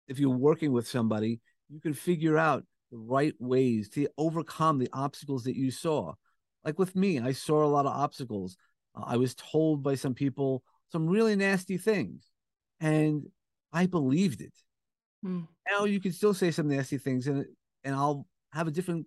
if 0.08 0.18
you're 0.18 0.30
working 0.30 0.72
with 0.72 0.86
somebody, 0.86 1.40
you 1.68 1.80
can 1.80 1.94
figure 1.94 2.36
out 2.36 2.64
the 2.90 2.98
right 2.98 3.34
ways 3.38 3.88
to 3.90 4.08
overcome 4.18 4.78
the 4.78 4.90
obstacles 4.92 5.44
that 5.44 5.56
you 5.56 5.70
saw. 5.70 6.12
Like 6.64 6.78
with 6.78 6.94
me, 6.94 7.18
I 7.20 7.32
saw 7.32 7.64
a 7.64 7.66
lot 7.66 7.86
of 7.86 7.92
obstacles. 7.96 8.56
Uh, 8.94 9.04
I 9.06 9.16
was 9.16 9.34
told 9.34 9.82
by 9.82 9.94
some 9.94 10.14
people 10.14 10.62
some 10.90 11.06
really 11.06 11.36
nasty 11.36 11.78
things, 11.78 12.24
and 12.80 13.26
I 13.72 13.86
believed 13.86 14.40
it. 14.40 14.54
Hmm. 15.22 15.42
Now 15.70 15.84
you 15.84 16.00
can 16.00 16.12
still 16.12 16.34
say 16.34 16.50
some 16.50 16.68
nasty 16.68 16.98
things, 16.98 17.26
and 17.26 17.44
and 17.84 17.94
I'll 17.94 18.26
have 18.52 18.66
a 18.68 18.70
different 18.70 19.06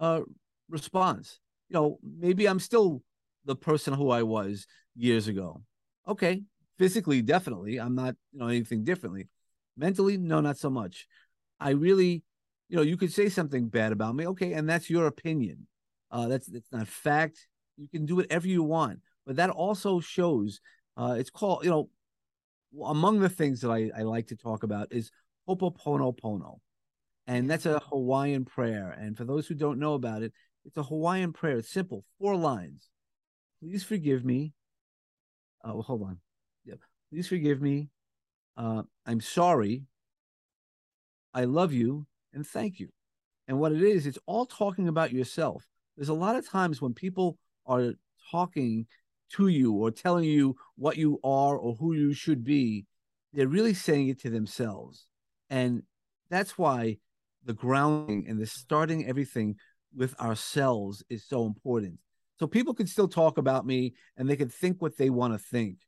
uh, 0.00 0.20
response. 0.68 1.38
You 1.68 1.74
know, 1.74 1.98
maybe 2.02 2.46
I'm 2.46 2.60
still 2.60 3.02
the 3.44 3.56
person 3.56 3.94
who 3.94 4.10
I 4.10 4.22
was 4.22 4.66
years 4.94 5.28
ago. 5.28 5.62
Okay, 6.06 6.42
physically, 6.78 7.22
definitely, 7.22 7.78
I'm 7.78 7.94
not 7.94 8.14
you 8.32 8.40
know 8.40 8.48
anything 8.48 8.84
differently. 8.84 9.28
Mentally, 9.76 10.18
no, 10.18 10.40
not 10.40 10.58
so 10.58 10.70
much. 10.70 11.06
I 11.58 11.70
really, 11.70 12.24
you 12.68 12.76
know, 12.76 12.82
you 12.82 12.96
could 12.96 13.12
say 13.12 13.28
something 13.28 13.68
bad 13.68 13.92
about 13.92 14.14
me, 14.14 14.26
okay, 14.28 14.52
and 14.52 14.68
that's 14.68 14.90
your 14.90 15.06
opinion. 15.06 15.66
Uh, 16.10 16.28
that's 16.28 16.46
that's 16.46 16.70
not 16.72 16.88
fact. 16.88 17.46
You 17.82 17.88
can 17.88 18.06
do 18.06 18.14
whatever 18.14 18.46
you 18.46 18.62
want, 18.62 19.00
but 19.26 19.34
that 19.36 19.50
also 19.50 19.98
shows. 19.98 20.60
Uh, 20.96 21.16
it's 21.18 21.30
called, 21.30 21.64
you 21.64 21.70
know, 21.70 21.90
among 22.84 23.18
the 23.18 23.28
things 23.28 23.60
that 23.62 23.70
I, 23.70 23.90
I 23.96 24.02
like 24.02 24.28
to 24.28 24.36
talk 24.36 24.62
about 24.62 24.92
is 24.92 25.10
Ho'oponopono. 25.48 26.60
And 27.26 27.50
that's 27.50 27.66
a 27.66 27.80
Hawaiian 27.80 28.44
prayer. 28.44 28.96
And 28.96 29.16
for 29.16 29.24
those 29.24 29.48
who 29.48 29.54
don't 29.54 29.80
know 29.80 29.94
about 29.94 30.22
it, 30.22 30.32
it's 30.64 30.76
a 30.76 30.84
Hawaiian 30.84 31.32
prayer. 31.32 31.58
It's 31.58 31.68
simple, 31.68 32.04
four 32.20 32.36
lines. 32.36 32.88
Please 33.60 33.82
forgive 33.82 34.24
me. 34.24 34.52
Oh, 35.64 35.74
well, 35.74 35.82
hold 35.82 36.02
on. 36.02 36.18
Yeah. 36.64 36.74
Please 37.10 37.26
forgive 37.26 37.60
me. 37.60 37.88
Uh, 38.56 38.82
I'm 39.06 39.20
sorry. 39.20 39.82
I 41.34 41.44
love 41.44 41.72
you 41.72 42.06
and 42.32 42.46
thank 42.46 42.78
you. 42.78 42.90
And 43.48 43.58
what 43.58 43.72
it 43.72 43.82
is, 43.82 44.06
it's 44.06 44.18
all 44.26 44.46
talking 44.46 44.86
about 44.86 45.12
yourself. 45.12 45.66
There's 45.96 46.08
a 46.08 46.14
lot 46.14 46.36
of 46.36 46.48
times 46.48 46.80
when 46.80 46.94
people 46.94 47.38
are 47.66 47.94
talking 48.30 48.86
to 49.30 49.48
you 49.48 49.72
or 49.72 49.90
telling 49.90 50.24
you 50.24 50.56
what 50.76 50.96
you 50.96 51.18
are 51.24 51.56
or 51.56 51.74
who 51.74 51.94
you 51.94 52.12
should 52.12 52.44
be, 52.44 52.86
they're 53.32 53.48
really 53.48 53.74
saying 53.74 54.08
it 54.08 54.20
to 54.20 54.30
themselves. 54.30 55.06
And 55.50 55.82
that's 56.28 56.56
why 56.58 56.98
the 57.44 57.54
grounding 57.54 58.26
and 58.28 58.40
the 58.40 58.46
starting 58.46 59.06
everything 59.06 59.56
with 59.94 60.18
ourselves 60.20 61.02
is 61.08 61.24
so 61.24 61.46
important. 61.46 61.98
So 62.38 62.46
people 62.46 62.74
can 62.74 62.86
still 62.86 63.08
talk 63.08 63.38
about 63.38 63.66
me 63.66 63.94
and 64.16 64.28
they 64.28 64.36
can 64.36 64.48
think 64.48 64.80
what 64.80 64.96
they 64.96 65.10
want 65.10 65.34
to 65.34 65.38
think, 65.38 65.78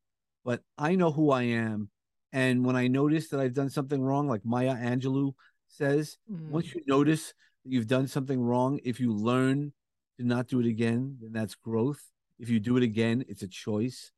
but 0.44 0.62
I 0.78 0.94
know 0.94 1.10
who 1.10 1.30
I 1.30 1.42
am. 1.42 1.90
And 2.32 2.64
when 2.64 2.76
I 2.76 2.88
notice 2.88 3.28
that 3.28 3.40
I've 3.40 3.54
done 3.54 3.70
something 3.70 4.02
wrong, 4.02 4.28
like 4.28 4.44
Maya 4.44 4.74
Angelou 4.74 5.34
says, 5.68 6.18
mm. 6.30 6.48
once 6.48 6.74
you 6.74 6.82
notice 6.86 7.32
that 7.64 7.72
you've 7.72 7.86
done 7.86 8.08
something 8.08 8.40
wrong, 8.40 8.80
if 8.84 9.00
you 9.00 9.12
learn 9.12 9.72
to 10.18 10.26
not 10.26 10.48
do 10.48 10.60
it 10.60 10.66
again, 10.66 11.18
then 11.20 11.32
that's 11.32 11.54
growth. 11.54 12.02
If 12.38 12.48
you 12.48 12.60
do 12.60 12.76
it 12.76 12.82
again, 12.82 13.24
it's 13.28 13.42
a 13.42 13.48
choice. 13.48 14.12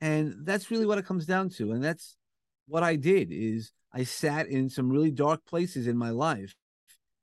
And 0.00 0.44
that's 0.44 0.70
really 0.70 0.86
what 0.86 0.98
it 0.98 1.06
comes 1.06 1.26
down 1.26 1.50
to. 1.50 1.72
And 1.72 1.82
that's 1.82 2.16
what 2.66 2.82
I 2.82 2.96
did 2.96 3.28
is 3.30 3.72
I 3.92 4.04
sat 4.04 4.48
in 4.48 4.68
some 4.68 4.90
really 4.90 5.10
dark 5.10 5.44
places 5.46 5.86
in 5.86 5.96
my 5.96 6.10
life 6.10 6.54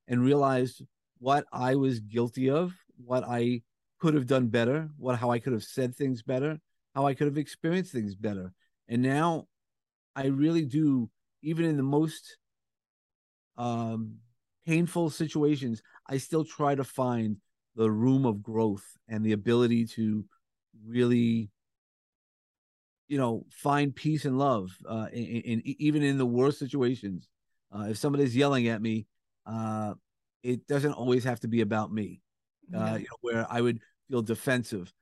and 0.08 0.24
realized 0.24 0.84
what 1.20 1.46
I 1.52 1.76
was 1.76 2.00
guilty 2.00 2.50
of, 2.50 2.74
what 3.04 3.24
I 3.24 3.62
could 4.00 4.14
have 4.14 4.28
done 4.28 4.48
better, 4.48 4.90
what 4.98 5.18
how 5.18 5.32
I 5.32 5.40
could 5.40 5.54
have 5.54 5.64
said 5.64 5.96
things 5.96 6.22
better, 6.22 6.60
how 6.96 7.06
I 7.06 7.14
could 7.14 7.28
have 7.28 7.38
experienced 7.38 7.92
things 7.92 8.16
better. 8.16 8.54
And 8.88 9.02
now 9.02 9.48
I 10.16 10.28
really 10.28 10.66
do, 10.66 11.10
even 11.42 11.66
in 11.66 11.78
the 11.78 11.84
most 11.84 12.38
um, 13.58 14.16
painful 14.66 15.10
situations, 15.10 15.82
I 16.08 16.18
still 16.18 16.46
try 16.46 16.76
to 16.76 16.84
find 16.84 17.38
the 17.80 17.90
room 17.90 18.26
of 18.26 18.44
growth 18.44 18.86
and 19.08 19.26
the 19.26 19.32
ability 19.32 19.86
to 19.86 20.24
really 20.86 21.50
you 23.08 23.18
know 23.18 23.46
find 23.50 23.96
peace 23.96 24.26
and 24.26 24.38
love 24.38 24.70
uh 24.88 25.08
in, 25.12 25.24
in 25.24 25.62
even 25.66 26.04
in 26.04 26.18
the 26.18 26.26
worst 26.26 26.60
situations 26.60 27.28
uh 27.76 27.88
if 27.90 27.98
somebody's 27.98 28.36
yelling 28.36 28.68
at 28.68 28.82
me 28.82 29.08
uh, 29.50 29.94
it 30.44 30.68
doesn't 30.68 30.94
always 30.94 31.24
have 31.24 31.40
to 31.42 31.48
be 31.48 31.62
about 31.62 31.92
me. 31.92 32.22
Uh, 32.74 32.98
you 33.00 33.06
know, 33.06 33.18
where 33.22 33.48
I 33.50 33.62
would 33.62 33.80
feel 34.10 34.22
defensive, 34.22 34.94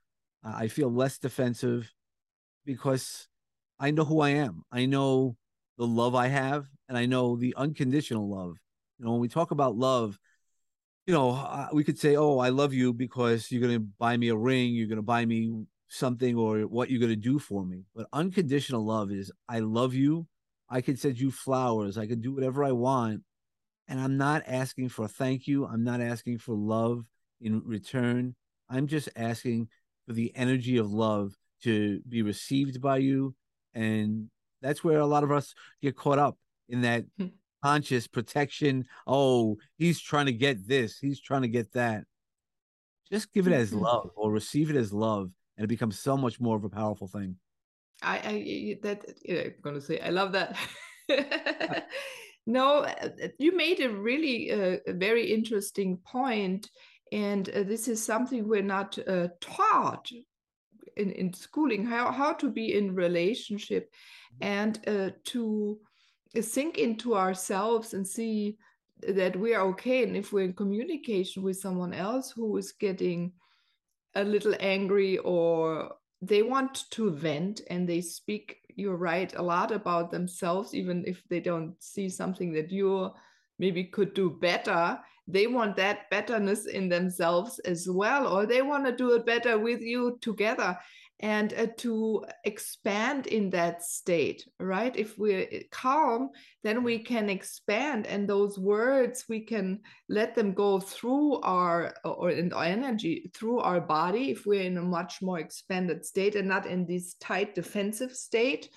uh, 0.45 0.53
I 0.55 0.69
feel 0.69 0.89
less 0.89 1.17
defensive 1.17 1.91
because 2.65 3.27
I 3.77 3.91
know 3.91 4.05
who 4.05 4.21
I 4.21 4.29
am. 4.29 4.63
I 4.71 4.85
know 4.85 5.35
the 5.77 5.85
love 5.85 6.15
I 6.15 6.27
have, 6.27 6.65
and 6.87 6.97
I 6.97 7.05
know 7.05 7.35
the 7.35 7.53
unconditional 7.57 8.29
love. 8.29 8.57
You 8.97 9.05
know, 9.05 9.11
when 9.11 9.19
we 9.19 9.27
talk 9.27 9.51
about 9.51 9.75
love, 9.75 10.17
you 11.07 11.13
know, 11.13 11.31
uh, 11.31 11.69
we 11.73 11.83
could 11.83 11.97
say, 11.97 12.15
"Oh, 12.15 12.39
I 12.39 12.49
love 12.49 12.73
you 12.73 12.93
because 12.93 13.51
you're 13.51 13.61
going 13.61 13.79
to 13.79 13.87
buy 13.97 14.17
me 14.17 14.29
a 14.29 14.35
ring, 14.35 14.73
you're 14.73 14.87
going 14.87 14.97
to 14.97 15.01
buy 15.01 15.25
me 15.25 15.65
something, 15.87 16.35
or 16.35 16.61
what 16.61 16.89
you're 16.89 16.99
going 16.99 17.09
to 17.09 17.15
do 17.15 17.39
for 17.39 17.65
me." 17.65 17.83
But 17.95 18.07
unconditional 18.13 18.85
love 18.85 19.11
is, 19.11 19.31
"I 19.47 19.59
love 19.59 19.93
you. 19.93 20.27
I 20.69 20.81
can 20.81 20.97
send 20.97 21.19
you 21.19 21.31
flowers. 21.31 21.97
I 21.97 22.07
can 22.07 22.21
do 22.21 22.33
whatever 22.33 22.63
I 22.63 22.73
want, 22.73 23.23
and 23.87 23.99
I'm 23.99 24.17
not 24.17 24.43
asking 24.47 24.89
for 24.89 25.07
thank 25.07 25.47
you. 25.47 25.65
I'm 25.65 25.83
not 25.83 26.01
asking 26.01 26.39
for 26.39 26.55
love 26.55 27.05
in 27.41 27.61
return. 27.65 28.35
I'm 28.69 28.87
just 28.87 29.09
asking 29.15 29.69
for 30.05 30.13
the 30.13 30.31
energy 30.35 30.77
of 30.77 30.91
love 30.91 31.33
to 31.63 32.01
be 32.07 32.21
received 32.21 32.81
by 32.81 32.97
you. 32.97 33.35
And 33.73 34.29
that's 34.61 34.83
where 34.83 34.99
a 34.99 35.05
lot 35.05 35.23
of 35.23 35.31
us 35.31 35.53
get 35.81 35.95
caught 35.95 36.19
up 36.19 36.37
in 36.69 36.81
that 36.81 37.05
hmm. 37.17 37.27
Conscious 37.63 38.07
protection. 38.07 38.85
Oh, 39.05 39.57
he's 39.77 39.99
trying 39.99 40.27
to 40.27 40.33
get 40.33 40.67
this, 40.67 40.97
he's 40.99 41.19
trying 41.19 41.43
to 41.43 41.47
get 41.47 41.71
that. 41.73 42.03
Just 43.11 43.33
give 43.33 43.47
it 43.47 43.53
as 43.53 43.71
mm-hmm. 43.71 43.83
love 43.83 44.11
or 44.15 44.31
receive 44.31 44.69
it 44.69 44.75
as 44.75 44.91
love, 44.91 45.31
and 45.57 45.63
it 45.63 45.67
becomes 45.67 45.99
so 45.99 46.17
much 46.17 46.39
more 46.39 46.57
of 46.57 46.63
a 46.63 46.69
powerful 46.69 47.07
thing. 47.07 47.37
I, 48.01 48.17
I 48.17 48.77
that 48.83 49.05
you 49.23 49.35
know, 49.35 49.41
I'm 49.41 49.53
gonna 49.61 49.81
say 49.81 49.99
I 49.99 50.09
love 50.09 50.33
that. 50.33 50.57
No, 52.47 52.77
uh, 52.79 53.09
uh, 53.23 53.27
you 53.37 53.55
made 53.55 53.81
a 53.81 53.89
really 53.89 54.51
uh, 54.51 54.77
very 54.87 55.33
interesting 55.33 55.97
point, 55.97 56.69
and 57.11 57.47
uh, 57.49 57.63
this 57.63 57.89
is 57.89 58.03
something 58.03 58.47
we're 58.47 58.61
not 58.61 58.97
uh, 59.05 59.27
taught 59.41 60.09
in, 60.95 61.11
in 61.11 61.33
schooling 61.33 61.85
how, 61.85 62.09
how 62.09 62.31
to 62.33 62.49
be 62.49 62.73
in 62.73 62.95
relationship 62.95 63.91
and 64.39 64.79
uh, 64.87 65.09
to 65.25 65.77
sink 66.41 66.77
into 66.77 67.15
ourselves 67.15 67.93
and 67.93 68.07
see 68.07 68.57
that 69.07 69.35
we 69.35 69.53
are 69.53 69.67
okay. 69.67 70.03
And 70.03 70.15
if 70.15 70.33
we're 70.33 70.45
in 70.45 70.53
communication 70.53 71.43
with 71.43 71.57
someone 71.57 71.93
else 71.93 72.31
who 72.31 72.57
is 72.57 72.71
getting 72.71 73.33
a 74.15 74.23
little 74.23 74.55
angry 74.59 75.17
or 75.19 75.93
they 76.21 76.41
want 76.41 76.89
to 76.91 77.11
vent 77.11 77.61
and 77.69 77.87
they 77.87 78.01
speak 78.01 78.57
you're 78.75 78.95
right 78.95 79.35
a 79.35 79.41
lot 79.41 79.71
about 79.71 80.11
themselves 80.11 80.73
even 80.73 81.03
if 81.05 81.21
they 81.29 81.39
don't 81.39 81.75
see 81.79 82.09
something 82.09 82.51
that 82.53 82.71
you 82.71 83.11
maybe 83.59 83.83
could 83.83 84.13
do 84.13 84.29
better 84.29 84.97
they 85.27 85.45
want 85.45 85.75
that 85.75 86.09
betterness 86.09 86.65
in 86.65 86.89
themselves 86.89 87.59
as 87.59 87.87
well 87.89 88.27
or 88.27 88.45
they 88.45 88.61
want 88.61 88.85
to 88.85 88.95
do 88.95 89.13
it 89.13 89.25
better 89.25 89.59
with 89.59 89.81
you 89.81 90.17
together 90.21 90.77
and 91.19 91.53
uh, 91.53 91.67
to 91.77 92.23
expand 92.43 93.27
in 93.27 93.49
that 93.49 93.83
state 93.83 94.47
right? 94.59 94.95
If 94.95 95.17
we're 95.17 95.43
uh, 95.43 95.59
calm 95.71 96.29
then 96.63 96.83
we 96.83 96.99
can 96.99 97.29
expand 97.29 98.07
and 98.07 98.27
those 98.27 98.59
words 98.59 99.25
we 99.27 99.41
can 99.41 99.79
let 100.09 100.35
them 100.35 100.53
go 100.53 100.79
through 100.79 101.39
our 101.41 101.93
or 102.03 102.29
in 102.29 102.53
our 102.53 102.65
energy 102.65 103.31
through 103.33 103.59
our 103.59 103.81
body 103.81 104.31
if 104.31 104.45
we're 104.45 104.63
in 104.63 104.77
a 104.77 104.81
much 104.81 105.21
more 105.21 105.39
expanded 105.39 106.05
state 106.05 106.35
and 106.35 106.47
not 106.47 106.65
in 106.65 106.85
this 106.85 107.15
tight 107.15 107.55
defensive 107.55 108.11
state. 108.11 108.69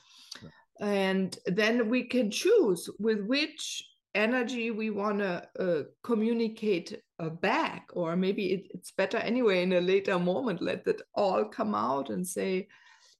And 0.80 1.36
then 1.44 1.90
we 1.90 2.04
can 2.04 2.30
choose 2.30 2.88
with 2.98 3.20
which 3.20 3.84
energy 4.14 4.70
we 4.70 4.90
want 4.90 5.18
to 5.18 5.42
uh, 5.58 5.82
communicate 6.02 7.00
uh, 7.18 7.28
back 7.28 7.88
or 7.92 8.16
maybe 8.16 8.52
it, 8.52 8.66
it's 8.74 8.90
better 8.90 9.18
anyway 9.18 9.62
in 9.62 9.72
a 9.74 9.80
later 9.80 10.18
moment 10.18 10.60
let 10.60 10.84
that 10.84 11.00
all 11.14 11.44
come 11.44 11.74
out 11.74 12.10
and 12.10 12.26
say 12.26 12.66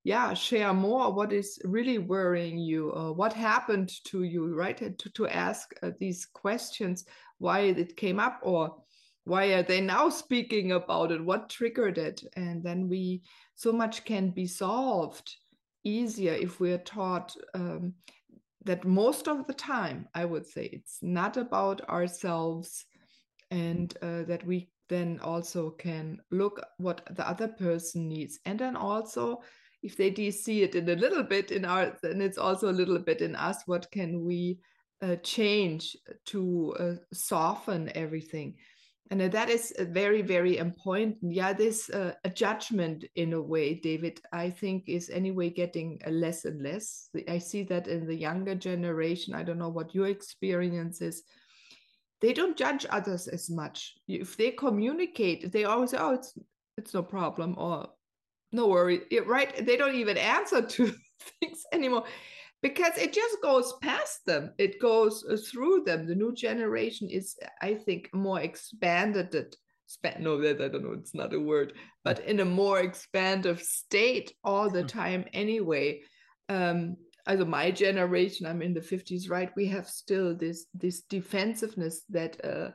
yeah 0.05 0.33
share 0.35 0.73
more. 0.73 1.13
What 1.13 1.33
is 1.33 1.59
really 1.65 1.99
worrying 1.99 2.59
you? 2.59 2.93
Uh, 2.93 3.13
what 3.13 3.33
happened 3.33 3.93
to 4.05 4.23
you? 4.23 4.55
Right? 4.55 4.77
To, 4.99 5.11
to 5.11 5.29
ask 5.29 5.73
uh, 5.83 5.91
these 5.99 6.27
questions 6.27 7.05
why 7.39 7.61
it 7.61 7.97
came 7.97 8.19
up 8.19 8.41
or 8.43 8.77
why 9.25 9.47
are 9.53 9.63
they 9.63 9.81
now 9.81 10.09
speaking 10.09 10.73
about 10.73 11.13
it? 11.13 11.25
What 11.25 11.51
triggered 11.51 11.99
it? 11.99 12.23
And 12.37 12.63
then 12.63 12.89
we 12.89 13.23
so 13.55 13.73
much 13.73 14.05
can 14.05 14.31
be 14.31 14.47
solved 14.47 15.37
easier 15.85 16.33
if 16.33 16.61
we're 16.61 16.79
taught 16.79 17.35
um, 17.55 17.95
that 18.65 18.85
most 18.85 19.29
of 19.29 19.47
the 19.47 19.55
time, 19.55 20.09
I 20.15 20.25
would 20.25 20.47
say, 20.47 20.65
it's 20.73 20.99
not 21.03 21.37
about 21.37 21.89
ourselves, 21.89 22.85
and 23.51 23.93
uh, 24.03 24.23
that 24.25 24.47
we 24.47 24.71
then 24.89 25.21
also 25.23 25.71
can 25.71 26.19
look 26.31 26.61
what 26.79 27.03
the 27.11 27.27
other 27.29 27.49
person 27.49 28.09
needs, 28.09 28.39
and 28.45 28.59
then 28.59 28.77
also 28.77 29.41
if 29.83 29.97
they 29.97 30.11
do 30.11 30.31
see 30.31 30.63
it 30.63 30.75
in 30.75 30.89
a 30.89 30.95
little 30.95 31.23
bit 31.23 31.51
in 31.51 31.65
our, 31.65 31.97
then 32.03 32.21
it's 32.21 32.39
also 32.39 32.69
a 32.71 32.73
little 32.73 32.99
bit 32.99 33.23
in 33.23 33.35
us. 33.35 33.63
What 33.67 33.91
can 33.91 34.25
we 34.25 34.59
uh, 35.01 35.17
change 35.17 35.97
to 36.27 36.75
uh, 36.79 36.95
soften 37.13 37.91
everything? 37.95 38.57
And 39.11 39.21
that 39.21 39.51
is 39.51 39.75
very 39.79 40.23
very 40.23 40.59
important 40.59 41.17
yeah 41.21 41.53
this 41.53 41.91
uh, 41.91 42.13
a 42.25 42.31
judgment 42.31 43.05
in 43.17 43.33
a 43.33 43.41
way 43.41 43.75
david 43.75 44.21
i 44.33 44.49
think 44.49 44.85
is 44.89 45.11
anyway 45.11 45.51
getting 45.51 46.01
less 46.09 46.45
and 46.45 46.63
less. 46.63 47.09
I 47.29 47.39
see 47.39 47.63
that 47.65 47.89
in 47.89 48.07
the 48.07 48.15
younger 48.15 48.55
generation. 48.55 49.35
I 49.35 49.43
don't 49.43 49.59
know 49.59 49.69
what 49.69 49.95
your 49.95 50.07
experience 50.07 51.01
is. 51.01 51.23
They 52.21 52.33
don't 52.33 52.57
judge 52.57 52.87
others 52.91 53.29
as 53.29 53.49
much. 53.51 53.95
If 54.07 54.37
they 54.37 54.51
communicate 54.51 55.53
they 55.53 55.65
always 55.65 55.91
say 55.91 55.99
oh 55.99 56.15
it's 56.15 56.35
it's 56.77 56.95
no 56.95 57.03
problem 57.03 57.55
or 57.59 57.89
no 58.53 58.69
worry. 58.69 59.03
Right? 59.27 59.65
They 59.65 59.77
don't 59.77 59.95
even 59.95 60.17
answer 60.17 60.63
to 60.75 60.95
things 61.41 61.65
anymore 61.73 62.05
because 62.63 62.97
it 62.97 63.13
just 63.13 63.41
goes 63.43 63.75
past 63.81 64.25
them. 64.27 64.53
It 64.59 64.81
goes 64.81 65.25
uh, 65.29 65.37
through 65.37 65.85
them. 65.85 66.07
The 66.07 66.15
new 66.15 66.35
generation 66.35 67.09
is 67.11 67.37
i 67.63 67.75
think 67.75 68.11
more 68.13 68.41
expanded 68.41 69.31
no 70.21 70.41
that 70.41 70.61
i 70.61 70.69
don't 70.69 70.85
know 70.85 70.93
it's 70.93 71.17
not 71.17 71.35
a 71.35 71.41
word 71.41 71.73
but 72.05 72.21
in 72.21 72.39
a 72.39 72.45
more 72.45 72.79
expansive 72.79 73.61
state 73.61 74.33
all 74.45 74.71
the 74.71 74.83
hmm. 74.83 74.87
time 74.87 75.25
anyway. 75.33 76.01
Um 76.49 76.97
also 77.27 77.45
my 77.45 77.71
generation 77.71 78.47
i'm 78.47 78.63
in 78.63 78.75
the 78.75 78.81
50s 78.81 79.31
right? 79.31 79.51
We 79.57 79.67
have 79.67 79.89
still 79.89 80.37
this 80.37 80.67
this 80.75 81.03
defensiveness 81.03 82.03
that 82.11 82.45
uh 82.45 82.71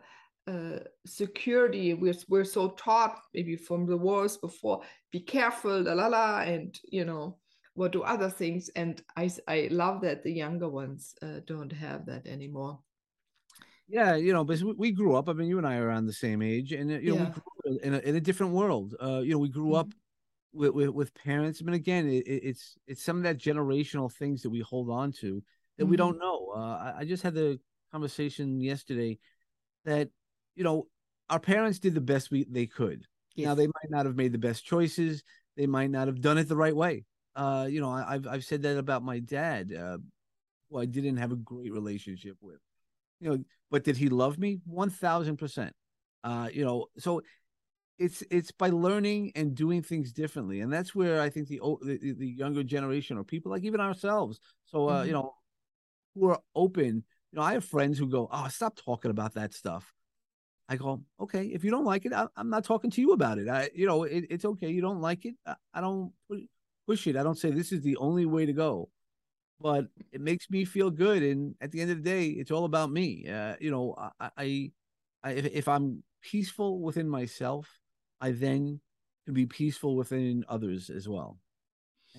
uh, 0.48 0.78
security 1.08 1.95
we're, 1.95 2.13
we're 2.30 2.43
so 2.43 2.69
taught 2.69 3.19
maybe 3.34 3.56
from 3.56 3.88
the 3.88 3.98
wars 3.98 4.38
before 4.38 4.82
be 5.12 5.19
careful 5.19 5.82
la 5.82 5.93
la 5.93 6.06
la 6.06 6.41
and 6.41 6.80
you 6.91 7.04
know 7.04 7.36
what 7.75 7.91
do 7.91 8.01
other 8.01 8.29
things 8.29 8.69
and 8.75 9.01
i 9.15 9.29
i 9.47 9.67
love 9.71 10.01
that 10.01 10.23
the 10.23 10.31
younger 10.31 10.67
ones 10.67 11.13
uh, 11.21 11.39
don't 11.45 11.71
have 11.71 12.05
that 12.05 12.25
anymore 12.25 12.79
yeah 13.88 14.15
you 14.15 14.33
know 14.33 14.43
but 14.43 14.59
we 14.77 14.91
grew 14.91 15.15
up 15.15 15.29
i 15.29 15.33
mean 15.33 15.47
you 15.47 15.57
and 15.57 15.67
i 15.67 15.77
are 15.77 15.88
around 15.88 16.05
the 16.05 16.13
same 16.13 16.41
age 16.41 16.71
and 16.71 16.89
you 16.89 17.15
know 17.15 17.21
yeah. 17.21 17.31
we 17.65 17.71
grew 17.71 17.79
in 17.83 17.93
a, 17.93 17.99
in 17.99 18.15
a 18.15 18.21
different 18.21 18.53
world 18.53 18.95
uh 19.01 19.19
you 19.19 19.31
know 19.31 19.38
we 19.38 19.49
grew 19.49 19.67
mm-hmm. 19.67 19.75
up 19.75 19.93
with, 20.53 20.71
with, 20.71 20.89
with 20.89 21.13
parents 21.13 21.61
I 21.61 21.65
mean, 21.65 21.75
again 21.75 22.07
it, 22.07 22.23
it's 22.27 22.77
it's 22.88 23.03
some 23.03 23.17
of 23.17 23.23
that 23.23 23.38
generational 23.38 24.11
things 24.11 24.41
that 24.41 24.49
we 24.49 24.61
hold 24.61 24.89
on 24.89 25.11
to 25.19 25.43
that 25.77 25.83
mm-hmm. 25.83 25.91
we 25.91 25.97
don't 25.97 26.17
know 26.17 26.53
uh 26.55 26.93
I, 26.95 26.99
I 26.99 27.05
just 27.05 27.23
had 27.23 27.35
the 27.35 27.59
conversation 27.91 28.61
yesterday 28.61 29.19
that 29.83 30.09
you 30.55 30.63
know 30.63 30.88
our 31.29 31.39
parents 31.39 31.79
did 31.79 31.93
the 31.93 32.01
best 32.01 32.31
we 32.31 32.45
they 32.49 32.65
could 32.65 33.05
yes. 33.35 33.45
now 33.45 33.53
they 33.53 33.67
might 33.67 33.89
not 33.89 34.05
have 34.05 34.15
made 34.15 34.31
the 34.31 34.38
best 34.38 34.65
choices 34.65 35.23
they 35.57 35.67
might 35.67 35.91
not 35.91 36.07
have 36.07 36.21
done 36.21 36.38
it 36.38 36.47
the 36.47 36.55
right 36.55 36.75
way 36.75 37.03
uh, 37.36 37.67
you 37.69 37.82
know, 37.82 37.89
I, 37.89 38.13
have 38.13 38.28
I've 38.28 38.45
said 38.45 38.62
that 38.63 38.78
about 38.78 39.04
my 39.04 39.19
dad, 39.19 39.74
uh, 39.74 39.98
who 40.69 40.80
I 40.80 40.86
didn't 40.86 41.17
have 41.17 41.32
a 41.32 41.38
great 41.38 41.71
relationship 41.71 42.38
with. 42.41 42.60
You 43.19 43.30
know, 43.30 43.43
but 43.71 43.84
did 43.84 43.98
he 43.98 44.10
love 44.10 44.38
me? 44.38 44.60
One 44.65 44.89
thousand 44.89 45.38
percent. 45.38 45.74
Uh, 46.24 46.50
you 46.52 46.65
know, 46.65 46.88
so 46.98 47.21
it's 47.98 48.24
it's 48.30 48.52
by 48.52 48.69
learning 48.69 49.32
and 49.36 49.56
doing 49.56 49.82
things 49.82 50.12
differently, 50.12 50.62
and 50.62 50.71
that's 50.71 50.95
where 50.95 51.21
I 51.21 51.30
think 51.30 51.48
the 51.48 51.60
the, 51.82 52.13
the 52.17 52.28
younger 52.28 52.63
generation 52.63 53.17
or 53.17 53.24
people 53.24 53.52
like 53.52 53.63
even 53.63 53.80
ourselves. 53.80 54.39
So 54.65 54.88
uh, 54.88 55.00
mm-hmm. 55.00 55.08
you 55.08 55.13
know, 55.13 55.36
who 56.15 56.30
are 56.30 56.41
open. 56.56 57.04
You 57.32 57.39
know, 57.39 57.41
I 57.41 57.54
have 57.54 57.65
friends 57.65 57.98
who 57.98 58.08
go, 58.08 58.30
"Oh, 58.32 58.48
stop 58.48 58.76
talking 58.78 59.12
about 59.12 59.34
that 59.36 59.54
stuff." 59.54 59.93
I 60.67 60.78
go, 60.78 61.04
okay, 61.19 61.45
if 61.45 61.63
you 61.63 61.69
don't 61.69 61.86
like 61.86 62.06
it, 62.06 62.13
I, 62.13 62.26
am 62.38 62.50
not 62.50 62.63
talking 62.63 62.89
to 62.89 63.02
you 63.02 63.12
about 63.12 63.38
it. 63.38 63.48
I, 63.48 63.69
you 63.76 63.86
know, 63.86 64.04
it, 64.04 64.26
it's 64.32 64.45
okay. 64.45 64.69
You 64.69 64.82
don't 64.82 65.00
like 65.00 65.26
it. 65.26 65.36
I, 65.45 65.56
I 65.76 65.82
don't 65.82 66.12
push 66.88 67.08
it. 67.08 67.15
I 67.15 67.24
don't 67.24 67.38
say 67.38 67.52
this 67.52 67.71
is 67.71 67.82
the 67.82 67.98
only 67.98 68.26
way 68.26 68.45
to 68.45 68.54
go, 68.54 68.89
but 69.60 69.86
it 70.12 70.21
makes 70.21 70.50
me 70.50 70.65
feel 70.65 70.89
good. 70.89 71.24
And 71.24 71.56
at 71.62 71.71
the 71.71 71.82
end 71.82 71.91
of 71.91 72.04
the 72.04 72.10
day, 72.10 72.28
it's 72.28 72.52
all 72.52 72.65
about 72.65 72.91
me. 72.91 73.28
Uh, 73.28 73.56
you 73.60 73.71
know, 73.71 73.95
I, 73.98 74.30
I, 74.38 74.71
I 75.24 75.30
if, 75.32 75.45
if 75.45 75.67
I'm 75.67 76.04
peaceful 76.21 76.80
within 76.80 77.10
myself, 77.10 77.67
I 78.21 78.32
then 78.32 78.80
can 79.26 79.34
be 79.34 79.45
peaceful 79.45 79.95
within 79.95 80.45
others 80.48 80.89
as 80.89 81.08
well. 81.08 81.38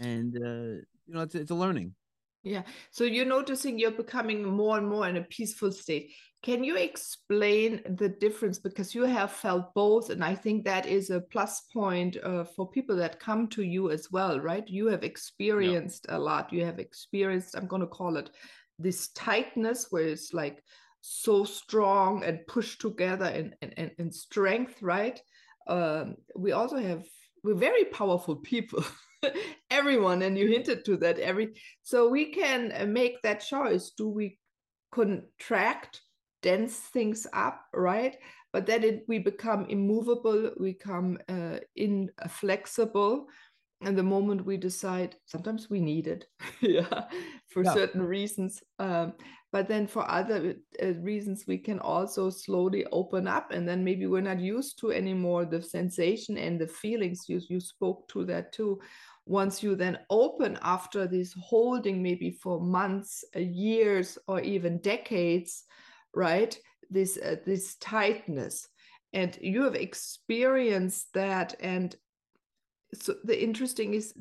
And 0.00 0.36
uh, 0.36 0.82
you 1.06 1.14
know, 1.14 1.22
it's 1.22 1.34
it's 1.34 1.50
a 1.50 1.54
learning. 1.54 1.94
Yeah. 2.42 2.62
So 2.90 3.02
you're 3.04 3.26
noticing 3.26 3.78
you're 3.78 3.90
becoming 3.90 4.44
more 4.44 4.78
and 4.78 4.88
more 4.88 5.08
in 5.08 5.16
a 5.16 5.22
peaceful 5.22 5.72
state. 5.72 6.12
Can 6.46 6.62
you 6.62 6.76
explain 6.76 7.80
the 7.98 8.08
difference? 8.08 8.60
Because 8.60 8.94
you 8.94 9.02
have 9.02 9.32
felt 9.32 9.74
both. 9.74 10.10
And 10.10 10.22
I 10.22 10.36
think 10.36 10.62
that 10.62 10.86
is 10.86 11.10
a 11.10 11.20
plus 11.20 11.62
point 11.72 12.16
uh, 12.22 12.44
for 12.44 12.70
people 12.70 12.94
that 12.98 13.18
come 13.18 13.48
to 13.48 13.64
you 13.64 13.90
as 13.90 14.12
well, 14.12 14.38
right? 14.38 14.62
You 14.68 14.86
have 14.86 15.02
experienced 15.02 16.06
yeah. 16.08 16.16
a 16.16 16.20
lot. 16.20 16.52
You 16.52 16.64
have 16.64 16.78
experienced, 16.78 17.56
I'm 17.56 17.66
going 17.66 17.82
to 17.82 17.88
call 17.88 18.16
it 18.16 18.30
this 18.78 19.08
tightness 19.08 19.88
where 19.90 20.06
it's 20.06 20.32
like 20.32 20.62
so 21.00 21.42
strong 21.42 22.22
and 22.22 22.46
pushed 22.46 22.80
together 22.80 23.26
in, 23.26 23.52
in, 23.60 23.90
in 23.98 24.12
strength, 24.12 24.80
right? 24.80 25.20
Um, 25.66 26.14
we 26.36 26.52
also 26.52 26.76
have, 26.76 27.02
we're 27.42 27.54
very 27.54 27.86
powerful 27.86 28.36
people. 28.36 28.84
everyone 29.72 30.22
and 30.22 30.38
you 30.38 30.46
hinted 30.46 30.84
to 30.84 30.96
that 30.96 31.18
every 31.18 31.48
so 31.82 32.08
we 32.08 32.30
can 32.30 32.70
uh, 32.78 32.84
make 32.86 33.20
that 33.22 33.40
choice 33.40 33.90
do 33.96 34.08
we 34.08 34.38
contract 34.92 36.02
dense 36.46 36.76
things 36.76 37.26
up 37.32 37.56
right? 37.74 38.16
But 38.52 38.66
then 38.66 38.84
it, 38.84 39.04
we 39.08 39.18
become 39.18 39.66
immovable 39.68 40.52
we 40.58 40.72
become 40.72 41.18
uh, 41.28 41.58
inflexible 41.74 43.26
and 43.82 43.98
the 43.98 44.02
moment 44.02 44.46
we 44.46 44.56
decide 44.56 45.16
sometimes 45.26 45.68
we 45.68 45.80
need 45.80 46.06
it 46.06 46.24
yeah 46.62 47.02
for 47.52 47.62
yeah. 47.62 47.74
certain 47.74 48.02
reasons 48.02 48.62
um, 48.78 49.12
but 49.56 49.68
then 49.68 49.86
for 49.86 50.04
other 50.10 50.54
uh, 50.82 50.92
reasons 51.00 51.44
we 51.46 51.56
can 51.56 51.78
also 51.78 52.28
slowly 52.28 52.84
open 52.92 53.26
up 53.26 53.52
and 53.52 53.66
then 53.66 53.82
maybe 53.82 54.06
we're 54.06 54.20
not 54.20 54.38
used 54.38 54.78
to 54.78 54.92
anymore 54.92 55.46
the 55.46 55.62
sensation 55.62 56.36
and 56.36 56.60
the 56.60 56.66
feelings. 56.66 57.24
You, 57.26 57.40
you 57.48 57.60
spoke 57.60 58.06
to 58.08 58.26
that 58.26 58.52
too. 58.52 58.78
Once 59.24 59.62
you 59.62 59.74
then 59.74 59.98
open 60.10 60.58
after 60.60 61.06
this 61.06 61.34
holding 61.40 62.02
maybe 62.02 62.30
for 62.30 62.60
months 62.60 63.24
uh, 63.34 63.40
years 63.40 64.18
or 64.28 64.40
even 64.40 64.76
decades 64.78 65.64
right? 66.16 66.58
This 66.90 67.16
uh, 67.18 67.36
this 67.46 67.76
tightness. 67.76 68.68
And 69.12 69.38
you 69.40 69.62
have 69.62 69.76
experienced 69.76 71.12
that. 71.14 71.54
And 71.60 71.94
so 72.92 73.14
the 73.22 73.40
interesting 73.40 73.94
is 73.94 74.12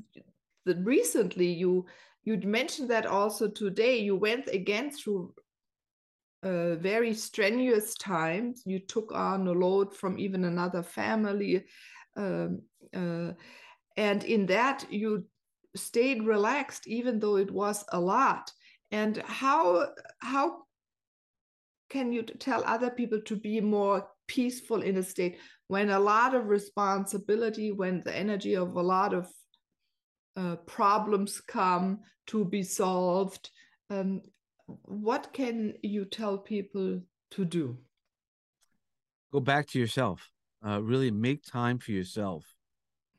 that 0.65 0.77
recently 0.83 1.47
you 1.47 1.87
you 2.23 2.37
mentioned 2.37 2.89
that 2.89 3.05
also 3.05 3.47
today. 3.47 3.97
You 3.97 4.15
went 4.15 4.47
again 4.47 4.91
through 4.91 5.33
uh, 6.43 6.75
very 6.75 7.13
strenuous 7.13 7.95
times. 7.95 8.63
You 8.65 8.79
took 8.79 9.11
on 9.13 9.47
a 9.47 9.51
load 9.51 9.95
from 9.95 10.19
even 10.19 10.43
another 10.43 10.83
family 10.83 11.65
um, 12.17 12.61
uh, 12.95 13.31
and 13.97 14.23
in 14.23 14.45
that 14.47 14.85
you 14.89 15.25
stayed 15.75 16.23
relaxed 16.23 16.87
even 16.87 17.19
though 17.19 17.37
it 17.37 17.51
was 17.51 17.83
a 17.91 17.99
lot. 17.99 18.51
And 18.91 19.17
how 19.25 19.87
how 20.19 20.64
can 21.95 22.11
you 22.11 22.23
tell 22.23 22.61
other 22.65 22.89
people 22.89 23.21
to 23.21 23.35
be 23.35 23.61
more 23.61 24.07
peaceful 24.27 24.81
in 24.81 24.97
a 24.97 25.03
state 25.03 25.37
when 25.67 25.89
a 25.89 25.99
lot 25.99 26.35
of 26.35 26.47
responsibility 26.47 27.71
when 27.71 28.01
the 28.05 28.15
energy 28.15 28.55
of 28.55 28.75
a 28.75 28.81
lot 28.81 29.13
of 29.13 29.27
uh, 30.35 30.55
problems 30.77 31.41
come 31.41 31.99
to 32.27 32.43
be 32.45 32.63
solved 32.63 33.49
um, 33.89 34.21
what 34.85 35.31
can 35.31 35.75
you 35.83 36.05
tell 36.05 36.39
people 36.39 36.99
to 37.29 37.45
do? 37.45 37.77
Go 39.31 39.39
back 39.39 39.67
to 39.67 39.79
yourself 39.79 40.31
uh, 40.65 40.81
really 40.81 41.11
make 41.11 41.43
time 41.43 41.77
for 41.77 41.91
yourself. 41.91 42.45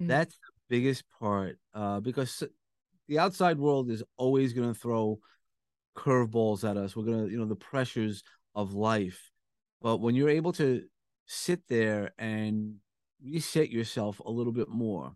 Mm. 0.01 0.09
that's 0.09 0.35
the 0.35 0.53
biggest 0.69 1.05
part 1.19 1.59
uh, 1.73 2.01
because 2.01 2.43
the 3.09 3.19
outside 3.19 3.59
world 3.59 3.91
is 3.91 4.03
always 4.19 4.53
going 4.53 4.73
to 4.73 4.79
throw 4.79 5.19
curveballs 5.97 6.69
at 6.69 6.77
us. 6.77 6.95
We're 6.95 7.05
going 7.05 7.27
to 7.27 7.33
you 7.33 7.39
know 7.39 7.47
the 7.47 7.57
pressures 7.57 8.23
of 8.57 8.75
life. 8.75 9.31
But 9.83 9.99
when 9.99 10.17
you're 10.17 10.31
able 10.31 10.53
to 10.55 10.85
sit 11.27 11.69
there 11.69 12.13
and 12.19 12.77
reset 13.25 13.71
yourself 13.71 14.21
a 14.21 14.31
little 14.31 14.53
bit 14.53 14.69
more 14.69 15.13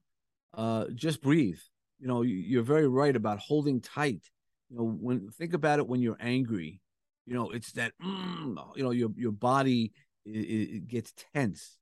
uh, 0.55 0.87
just 0.95 1.23
breathe. 1.23 1.59
You 2.01 2.09
know 2.09 2.23
you're 2.23 2.63
very 2.63 2.89
right 2.89 3.15
about 3.15 3.39
holding 3.39 3.81
tight. 3.81 4.23
You 4.71 4.79
know 4.79 4.85
when 4.85 5.29
think 5.31 5.55
about 5.55 5.79
it 5.79 5.89
when 5.89 6.01
you're 6.01 6.17
angry 6.21 6.81
you 7.27 7.35
know 7.35 7.51
it's 7.51 7.73
that 7.73 7.93
mm, 8.03 8.57
you 8.77 8.83
know 8.83 8.91
your 8.91 9.11
your 9.17 9.33
body 9.33 9.93
it, 10.25 10.31
it 10.31 10.89
gets 10.89 11.13
tense. 11.35 11.79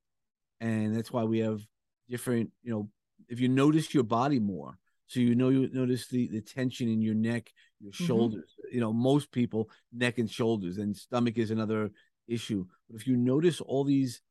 And 0.61 0.95
that's 0.95 1.11
why 1.11 1.23
we 1.23 1.39
have 1.39 1.61
different 2.09 2.51
you 2.63 2.71
know 2.71 2.89
if 3.29 3.39
you 3.39 3.47
notice 3.49 3.93
your 3.93 4.03
body 4.03 4.39
more 4.39 4.77
so 5.07 5.19
you 5.19 5.35
know 5.35 5.49
you 5.49 5.69
notice 5.71 6.07
the 6.07 6.27
the 6.27 6.41
tension 6.41 6.89
in 6.89 7.01
your 7.01 7.15
neck 7.15 7.51
your 7.81 7.91
mm-hmm. 7.91 8.05
shoulders 8.05 8.55
mm-hmm. 8.59 8.75
you 8.75 8.81
know 8.81 8.93
most 8.93 9.31
people 9.31 9.69
neck 9.93 10.17
and 10.17 10.29
shoulders 10.29 10.77
and 10.77 10.95
stomach 10.95 11.37
is 11.37 11.51
another 11.51 11.89
issue 12.27 12.65
but 12.89 12.99
if 12.99 13.07
you 13.07 13.15
notice 13.17 13.61
all 13.61 13.83
these 13.83 14.21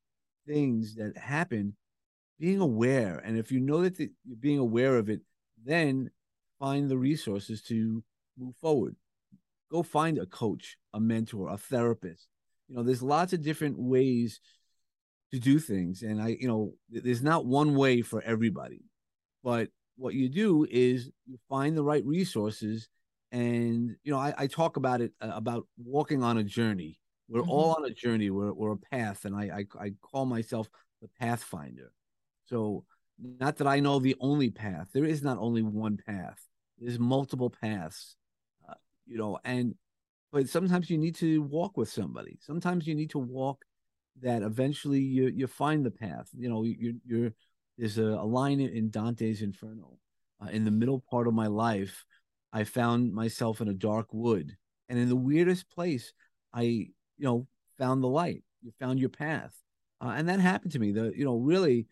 things 0.47 0.95
that 0.95 1.17
happen 1.17 1.75
being 2.39 2.61
aware 2.61 3.21
and 3.25 3.37
if 3.37 3.51
you 3.51 3.61
know 3.61 3.83
that 3.83 3.97
the, 3.97 4.11
you're 4.25 4.37
being 4.37 4.59
aware 4.59 4.97
of 4.97 5.09
it 5.09 5.21
then 5.65 6.11
find 6.59 6.91
the 6.91 6.99
resources 6.99 7.63
to 7.63 8.03
move 8.39 8.57
forward. 8.57 8.97
Go 9.71 9.83
find 9.83 10.19
a 10.19 10.27
coach, 10.27 10.77
a 10.95 11.01
mentor, 11.01 11.51
a 11.51 11.59
therapist. 11.59 12.27
You 12.69 12.77
know, 12.77 12.83
there's 12.83 13.03
lots 13.03 13.33
of 13.33 13.43
different 13.43 13.79
ways 13.79 14.41
to 15.33 15.39
do 15.39 15.59
things. 15.59 16.03
And 16.03 16.21
I, 16.21 16.37
you 16.41 16.49
know, 16.49 16.75
there's 16.91 17.23
not 17.23 17.47
one 17.47 17.75
way 17.75 18.03
for 18.03 18.23
everybody. 18.23 18.83
But 19.45 19.69
what 19.97 20.15
you 20.15 20.29
do 20.29 20.67
is 20.71 21.11
you 21.27 21.39
find 21.49 21.77
the 21.77 21.83
right 21.83 22.05
resources. 22.05 22.89
And, 23.31 23.97
you 24.03 24.13
know, 24.13 24.19
I, 24.19 24.35
I 24.37 24.47
talk 24.47 24.77
about 24.77 25.01
it 25.01 25.13
uh, 25.21 25.33
about 25.35 25.67
walking 25.77 26.23
on 26.23 26.39
a 26.39 26.45
journey. 26.45 26.99
We're 27.29 27.43
mm-hmm. 27.43 27.51
all 27.51 27.75
on 27.75 27.85
a 27.85 27.93
journey. 27.93 28.31
We're, 28.31 28.53
we're 28.53 28.73
a 28.73 28.77
path. 28.77 29.25
And 29.25 29.37
I, 29.37 29.65
I, 29.79 29.85
I 29.85 29.93
call 30.01 30.25
myself 30.25 30.69
the 31.03 31.09
pathfinder. 31.21 31.93
So, 32.47 32.85
not 33.21 33.57
that 33.57 33.67
I 33.67 33.81
know 33.81 33.99
the 33.99 34.17
only 34.21 34.49
path. 34.49 34.89
There 34.95 35.05
is 35.05 35.23
not 35.23 35.39
only 35.39 35.63
one 35.63 35.99
path. 36.07 36.39
There's 36.79 36.99
multiple 36.99 37.51
paths 37.51 38.17
you 39.09 39.17
know, 39.17 39.39
and 39.45 39.75
but 40.31 40.49
sometimes 40.49 40.91
you 40.91 40.99
need 40.99 41.17
to 41.17 41.43
walk 41.43 41.77
with 41.77 41.89
somebody. 41.89 42.39
Sometimes 42.41 42.87
you 42.87 42.95
need 42.95 43.11
to 43.11 43.19
walk 43.19 43.65
that 44.21 44.43
eventually 44.43 45.01
you 45.01 45.29
you 45.29 45.47
find 45.47 45.85
the 45.85 45.91
path. 45.91 46.29
You 46.37 46.49
know, 46.49 46.63
you 46.63 47.01
you're 47.05 47.33
there's 47.79 47.99
a, 47.99 48.05
a 48.05 48.27
line 48.27 48.61
in 48.61 48.91
Dante's 48.91 49.43
Inferno. 49.43 49.99
Uh, 50.41 50.51
in 50.51 50.65
the 50.65 50.71
middle 50.71 51.03
part 51.11 51.27
of 51.27 51.35
my 51.35 51.49
life, 51.49 52.05
I 52.53 52.65
found 52.65 53.13
myself 53.13 53.61
in 53.61 53.69
a 53.69 53.75
dark 53.75 54.09
wood, 54.13 54.57
and 54.89 54.99
in 54.99 55.09
the 55.09 55.17
weirdest 55.17 55.69
place, 55.71 56.13
I 56.53 56.63
you 56.63 56.91
know 57.19 57.47
found 57.79 58.03
the 58.03 58.09
light. 58.09 58.45
You 58.63 58.73
found 58.79 58.99
your 58.99 59.11
path, 59.11 59.55
uh, 60.01 60.15
and 60.17 60.29
that 60.29 60.41
happened 60.41 60.73
to 60.73 60.79
me. 60.79 60.93
The 60.93 61.13
you 61.15 61.25
know 61.25 61.37
really 61.37 61.87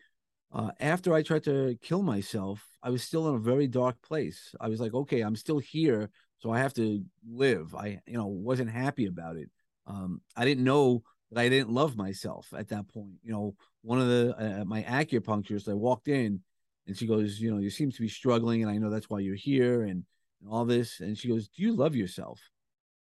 uh, 0.53 0.71
after 0.79 1.13
I 1.13 1.23
tried 1.23 1.43
to 1.43 1.77
kill 1.81 2.03
myself, 2.03 2.65
I 2.81 2.89
was 2.89 3.03
still 3.03 3.27
in 3.29 3.35
a 3.35 3.39
very 3.39 3.67
dark 3.67 4.01
place. 4.01 4.55
I 4.61 4.69
was 4.69 4.79
like, 4.79 4.93
okay, 4.93 5.21
I'm 5.21 5.35
still 5.35 5.59
here, 5.59 6.09
so 6.39 6.51
I 6.51 6.59
have 6.59 6.73
to 6.75 7.03
live. 7.29 7.75
I, 7.75 7.99
you 8.07 8.17
know, 8.17 8.27
wasn't 8.27 8.69
happy 8.69 9.07
about 9.07 9.35
it. 9.35 9.49
Um, 9.85 10.21
I 10.35 10.45
didn't 10.45 10.63
know 10.63 11.03
that 11.31 11.41
I 11.41 11.49
didn't 11.49 11.69
love 11.69 11.97
myself 11.97 12.53
at 12.57 12.69
that 12.69 12.87
point. 12.87 13.15
You 13.23 13.33
know, 13.33 13.55
one 13.81 13.99
of 13.99 14.07
the 14.07 14.61
uh, 14.61 14.65
my 14.65 14.83
acupuncturists, 14.83 15.69
I 15.69 15.73
walked 15.73 16.07
in, 16.07 16.39
and 16.87 16.97
she 16.97 17.07
goes, 17.07 17.39
you 17.39 17.51
know, 17.51 17.57
you 17.57 17.69
seem 17.69 17.91
to 17.91 18.01
be 18.01 18.07
struggling, 18.07 18.63
and 18.63 18.71
I 18.71 18.77
know 18.77 18.89
that's 18.89 19.09
why 19.09 19.19
you're 19.19 19.35
here, 19.35 19.83
and, 19.83 20.03
and 20.41 20.49
all 20.51 20.65
this. 20.65 20.99
And 20.99 21.17
she 21.17 21.27
goes, 21.27 21.47
do 21.47 21.61
you 21.61 21.73
love 21.73 21.95
yourself? 21.95 22.39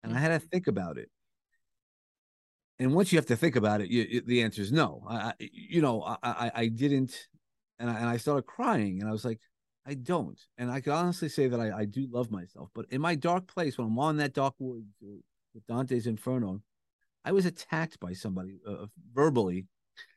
And 0.04 0.16
I 0.16 0.20
had 0.20 0.30
to 0.30 0.36
mm-hmm. 0.36 0.48
think 0.48 0.68
about 0.68 0.98
it. 0.98 1.10
And 2.80 2.96
once 2.96 3.12
you 3.12 3.18
have 3.18 3.28
to 3.28 3.36
think 3.36 3.56
about 3.56 3.82
it, 3.82 3.90
you, 3.90 4.22
the 4.22 4.42
answer 4.42 4.62
is 4.62 4.72
no. 4.72 5.04
I, 5.08 5.34
you 5.40 5.82
know, 5.82 6.02
I, 6.02 6.18
I, 6.24 6.52
I 6.56 6.68
didn't, 6.68 7.28
and 7.78 7.90
I, 7.90 7.96
and 8.00 8.10
I 8.10 8.18
started 8.18 8.48
crying, 8.48 9.00
and 9.00 9.08
I 9.08 9.12
was 9.12 9.24
like, 9.24 9.40
I 9.86 9.94
don't. 9.94 10.40
And 10.58 10.72
I 10.72 10.82
can 10.82 10.94
honestly 10.94 11.30
say 11.30 11.48
that 11.48 11.60
I, 11.60 11.80
I 11.80 11.86
do 11.86 12.08
love 12.12 12.32
myself. 12.32 12.70
But 12.74 12.86
in 12.90 13.00
my 13.00 13.14
dark 13.14 13.48
place, 13.48 13.78
when 13.78 13.88
I'm 13.88 14.00
on 14.00 14.18
that 14.18 14.34
dark 14.34 14.56
wood 14.58 14.86
with 15.00 15.68
Dante's 15.68 16.08
Inferno, 16.08 16.62
I 17.24 17.32
was 17.32 17.46
attacked 17.46 18.00
by 18.00 18.14
somebody 18.14 18.60
uh, 18.68 18.88
verbally 19.14 19.68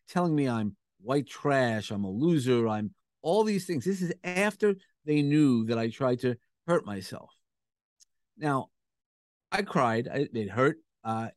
telling 0.09 0.35
me 0.35 0.48
I'm 0.48 0.77
white 1.03 1.27
trash, 1.27 1.90
I'm 1.90 2.05
a 2.05 2.11
loser, 2.11 2.66
I'm 2.66 2.94
all 3.20 3.44
these 3.44 3.66
things. 3.66 3.85
This 3.85 4.00
is 4.00 4.12
after 4.22 4.74
they 5.05 5.20
knew 5.20 5.66
that 5.66 5.79
I 5.79 5.90
tried 5.90 6.20
to 6.20 6.37
hurt 6.66 6.87
myself. 6.87 7.31
Now, 8.37 8.68
I 9.53 9.62
cried. 9.62 10.09
it 10.12 10.50
hurt 10.50 10.79
uh, 11.05 11.29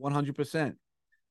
100%. 0.00 0.74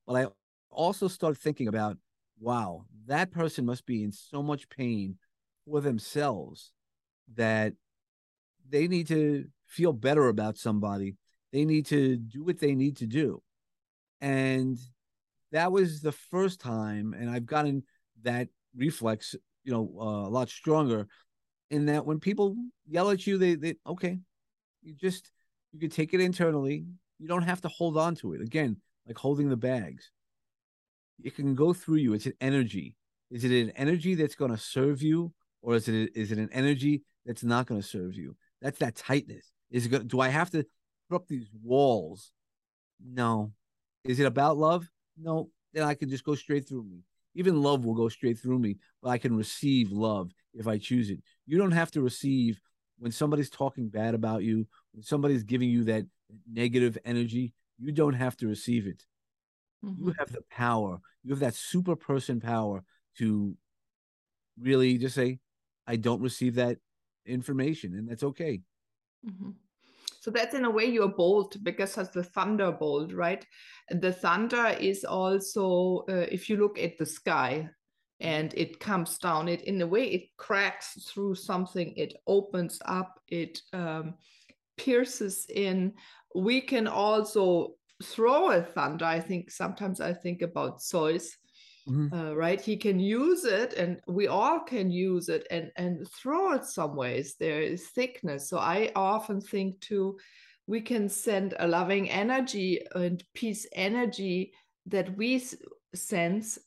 But 0.06 0.14
I 0.14 0.26
also 0.70 1.08
started 1.08 1.40
thinking 1.40 1.68
about, 1.68 1.96
wow, 2.38 2.84
that 3.06 3.30
person 3.30 3.64
must 3.64 3.86
be 3.86 4.02
in 4.02 4.12
so 4.12 4.42
much 4.42 4.68
pain 4.68 5.16
for 5.64 5.80
themselves 5.80 6.72
that 7.34 7.72
they 8.68 8.86
need 8.88 9.08
to 9.08 9.46
feel 9.66 9.92
better 9.92 10.28
about 10.28 10.58
somebody. 10.58 11.16
They 11.52 11.64
need 11.64 11.86
to 11.86 12.16
do 12.16 12.44
what 12.44 12.60
they 12.60 12.74
need 12.74 12.98
to 12.98 13.06
do. 13.06 13.42
And 14.20 14.78
that 15.52 15.72
was 15.72 16.00
the 16.00 16.12
first 16.12 16.60
time, 16.60 17.14
and 17.18 17.30
I've 17.30 17.46
gotten 17.46 17.84
that 18.22 18.48
reflex, 18.76 19.34
you 19.64 19.72
know, 19.72 19.90
uh, 19.98 20.28
a 20.28 20.30
lot 20.30 20.48
stronger. 20.48 21.06
In 21.70 21.86
that, 21.86 22.06
when 22.06 22.20
people 22.20 22.56
yell 22.86 23.10
at 23.10 23.26
you, 23.26 23.38
they, 23.38 23.56
they 23.56 23.74
okay, 23.86 24.18
you 24.82 24.94
just 24.94 25.30
you 25.72 25.80
can 25.80 25.90
take 25.90 26.14
it 26.14 26.20
internally. 26.20 26.86
You 27.18 27.28
don't 27.28 27.42
have 27.42 27.60
to 27.62 27.68
hold 27.68 27.96
on 27.96 28.14
to 28.16 28.34
it. 28.34 28.40
Again, 28.40 28.76
like 29.06 29.18
holding 29.18 29.48
the 29.48 29.56
bags, 29.56 30.10
it 31.22 31.34
can 31.34 31.54
go 31.54 31.72
through 31.72 31.96
you. 31.96 32.14
It's 32.14 32.26
an 32.26 32.34
energy. 32.40 32.94
Is 33.30 33.44
it 33.44 33.50
an 33.50 33.70
energy 33.70 34.14
that's 34.14 34.36
going 34.36 34.52
to 34.52 34.58
serve 34.58 35.02
you 35.02 35.32
or 35.62 35.74
is 35.74 35.88
it 35.88 36.12
is 36.14 36.32
it 36.32 36.38
an 36.38 36.48
energy 36.52 37.02
that's 37.24 37.42
not 37.42 37.66
going 37.66 37.80
to 37.80 37.86
serve 37.86 38.14
you? 38.14 38.36
That's 38.62 38.78
that 38.78 38.94
tightness. 38.94 39.50
Is 39.70 39.86
it 39.86 39.88
going? 39.88 40.06
Do 40.06 40.20
I 40.20 40.28
have 40.28 40.50
to 40.50 40.64
put 41.08 41.16
up 41.16 41.26
these 41.26 41.48
walls? 41.62 42.30
No. 43.04 43.52
Is 44.04 44.20
it 44.20 44.26
about 44.26 44.56
love? 44.56 44.88
No. 45.18 45.50
Then 45.72 45.82
I 45.82 45.94
can 45.94 46.08
just 46.08 46.24
go 46.24 46.34
straight 46.34 46.68
through 46.68 46.84
me. 46.84 47.00
Even 47.34 47.60
love 47.62 47.84
will 47.84 47.94
go 47.94 48.08
straight 48.08 48.38
through 48.38 48.58
me, 48.58 48.78
but 49.02 49.10
I 49.10 49.18
can 49.18 49.36
receive 49.36 49.90
love 49.90 50.30
if 50.56 50.66
I 50.66 50.78
choose 50.78 51.10
it. 51.10 51.20
You 51.46 51.58
don't 51.58 51.72
have 51.72 51.90
to 51.92 52.02
receive 52.02 52.60
when 52.98 53.12
somebody's 53.12 53.50
talking 53.50 53.88
bad 53.88 54.14
about 54.14 54.42
you, 54.42 54.66
when 54.92 55.02
somebody's 55.02 55.44
giving 55.44 55.68
you 55.68 55.84
that 55.84 56.06
negative 56.50 56.98
energy. 57.04 57.52
You 57.78 57.92
don't 57.92 58.14
have 58.14 58.36
to 58.38 58.46
receive 58.46 58.86
it. 58.86 59.04
Mm-hmm. 59.84 60.06
You 60.06 60.14
have 60.18 60.32
the 60.32 60.42
power. 60.50 60.98
You 61.22 61.30
have 61.30 61.40
that 61.40 61.54
super 61.54 61.94
person 61.94 62.40
power 62.40 62.82
to 63.18 63.54
really 64.58 64.96
just 64.98 65.14
say, 65.14 65.38
I 65.86 65.96
don't 65.96 66.22
receive 66.22 66.54
that 66.54 66.78
information, 67.26 67.94
and 67.94 68.08
that's 68.08 68.22
okay. 68.22 68.62
Mm-hmm. 69.28 69.50
So 70.20 70.30
that's 70.30 70.54
in 70.54 70.64
a 70.64 70.70
way 70.70 70.86
you're 70.86 71.08
bold 71.08 71.62
because 71.62 71.96
as 71.98 72.10
the 72.10 72.24
thunderbolt, 72.24 73.12
right? 73.12 73.46
The 73.90 74.12
thunder 74.12 74.76
is 74.80 75.04
also, 75.04 76.04
uh, 76.08 76.26
if 76.32 76.48
you 76.48 76.56
look 76.56 76.78
at 76.80 76.98
the 76.98 77.06
sky 77.06 77.68
and 78.20 78.54
it 78.54 78.80
comes 78.80 79.18
down, 79.18 79.48
it 79.48 79.62
in 79.62 79.80
a 79.80 79.86
way 79.86 80.04
it 80.06 80.36
cracks 80.36 81.02
through 81.08 81.34
something, 81.34 81.92
it 81.96 82.14
opens 82.26 82.80
up, 82.86 83.20
it 83.28 83.60
um, 83.72 84.14
pierces 84.76 85.46
in. 85.54 85.92
We 86.34 86.60
can 86.60 86.86
also 86.86 87.74
throw 88.02 88.50
a 88.50 88.62
thunder. 88.62 89.04
I 89.04 89.20
think 89.20 89.50
sometimes 89.50 90.00
I 90.00 90.12
think 90.12 90.42
about 90.42 90.82
Zeus 90.82 91.36
Mm-hmm. 91.88 92.12
Uh, 92.12 92.32
right 92.32 92.60
he 92.60 92.76
can 92.76 92.98
use 92.98 93.44
it 93.44 93.74
and 93.74 94.00
we 94.08 94.26
all 94.26 94.58
can 94.58 94.90
use 94.90 95.28
it 95.28 95.46
and 95.52 95.70
and 95.76 96.04
throw 96.10 96.54
it 96.54 96.64
some 96.64 96.96
ways 96.96 97.36
there 97.38 97.60
is 97.60 97.86
thickness 97.90 98.50
so 98.50 98.58
i 98.58 98.90
often 98.96 99.40
think 99.40 99.80
too 99.80 100.18
we 100.66 100.80
can 100.80 101.08
send 101.08 101.54
a 101.60 101.68
loving 101.68 102.10
energy 102.10 102.80
and 102.96 103.22
peace 103.34 103.68
energy 103.72 104.52
that 104.86 105.16
we 105.16 105.40
sense 105.94 106.58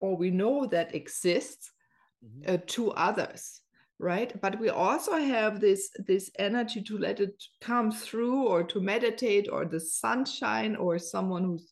or 0.00 0.16
we 0.16 0.30
know 0.30 0.66
that 0.66 0.94
exists 0.94 1.70
mm-hmm. 2.24 2.54
uh, 2.54 2.58
to 2.66 2.90
others 2.92 3.60
right? 4.00 4.40
But 4.40 4.58
we 4.58 4.70
also 4.70 5.12
have 5.12 5.60
this 5.60 5.90
this 6.06 6.30
energy 6.38 6.82
to 6.82 6.98
let 6.98 7.20
it 7.20 7.44
come 7.60 7.92
through 7.92 8.46
or 8.48 8.64
to 8.64 8.80
meditate 8.80 9.48
or 9.52 9.66
the 9.66 9.78
sunshine 9.78 10.74
or 10.74 10.98
someone 10.98 11.44
who's 11.44 11.70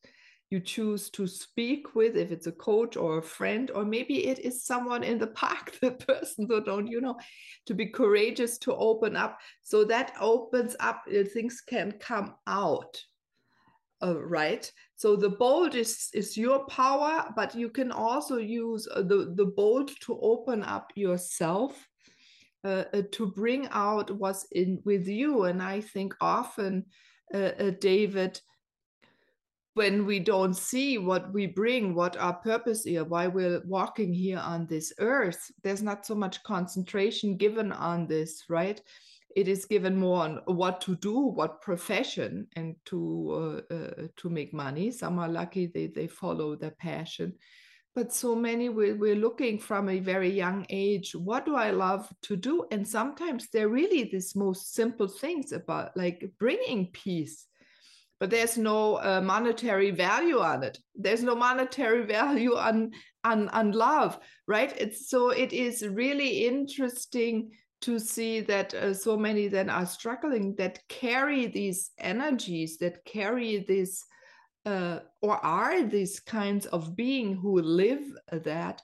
you 0.51 0.61
choose 0.61 1.11
to 1.11 1.27
speak 1.27 1.95
with 1.95 2.17
if 2.17 2.31
it's 2.33 2.47
a 2.47 2.53
coach 2.53 2.97
or 2.97 3.19
a 3.19 3.23
friend 3.23 3.71
or 3.71 3.85
maybe 3.85 4.27
it 4.27 4.39
is 4.39 4.65
someone 4.65 5.03
in 5.03 5.19
the 5.19 5.27
park 5.27 5.79
the 5.83 5.91
person 5.91 6.47
so 6.49 6.61
don't 6.61 6.87
you 6.87 7.03
know 7.03 7.19
to 7.67 7.75
be 7.75 7.87
courageous 7.87 8.59
to 8.59 8.75
open 8.75 9.17
up. 9.17 9.39
So 9.63 9.85
that 9.85 10.15
opens 10.21 10.77
up 10.81 11.05
uh, 11.09 11.25
things 11.25 11.61
can 11.61 11.93
come 11.93 12.35
out 12.47 13.03
uh, 14.03 14.21
right 14.21 14.71
so 14.99 15.15
the 15.15 15.31
bold 15.31 15.77
is 15.77 16.09
is 16.13 16.37
your 16.37 16.67
power 16.67 17.33
but 17.37 17.55
you 17.55 17.71
can 17.71 17.93
also 17.93 18.37
use 18.37 18.89
uh, 18.89 19.01
the 19.01 19.33
the 19.37 19.47
bold 19.47 19.91
to 20.01 20.19
open 20.21 20.65
up 20.65 20.91
yourself 20.97 21.89
uh, 22.65 22.83
uh, 22.93 23.03
to 23.13 23.31
bring 23.31 23.69
out 23.71 24.11
what's 24.11 24.47
in 24.51 24.83
with 24.85 25.07
you. 25.07 25.45
And 25.45 25.63
i 25.63 25.81
think 25.81 26.15
often 26.21 26.85
uh, 27.33 27.53
uh, 27.61 27.71
david 27.81 28.41
when 29.75 30.05
we 30.05 30.19
don't 30.19 30.55
see 30.55 30.99
what 30.99 31.33
we 31.33 31.47
bring 31.47 31.95
what 31.95 32.17
our 32.17 32.35
purpose 32.35 32.85
is 32.85 33.01
why 33.05 33.29
we're 33.29 33.63
walking 33.65 34.13
here 34.13 34.39
on 34.39 34.67
this 34.67 34.93
earth 34.99 35.53
there's 35.63 35.83
not 35.83 36.05
so 36.05 36.17
much 36.17 36.43
concentration 36.43 37.37
given 37.37 37.71
on 37.71 38.09
this 38.09 38.43
right 38.49 38.81
it 39.39 39.47
is 39.47 39.67
given 39.67 39.97
more 39.97 40.25
on 40.25 40.41
what 40.47 40.81
to 40.81 40.97
do 40.97 41.17
what 41.17 41.61
profession 41.61 42.49
and 42.57 42.75
to 42.87 43.63
uh, 43.71 43.75
uh, 43.75 44.07
to 44.17 44.29
make 44.29 44.53
money. 44.53 44.91
Some 44.91 45.21
are 45.21 45.29
lucky 45.29 45.67
they 45.67 45.87
they 45.87 46.09
follow 46.09 46.57
their 46.57 46.73
passion. 46.73 47.35
But 47.95 48.13
so 48.13 48.35
many 48.35 48.69
we're, 48.69 48.97
we're 48.97 49.23
looking 49.27 49.61
from 49.61 49.89
a 49.89 50.01
very 50.01 50.31
young 50.31 50.67
age 50.71 51.15
what 51.15 51.47
do 51.47 51.55
i 51.55 51.71
love 51.71 52.13
to 52.23 52.37
do? 52.37 52.67
And 52.73 52.87
sometimes 52.87 53.49
they're 53.49 53.69
really 53.69 54.05
these 54.05 54.35
most 54.35 54.75
simple 54.75 55.09
things 55.09 55.53
about 55.53 55.97
like 55.97 56.33
bringing 56.41 56.89
peace. 56.93 57.47
But 58.19 58.31
there's 58.31 58.59
no 58.59 58.97
uh, 58.97 59.21
monetary 59.21 59.93
value 59.93 60.41
on 60.41 60.65
it. 60.65 60.79
There's 60.97 61.23
no 61.23 61.37
monetary 61.37 62.05
value 62.19 62.57
on 62.57 62.91
on 63.23 63.49
on 63.51 63.71
love 63.71 64.19
right? 64.49 64.73
It's 64.77 65.09
so 65.09 65.29
it 65.31 65.53
is 65.53 65.87
really 65.87 66.47
interesting 66.47 67.53
to 67.81 67.99
see 67.99 68.41
that 68.41 68.75
uh, 68.75 68.93
so 68.93 69.17
many 69.17 69.49
then 69.49 69.71
are 69.71 69.87
struggling 69.87 70.55
that 70.57 70.81
carry 70.89 71.47
these 71.47 71.91
energies 71.99 72.79
that 72.79 73.05
carry 73.05 73.65
this 73.69 74.05
uh, 74.67 75.01
or 75.23 75.37
are 75.45 75.83
these 75.85 76.21
kinds 76.21 76.67
of 76.67 76.97
being 76.97 77.35
who 77.35 77.61
live 77.61 78.03
that. 78.33 78.83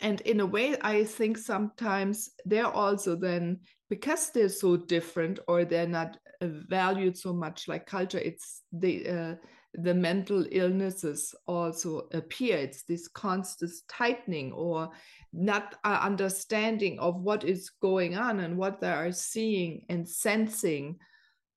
And 0.00 0.20
in 0.20 0.38
a 0.38 0.46
way 0.46 0.76
i 0.80 1.02
think 1.02 1.36
sometimes 1.36 2.30
they're 2.44 2.70
also 2.70 3.16
then 3.16 3.58
because 3.90 4.30
they're 4.30 4.48
so 4.48 4.76
different 4.76 5.40
or 5.48 5.64
they're 5.64 5.88
not 5.88 6.16
uh, 6.40 6.46
valued 6.68 7.16
so 7.18 7.32
much 7.32 7.66
like 7.66 7.84
culture 7.84 8.18
it's 8.18 8.62
the 8.72 9.08
uh, 9.08 9.34
the 9.82 9.94
mental 9.94 10.44
illnesses 10.50 11.34
also 11.46 12.08
appear 12.12 12.56
it's 12.56 12.82
this 12.82 13.06
constant 13.08 13.70
tightening 13.88 14.52
or 14.52 14.90
not 15.32 15.76
uh, 15.84 16.00
understanding 16.02 16.98
of 16.98 17.20
what 17.20 17.44
is 17.44 17.70
going 17.80 18.16
on 18.16 18.40
and 18.40 18.56
what 18.56 18.80
they 18.80 18.90
are 18.90 19.12
seeing 19.12 19.84
and 19.88 20.08
sensing. 20.08 20.96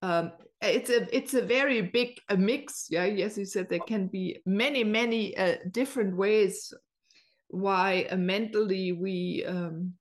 Um, 0.02 0.34
it's 0.62 0.90
a 0.90 1.16
it's 1.16 1.34
a 1.34 1.42
very 1.42 1.82
big 1.82 2.20
a 2.30 2.38
mix 2.38 2.88
yeah? 2.90 3.06
Yes 3.06 3.38
you 3.38 3.46
said 3.46 3.68
there 3.70 3.80
can 3.80 4.08
be 4.08 4.42
many 4.46 4.84
many 4.84 5.36
uh, 5.38 5.56
different 5.72 6.16
ways 6.16 6.74
why 7.48 8.08
uh, 8.12 8.16
mentally 8.16 8.92
we 8.92 9.44
um, 9.48 9.94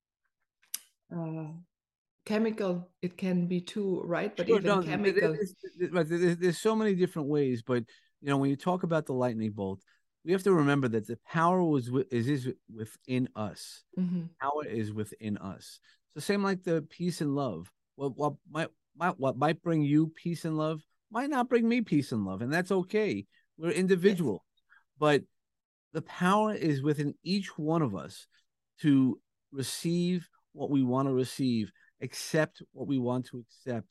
uh, 1.15 1.53
chemical 2.27 2.91
it 3.01 3.17
can 3.17 3.47
be 3.47 3.61
too 3.61 4.03
right? 4.05 4.37
But 4.37 4.49
sure, 4.49 4.59
even 4.59 4.67
no, 4.67 4.83
chemical 4.83 5.35
there's, 5.35 5.55
there's, 6.09 6.37
there's 6.39 6.59
so 6.59 6.77
many 6.77 6.95
different 6.95 7.29
ways 7.29 7.63
but 7.63 7.85
you 8.21 8.29
know 8.29 8.37
when 8.37 8.51
you 8.51 8.57
talk 8.57 8.83
about 8.83 9.07
the 9.07 9.13
lightning 9.13 9.51
bolt 9.51 9.81
we 10.25 10.33
have 10.33 10.43
to 10.43 10.53
remember 10.53 10.89
that 10.89 11.07
the 11.07 11.19
power 11.29 11.63
was 11.63 11.91
is 12.11 12.29
is 12.29 12.49
within 12.75 13.29
us 13.37 13.83
mm-hmm. 13.99 14.23
power 14.41 14.65
is 14.67 14.93
within 14.93 15.37
us 15.39 15.81
so 16.15 16.21
same 16.21 16.43
like 16.43 16.63
the 16.63 16.83
peace 16.91 17.21
and 17.21 17.35
love 17.35 17.71
what 17.97 18.17
what 18.17 18.35
might 18.51 18.69
might, 18.97 19.19
what 19.19 19.37
might 19.37 19.63
bring 19.63 19.83
you 19.83 20.13
peace 20.15 20.45
and 20.45 20.57
love 20.57 20.83
might 21.11 21.31
not 21.31 21.49
bring 21.49 21.69
me 21.69 21.81
peace 21.81 22.13
and 22.13 22.25
love, 22.25 22.43
and 22.43 22.53
that's 22.53 22.71
okay. 22.71 23.27
We're 23.59 23.73
individual, 23.73 24.45
yes. 24.55 24.63
but 24.99 25.23
the 25.93 26.03
power 26.03 26.55
is 26.55 26.83
within 26.83 27.15
each 27.25 27.59
one 27.59 27.83
of 27.83 27.95
us 27.95 28.27
to 28.83 29.19
receive 29.53 30.29
what 30.53 30.71
we 30.71 30.83
want 30.83 31.09
to 31.09 31.13
receive, 31.13 31.73
accept 32.01 32.63
what 32.73 32.87
we 32.87 32.99
want 32.99 33.27
to 33.27 33.39
accept. 33.39 33.89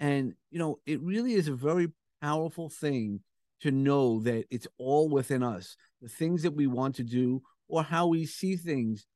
And, 0.00 0.34
you 0.50 0.58
know, 0.58 0.80
it 0.86 1.00
really 1.02 1.34
is 1.34 1.48
a 1.48 1.54
very 1.54 1.88
powerful 2.20 2.70
thing 2.70 3.20
to 3.64 3.70
know 3.70 4.20
that 4.20 4.44
it's 4.50 4.68
all 4.78 5.08
within 5.08 5.42
us. 5.42 5.76
The 6.00 6.08
things 6.08 6.42
that 6.42 6.54
we 6.54 6.66
want 6.66 6.94
to 6.96 7.02
do 7.02 7.42
or 7.66 7.82
how 7.82 8.06
we 8.06 8.26
see 8.26 8.56
things 8.56 9.06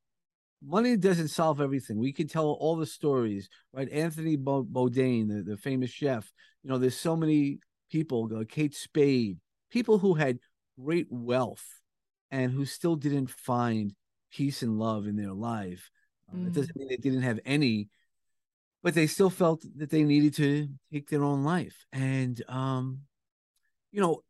money 0.65 0.97
doesn't 0.97 1.29
solve 1.29 1.61
everything. 1.61 1.99
We 1.99 2.11
can 2.11 2.27
tell 2.27 2.47
all 2.47 2.75
the 2.75 2.85
stories, 2.85 3.47
right? 3.71 3.89
Anthony 3.91 4.37
Bourdain, 4.37 5.29
the, 5.29 5.43
the 5.43 5.55
famous 5.55 5.91
chef. 5.91 6.31
You 6.63 6.69
know, 6.69 6.77
there's 6.77 6.97
so 6.97 7.15
many 7.15 7.59
people, 7.91 8.29
uh, 8.35 8.43
Kate 8.49 8.75
Spade, 8.75 9.37
people 9.69 9.99
who 9.99 10.15
had 10.15 10.39
great 10.83 11.07
wealth 11.09 11.65
and 12.31 12.51
who 12.51 12.65
still 12.65 12.95
didn't 12.95 13.29
find 13.29 13.93
peace 14.31 14.61
and 14.61 14.79
love 14.79 15.07
in 15.07 15.15
their 15.15 15.33
life. 15.33 15.89
Uh, 16.33 16.47
It 16.47 16.53
doesn't 16.53 16.75
mm. 16.75 16.79
mean 16.79 16.89
they 16.89 16.97
didn't 16.97 17.21
have 17.21 17.39
any, 17.45 17.89
but 18.83 18.93
they 18.93 19.07
still 19.07 19.29
felt 19.29 19.63
that 19.77 19.89
they 19.89 20.03
needed 20.03 20.33
to 20.35 20.67
take 20.91 21.07
their 21.09 21.23
own 21.23 21.43
life. 21.43 21.85
And, 21.93 22.41
um, 22.49 23.01
you 23.91 24.01
know, 24.01 24.23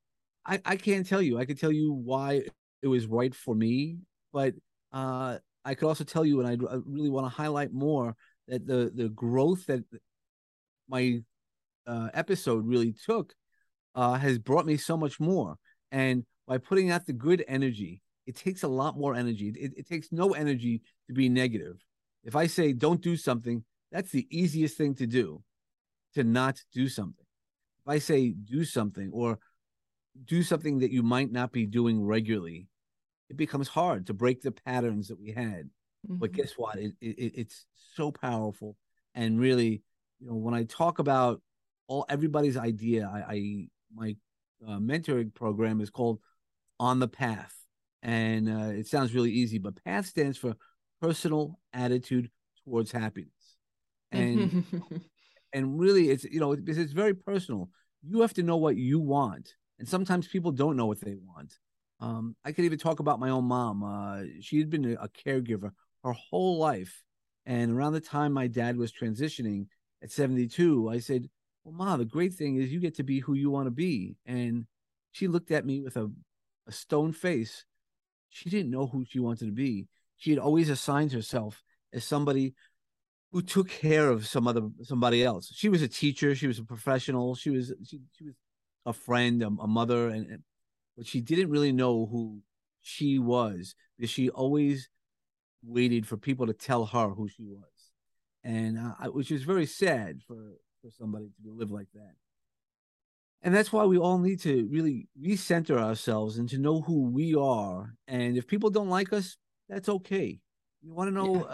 I, 0.50 0.60
I 0.66 0.76
can't 0.78 1.08
tell 1.08 1.22
you. 1.22 1.38
I 1.38 1.45
can 1.45 1.56
tell 1.56 1.72
you 1.72 1.93
why 1.93 2.41
it 2.82 2.88
was 2.88 3.06
right 3.06 3.34
for 3.34 3.54
me, 3.54 3.97
but 4.34 4.56
uh, 4.91 5.38
I 5.64 5.76
could 5.76 5.88
also 5.88 6.04
tell 6.04 6.26
you, 6.26 6.41
and 6.41 6.50
I 6.50 6.76
really 6.88 7.12
want 7.12 7.28
to 7.28 7.30
highlight 7.30 7.72
more 7.72 8.16
that 8.47 8.66
the 8.66 8.91
the 8.93 9.10
growth 9.10 9.68
that 9.68 9.84
my 10.88 11.22
uh, 11.86 12.10
episode 12.16 12.66
really 12.66 12.93
took 13.06 13.36
uh, 13.93 14.16
has 14.16 14.39
brought 14.39 14.66
me 14.66 14.76
so 14.76 14.97
much 14.97 15.20
more. 15.20 15.56
And 15.91 16.26
by 16.47 16.58
putting 16.58 16.89
out 16.89 17.06
the 17.06 17.14
good 17.14 17.45
energy, 17.47 18.02
it 18.26 18.36
takes 18.36 18.64
a 18.64 18.68
lot 18.68 18.97
more 18.97 19.14
energy. 19.14 19.54
It, 19.56 19.74
it 19.78 19.88
takes 19.88 20.12
no 20.12 20.34
energy 20.34 20.82
to 21.08 21.14
be 21.14 21.30
negative. 21.30 21.78
If 22.24 22.36
I 22.36 22.47
say 22.47 22.74
don't 22.74 23.02
do 23.02 23.16
something, 23.16 23.64
that's 23.91 24.12
the 24.12 24.28
easiest 24.32 24.78
thing 24.78 24.95
to 24.95 25.06
do, 25.06 25.43
to 26.16 26.24
not 26.24 26.60
do 26.74 26.89
something. 26.89 27.26
If 27.86 27.89
I 27.91 28.00
say 28.00 28.30
do 28.30 28.66
something 28.66 29.12
or 29.14 29.38
do 30.26 30.43
something 30.43 30.80
that 30.80 30.91
you 30.91 31.03
might 31.03 31.32
not 31.32 31.51
be 31.51 31.65
doing 31.65 32.03
regularly, 32.03 32.67
it 33.30 33.38
becomes 33.38 33.67
hard 33.67 34.07
to 34.07 34.13
break 34.13 34.41
the 34.41 34.51
patterns 34.51 35.07
that 35.07 35.20
we 35.20 35.32
had. 35.32 35.70
Mm-hmm. 36.07 36.15
But 36.15 36.32
guess 36.32 36.53
what? 36.53 36.78
It, 36.78 36.93
it, 37.01 37.34
it's 37.36 37.65
so 37.95 38.11
powerful. 38.11 38.76
And 39.15 39.39
really, 39.39 39.82
you 40.20 40.28
know, 40.28 40.36
when 40.36 40.53
I 40.53 40.63
talk 40.63 40.99
about 40.99 41.41
all 41.88 42.05
everybody's 42.09 42.57
idea, 42.57 43.09
I, 43.11 43.34
I 43.34 43.67
my 43.93 44.15
uh, 44.65 44.78
mentoring 44.78 45.34
program 45.34 45.82
is 45.82 45.89
called 45.89 46.20
On 46.80 46.99
the 46.99 47.07
Path, 47.07 47.55
and 48.03 48.49
uh, 48.49 48.70
it 48.70 48.88
sounds 48.88 49.13
really 49.13 49.32
easy, 49.32 49.57
but 49.57 49.84
PATH 49.84 50.05
stands 50.05 50.38
for 50.38 50.55
Personal 51.01 51.59
Attitude 51.74 52.30
Towards 52.63 52.91
Happiness, 52.91 53.57
and 54.11 54.65
and 55.53 55.80
really, 55.80 56.09
it's 56.09 56.24
you 56.24 56.39
know, 56.39 56.51
it's, 56.53 56.78
it's 56.78 56.93
very 56.93 57.15
personal. 57.15 57.70
You 58.07 58.22
have 58.22 58.34
to 58.36 58.43
know 58.43 58.57
what 58.57 58.78
you 58.78 58.99
want, 58.99 59.53
and 59.80 59.88
sometimes 59.88 60.27
people 60.27 60.51
don't 60.51 60.75
know 60.75 60.86
what 60.86 61.01
they 61.01 61.15
want. 61.15 61.57
Um, 62.01 62.36
I 62.45 62.51
could 62.51 62.65
even 62.65 62.80
talk 62.80 62.99
about 62.99 63.19
my 63.19 63.30
own 63.30 63.45
mom. 63.45 63.84
Uh, 63.84 64.23
she 64.41 64.59
had 64.59 64.69
been 64.69 64.97
a 64.99 65.07
caregiver 65.07 65.71
her 66.03 66.13
whole 66.13 66.57
life. 66.57 67.03
And 67.45 67.71
around 67.71 67.93
the 67.93 68.01
time 68.01 68.32
my 68.34 68.47
dad 68.47 68.77
was 68.77 68.91
transitioning 68.91 69.67
at 70.03 70.11
72, 70.11 70.89
I 70.89 70.99
said, 70.99 71.30
Well, 71.63 71.73
Ma, 71.73 71.97
the 71.97 72.05
great 72.05 72.34
thing 72.34 72.57
is 72.57 72.71
you 72.71 72.80
get 72.80 72.95
to 72.95 73.03
be 73.03 73.19
who 73.19 73.34
you 73.34 73.49
want 73.49 73.67
to 73.67 73.71
be. 73.71 74.15
And 74.25 74.65
she 75.11 75.27
looked 75.27 75.51
at 75.51 75.65
me 75.65 75.82
with 75.82 75.97
a, 75.97 76.11
a 76.67 76.71
stone 76.71 77.11
face. 77.11 77.65
She 78.30 78.49
didn't 78.49 78.71
know 78.71 78.88
who 78.88 79.05
she 79.05 79.19
wanted 79.19 79.47
to 79.47 79.51
be. 79.51 79.88
She 80.17 80.30
had 80.30 80.39
always 80.39 80.69
assigned 80.69 81.11
herself 81.11 81.63
as 81.91 82.03
somebody 82.03 82.53
who 83.32 83.41
took 83.41 83.69
care 83.69 84.09
of 84.09 84.27
some 84.27 84.47
other 84.47 84.69
somebody 84.84 85.23
else. 85.23 85.51
She 85.53 85.69
was 85.69 85.82
a 85.82 85.88
teacher, 85.88 86.36
she 86.36 86.47
was 86.47 86.59
a 86.59 86.63
professional, 86.63 87.36
she 87.36 87.49
was 87.49 87.73
she, 87.86 87.99
she 88.15 88.25
was 88.25 88.36
a 88.86 88.93
friend, 88.93 89.41
a, 89.43 89.47
a 89.47 89.67
mother, 89.67 90.09
and 90.09 90.43
but 90.97 91.07
she 91.07 91.21
didn't 91.21 91.49
really 91.49 91.71
know 91.71 92.05
who 92.05 92.41
she 92.82 93.19
was 93.19 93.75
because 93.97 94.09
she 94.09 94.30
always 94.30 94.89
waited 95.63 96.07
for 96.07 96.17
people 96.17 96.47
to 96.47 96.53
tell 96.53 96.86
her 96.86 97.09
who 97.09 97.27
she 97.27 97.43
was, 97.43 97.91
and 98.43 98.77
uh, 98.77 99.09
which 99.11 99.32
is 99.32 99.43
very 99.43 99.65
sad 99.65 100.21
for 100.27 100.57
for 100.82 100.89
somebody 100.97 101.25
to 101.43 101.51
live 101.51 101.71
like 101.71 101.88
that. 101.93 102.13
And 103.41 103.55
that's 103.55 103.71
why 103.71 103.86
we 103.86 103.97
all 103.97 104.17
need 104.17 104.41
to 104.41 104.67
really 104.69 105.07
recenter 105.21 105.77
ourselves 105.77 106.38
and 106.38 106.49
to 106.49 106.57
know 106.57 106.82
who 106.82 107.03
we 107.03 107.36
are. 107.36 107.95
And 108.07 108.38
if 108.38 108.47
people 108.47 108.69
don't 108.69 108.89
like 108.89 109.13
us, 109.13 109.38
that's 109.69 109.88
okay. 109.88 110.39
You 110.82 110.93
want 110.93 111.07
to 111.07 111.13
know, 111.13 111.36
yeah. 111.36 111.41
uh, 111.41 111.53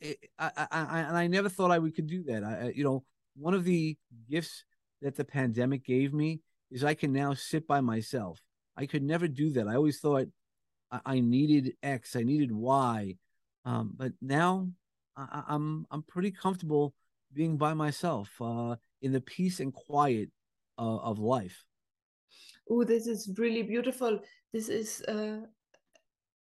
it, 0.00 0.18
I, 0.38 0.50
I, 0.56 0.66
I, 0.70 1.00
and 1.00 1.16
I 1.16 1.26
never 1.26 1.48
thought 1.48 1.70
I 1.70 1.78
would 1.78 1.94
could 1.94 2.06
do 2.06 2.22
that. 2.24 2.44
I, 2.44 2.72
you 2.74 2.84
know, 2.84 3.02
one 3.34 3.54
of 3.54 3.64
the 3.64 3.96
gifts 4.30 4.64
that 5.02 5.16
the 5.16 5.24
pandemic 5.24 5.84
gave 5.84 6.12
me 6.12 6.40
is 6.70 6.84
I 6.84 6.94
can 6.94 7.12
now 7.12 7.34
sit 7.34 7.66
by 7.66 7.80
myself. 7.80 8.40
I 8.76 8.86
could 8.86 9.02
never 9.02 9.28
do 9.28 9.50
that. 9.50 9.68
I 9.68 9.76
always 9.76 10.00
thought 10.00 10.26
I, 11.04 11.20
needed 11.20 11.74
X, 11.82 12.16
I 12.16 12.22
needed 12.22 12.52
Y, 12.52 13.16
um, 13.64 13.92
but 13.96 14.12
now 14.20 14.68
I, 15.16 15.42
I'm 15.48 15.86
I'm 15.90 16.02
pretty 16.02 16.30
comfortable 16.30 16.94
being 17.32 17.56
by 17.56 17.74
myself 17.74 18.30
uh, 18.40 18.76
in 19.02 19.12
the 19.12 19.20
peace 19.20 19.60
and 19.60 19.72
quiet 19.72 20.30
uh, 20.78 20.98
of 20.98 21.18
life. 21.18 21.64
Oh, 22.70 22.84
this 22.84 23.06
is 23.06 23.30
really 23.36 23.62
beautiful. 23.62 24.20
This 24.52 24.68
is 24.68 25.02
uh, 25.02 25.40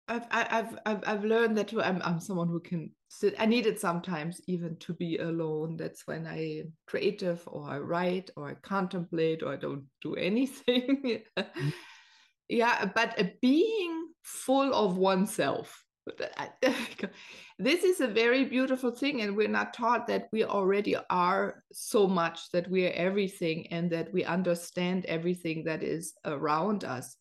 I've 0.08 0.26
I've 0.30 0.80
I've 0.86 1.04
I've 1.08 1.24
learned 1.24 1.58
that 1.58 1.74
I'm 1.74 2.02
I'm 2.04 2.20
someone 2.20 2.48
who 2.48 2.60
can 2.60 2.92
sit. 3.10 3.36
I 3.40 3.46
need 3.46 3.66
it 3.66 3.80
sometimes 3.80 4.40
even 4.48 4.78
to 4.78 4.94
be 4.94 5.18
alone. 5.18 5.78
That's 5.78 6.06
when 6.06 6.28
I 6.28 6.64
creative 6.86 7.42
or 7.48 7.68
I 7.68 7.80
write 7.80 8.30
or 8.36 8.50
I 8.50 8.54
contemplate 8.56 9.42
or 9.42 9.54
I 9.54 9.56
don't 9.56 9.86
do 10.02 10.16
anything. 10.16 11.22
mm-hmm. 11.38 11.70
Yeah, 12.48 12.86
but 12.94 13.20
a 13.20 13.34
being 13.42 14.10
full 14.24 14.74
of 14.74 14.98
oneself. 14.98 15.82
this 17.58 17.84
is 17.84 18.00
a 18.00 18.08
very 18.08 18.46
beautiful 18.46 18.92
thing, 18.92 19.22
and 19.22 19.36
we're 19.36 19.48
not 19.48 19.74
taught 19.74 20.06
that 20.06 20.28
we 20.32 20.44
already 20.44 20.96
are 21.10 21.64
so 21.72 22.06
much 22.06 22.52
that 22.52 22.70
we 22.70 22.86
are 22.86 22.92
everything 22.92 23.66
and 23.72 23.92
that 23.92 24.14
we 24.14 24.24
understand 24.24 25.06
everything 25.06 25.64
that 25.64 25.82
is 25.82 26.14
around 26.26 26.84
us 26.84 27.18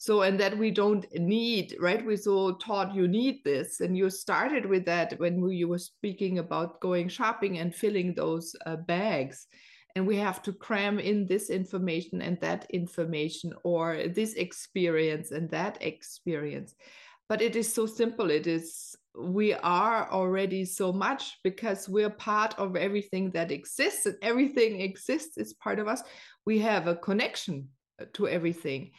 so 0.00 0.22
and 0.22 0.40
that 0.40 0.56
we 0.56 0.70
don't 0.70 1.04
need 1.12 1.76
right? 1.78 2.04
We 2.04 2.16
so 2.16 2.52
taught 2.54 2.94
you 2.94 3.06
need 3.06 3.44
this. 3.44 3.80
And 3.80 3.94
you 3.94 4.08
started 4.08 4.64
with 4.64 4.86
that 4.86 5.12
when 5.20 5.42
we, 5.42 5.56
you 5.56 5.68
were 5.68 5.78
speaking 5.78 6.38
about 6.38 6.80
going 6.80 7.06
shopping 7.10 7.58
and 7.58 7.74
filling 7.74 8.14
those 8.14 8.56
uh, 8.64 8.76
bags. 8.76 9.46
And 9.94 10.06
we 10.06 10.16
have 10.16 10.40
to 10.44 10.54
cram 10.54 10.98
in 10.98 11.26
this 11.26 11.50
information 11.50 12.22
and 12.22 12.40
that 12.40 12.64
information 12.70 13.52
or 13.62 14.08
this 14.08 14.32
experience 14.34 15.32
and 15.32 15.50
that 15.50 15.76
experience. 15.82 16.74
But 17.28 17.42
it 17.42 17.54
is 17.54 17.70
so 17.70 17.84
simple. 17.84 18.30
It 18.30 18.46
is 18.46 18.96
we 19.14 19.52
are 19.52 20.10
already 20.10 20.64
so 20.64 20.94
much 20.94 21.38
because 21.44 21.90
we're 21.90 22.08
part 22.08 22.58
of 22.58 22.74
everything 22.74 23.32
that 23.32 23.52
exists 23.52 24.06
and 24.06 24.16
everything 24.22 24.80
exists 24.80 25.36
is 25.36 25.52
part 25.52 25.78
of 25.78 25.88
us. 25.88 26.02
We 26.46 26.58
have 26.60 26.86
a 26.86 26.96
connection 26.96 27.68
to 28.12 28.28
everything 28.28 28.90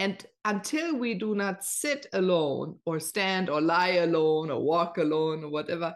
and 0.00 0.24
until 0.46 0.96
we 0.96 1.12
do 1.12 1.34
not 1.34 1.62
sit 1.62 2.06
alone 2.14 2.78
or 2.86 2.98
stand 2.98 3.50
or 3.50 3.60
lie 3.60 3.96
alone 3.96 4.50
or 4.50 4.58
walk 4.58 4.96
alone 4.96 5.44
or 5.44 5.50
whatever, 5.50 5.94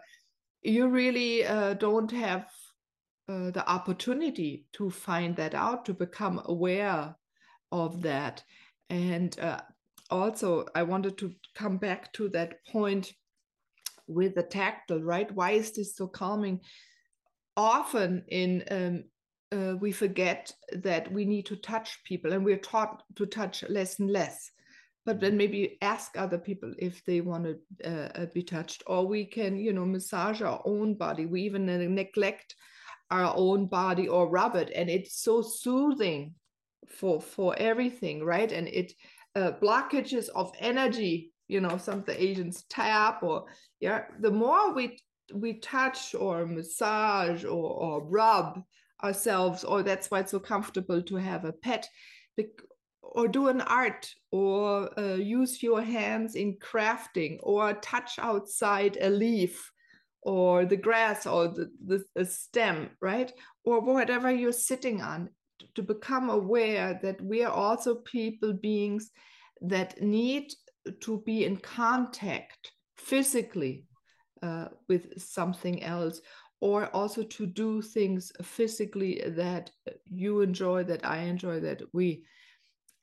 you 0.61 0.89
really 0.89 1.43
uh, 1.43 1.73
don't 1.73 2.11
have 2.11 2.45
uh, 3.27 3.49
the 3.49 3.67
opportunity 3.67 4.67
to 4.73 4.91
find 4.91 5.35
that 5.37 5.55
out, 5.55 5.85
to 5.85 5.93
become 5.95 6.39
aware 6.45 7.15
of 7.71 8.03
that. 8.03 8.43
And 8.91 9.35
uh, 9.39 9.61
also, 10.11 10.67
I 10.75 10.83
wanted 10.83 11.17
to 11.17 11.33
come 11.55 11.77
back 11.77 12.13
to 12.13 12.29
that 12.29 12.63
point 12.71 13.11
with 14.05 14.35
the 14.35 14.43
tactile, 14.43 15.01
right? 15.01 15.31
Why 15.31 15.53
is 15.53 15.71
this 15.71 15.95
so 15.95 16.05
calming? 16.05 16.61
Often 17.57 18.25
in 18.27 18.63
um, 18.69 19.03
uh, 19.55 19.75
we 19.77 19.91
forget 19.91 20.51
that 20.73 21.11
we 21.11 21.25
need 21.25 21.45
to 21.45 21.55
touch 21.55 22.03
people 22.03 22.33
and 22.33 22.43
we're 22.43 22.57
taught 22.57 23.03
to 23.15 23.25
touch 23.25 23.63
less 23.69 23.99
and 23.99 24.11
less. 24.11 24.51
But 25.05 25.19
then 25.19 25.37
maybe 25.37 25.77
ask 25.81 26.17
other 26.17 26.39
people 26.39 26.73
if 26.79 27.05
they 27.05 27.21
want 27.21 27.45
to 27.45 27.89
uh, 27.89 28.09
uh, 28.15 28.25
be 28.33 28.41
touched. 28.41 28.83
Or 28.87 29.05
we 29.05 29.25
can 29.25 29.57
you 29.57 29.71
know 29.71 29.85
massage 29.85 30.41
our 30.41 30.61
own 30.65 30.95
body. 30.95 31.25
We 31.25 31.41
even 31.43 31.65
neglect 31.65 32.55
our 33.11 33.33
own 33.35 33.67
body 33.67 34.07
or 34.07 34.29
rub 34.29 34.55
it. 34.55 34.71
And 34.75 34.89
it's 34.89 35.21
so 35.21 35.41
soothing 35.41 36.33
for 36.87 37.21
for 37.21 37.55
everything 37.57 38.23
right? 38.23 38.51
And 38.51 38.67
it 38.67 38.93
uh, 39.35 39.51
blockages 39.61 40.29
of 40.29 40.51
energy 40.59 41.31
you 41.47 41.61
know 41.61 41.77
some 41.77 41.99
of 41.99 42.05
the 42.05 42.23
asians 42.23 42.63
tap 42.69 43.21
or 43.21 43.45
yeah 43.79 44.05
the 44.19 44.31
more 44.31 44.73
we 44.73 44.97
we 45.33 45.59
touch 45.59 46.15
or 46.15 46.45
massage 46.45 47.43
or, 47.43 47.69
or 47.71 48.03
rub 48.03 48.63
ourselves 49.05 49.63
or 49.63 49.83
that's 49.83 50.11
why 50.11 50.19
it's 50.19 50.31
so 50.31 50.39
comfortable 50.39 51.01
to 51.01 51.15
have 51.15 51.45
a 51.45 51.53
pet 51.53 51.87
or 53.01 53.27
do 53.27 53.47
an 53.47 53.61
art 53.61 54.13
or 54.31 54.89
uh, 54.99 55.15
use 55.15 55.63
your 55.63 55.81
hands 55.81 56.35
in 56.35 56.57
crafting 56.57 57.39
or 57.43 57.73
touch 57.75 58.19
outside 58.19 58.97
a 58.99 59.09
leaf 59.09 59.71
or 60.21 60.65
the 60.65 60.75
grass 60.75 61.25
or 61.25 61.47
the, 61.47 61.71
the, 61.85 62.03
the 62.15 62.25
stem 62.25 62.89
right? 63.01 63.31
Or 63.63 63.79
whatever 63.79 64.31
you're 64.31 64.51
sitting 64.51 65.01
on 65.01 65.29
to 65.75 65.83
become 65.83 66.29
aware 66.29 66.99
that 67.03 67.21
we 67.21 67.43
are 67.43 67.53
also 67.53 67.95
people 67.95 68.53
beings 68.53 69.11
that 69.61 70.01
need 70.01 70.51
to 71.01 71.21
be 71.25 71.45
in 71.45 71.57
contact 71.57 72.71
physically 72.97 73.85
uh, 74.43 74.67
with 74.89 75.21
something 75.21 75.83
else 75.83 76.21
or 76.61 76.87
also 76.87 77.23
to 77.23 77.45
do 77.45 77.81
things 77.81 78.31
physically 78.41 79.21
that 79.25 79.71
you 80.05 80.41
enjoy, 80.41 80.83
that 80.83 81.05
I 81.05 81.19
enjoy, 81.23 81.59
that 81.61 81.81
we 81.93 82.23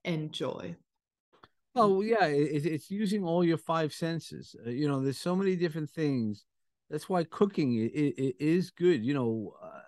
enjoy. 0.05 0.77
Oh 1.75 2.03
yeah, 2.03 2.27
it, 2.27 2.67
it's 2.67 2.91
using 2.91 3.25
all 3.25 3.45
your 3.45 3.59
five 3.59 3.93
senses. 3.93 4.55
Uh, 4.67 4.71
you 4.71 4.89
know, 4.89 5.03
there's 5.03 5.19
so 5.19 5.35
many 5.35 5.57
different 5.57 5.91
things. 5.91 6.45
That's 6.91 7.09
why 7.09 7.25
cooking 7.25 7.77
it, 7.77 7.93
it 7.95 8.37
is 8.39 8.71
good. 8.71 9.05
You 9.05 9.15
know, 9.15 9.55
uh, 9.63 9.81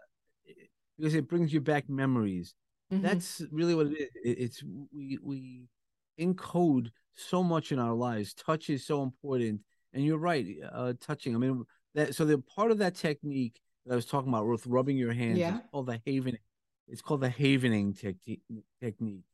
because 0.99 1.15
it 1.15 1.29
brings 1.29 1.53
you 1.53 1.61
back 1.61 1.89
memories. 1.89 2.55
Mm-hmm. 2.93 3.03
That's 3.03 3.43
really 3.51 3.75
what 3.75 3.87
it 3.87 3.93
is. 3.93 4.09
It, 4.25 4.39
it's 4.39 4.65
we 4.93 5.19
we 5.23 5.69
encode 6.19 6.91
so 7.13 7.43
much 7.43 7.73
in 7.73 7.79
our 7.79 7.95
lives. 7.95 8.35
Touch 8.35 8.71
is 8.71 8.87
so 8.87 9.03
important, 9.03 9.61
and 9.93 10.05
you're 10.05 10.19
right. 10.19 10.47
Uh, 10.73 10.95
touching. 11.01 11.35
I 11.35 11.39
mean, 11.39 11.65
that 11.95 12.15
so 12.15 12.25
the 12.25 12.39
part 12.39 12.71
of 12.71 12.79
that 12.79 12.95
technique 12.95 13.61
that 13.87 13.93
I 13.93 13.97
was 13.97 14.07
talking 14.07 14.29
about 14.29 14.47
with 14.47 14.67
rubbing 14.67 14.97
your 14.97 15.13
hands 15.13 15.39
yeah. 15.39 15.57
is 15.57 15.61
called 15.71 15.87
the 15.87 16.01
havening. 16.07 16.39
It's 16.89 17.03
called 17.03 17.21
the 17.21 17.31
havening 17.31 17.95
te- 17.95 18.41
technique. 18.83 19.25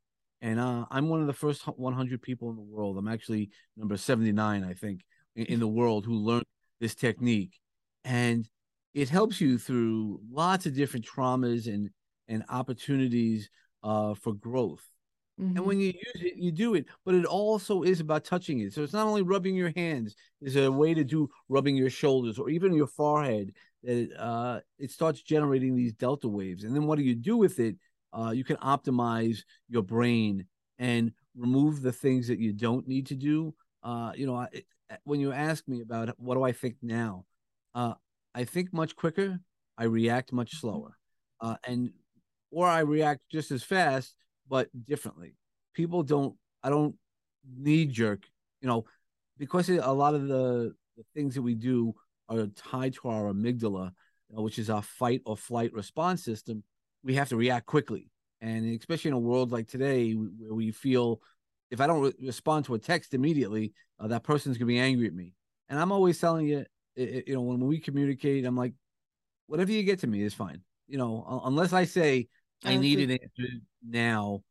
And 0.41 0.59
uh, 0.59 0.87
I'm 0.91 1.09
one 1.09 1.21
of 1.21 1.27
the 1.27 1.33
first 1.33 1.63
100 1.67 2.23
people 2.23 2.51
in 2.51 2.57
the 2.57 2.63
world. 2.63 2.97
I'm 2.97 3.09
actually 3.09 3.51
number 3.77 3.97
79, 3.97 4.65
I 4.65 4.73
think, 4.73 5.03
in, 5.37 5.47
in 5.47 5.61
the 5.61 5.69
world 5.69 6.07
who 6.07 6.15
learned 6.15 6.47
this 6.81 6.95
technique. 6.95 7.59
And 8.05 8.49
it 8.95 9.09
helps 9.09 9.41
you 9.41 9.59
through 9.59 10.21
lots 10.31 10.67
of 10.67 10.75
different 10.75 11.07
traumas 11.07 11.67
and 11.67 11.91
and 12.29 12.45
opportunities 12.49 13.51
uh, 13.83 14.15
for 14.15 14.33
growth. 14.33 14.85
Mm-hmm. 15.41 15.57
And 15.57 15.67
when 15.67 15.81
you 15.81 15.87
use 15.87 16.23
it, 16.23 16.37
you 16.37 16.53
do 16.53 16.75
it, 16.75 16.87
but 17.05 17.15
it 17.15 17.25
also 17.25 17.83
is 17.83 18.01
about 18.01 18.25
touching 18.25 18.61
it. 18.61 18.75
So 18.75 18.83
it's 18.83 18.93
not 18.93 19.07
only 19.07 19.23
rubbing 19.23 19.55
your 19.55 19.73
hands, 19.75 20.15
there's 20.41 20.57
a 20.57 20.71
way 20.71 20.93
to 20.93 21.03
do 21.03 21.31
rubbing 21.49 21.77
your 21.77 21.89
shoulders 21.89 22.39
or 22.39 22.51
even 22.51 22.75
your 22.75 22.87
forehead 22.87 23.53
that 23.83 24.11
uh, 24.19 24.61
it 24.79 24.91
starts 24.91 25.23
generating 25.23 25.75
these 25.75 25.93
delta 25.93 26.29
waves. 26.29 26.65
And 26.65 26.77
then 26.77 26.87
what 26.87 26.99
do 26.99 27.05
you 27.05 27.15
do 27.15 27.39
with 27.39 27.59
it? 27.59 27.77
Uh, 28.13 28.33
you 28.35 28.45
can 28.45 28.57
optimize 28.57 29.39
your 29.69 29.83
brain 29.83 30.45
and 30.79 31.13
remove 31.37 31.81
the 31.81 31.93
things 31.93 32.29
that 32.29 32.39
you 32.39 32.53
don't 32.53 32.87
need 32.87 33.07
to 33.07 33.15
do. 33.15 33.55
Uh, 33.83 34.13
you 34.15 34.27
know, 34.27 34.37
I, 34.37 34.49
when 35.05 35.21
you 35.21 35.33
ask 35.33 35.67
me 35.69 35.81
about 35.81 36.15
what 36.19 36.35
do 36.35 36.43
I 36.43 36.53
think 36.53 36.77
now, 36.83 37.25
uh, 37.75 37.95
I 38.35 38.45
think 38.45 38.73
much 38.73 38.95
quicker. 38.95 39.41
I 39.79 39.85
react 39.85 40.33
much 40.33 40.51
mm-hmm. 40.51 40.69
slower, 40.69 40.99
uh, 41.41 41.57
and 41.65 41.93
or 42.51 42.67
I 42.67 42.81
react 42.81 43.23
just 43.31 43.51
as 43.51 43.63
fast 43.63 44.15
but 44.51 44.69
differently. 44.85 45.37
People 45.73 46.03
don't. 46.03 46.35
I 46.63 46.69
don't 46.69 46.97
knee 47.57 47.87
jerk. 47.87 48.25
You 48.61 48.69
know, 48.69 48.85
because 49.39 49.71
a 49.71 49.93
lot 49.93 50.15
of 50.15 50.29
the, 50.29 50.75
the 50.99 51.05
things 51.15 51.35
that 51.37 51.43
we 51.43 51.55
do 51.55 51.95
are 52.29 52.47
tied 52.49 52.93
to 52.95 53.09
our 53.09 53.33
amygdala, 53.33 53.93
which 54.29 54.59
is 54.59 54.69
our 54.69 54.83
fight 54.83 55.23
or 55.25 55.37
flight 55.37 55.73
response 55.73 56.23
system. 56.23 56.63
We 57.03 57.15
have 57.15 57.31
to 57.31 57.37
react 57.37 57.65
quickly, 57.65 58.11
and 58.43 58.79
especially 58.79 59.09
in 59.09 59.15
a 59.15 59.19
world 59.19 59.53
like 59.53 59.69
today 59.69 60.13
where 60.13 60.55
we 60.55 60.73
feel 60.73 61.23
if 61.71 61.81
I 61.81 61.87
don't 61.87 62.03
re- 62.03 62.27
respond 62.27 62.67
to 62.67 62.75
a 62.75 62.79
text 62.79 63.15
immediately, 63.15 63.73
uh, 63.99 64.09
that 64.09 64.25
person's 64.25 64.59
gonna 64.59 64.67
be 64.67 64.79
angry 64.79 65.07
at 65.07 65.15
me. 65.15 65.35
And 65.69 65.79
I'm 65.79 65.93
always 65.93 66.19
telling 66.19 66.49
you, 66.49 66.67
it, 66.97 67.29
you 67.29 67.35
know, 67.35 67.43
when 67.43 67.61
we 67.61 67.79
communicate, 67.79 68.45
I'm 68.45 68.57
like, 68.57 68.75
whatever 69.47 69.73
you 69.73 69.83
get 69.85 70.01
to 70.01 70.07
me 70.07 70.23
is 70.23 70.35
fine. 70.35 70.63
You 70.89 70.99
know, 70.99 71.43
unless 71.45 71.73
I 71.73 71.85
say 71.85 72.29
I 72.65 72.77
need 72.77 73.01
an 73.01 73.11
answer 73.11 73.53
now, 73.87 74.43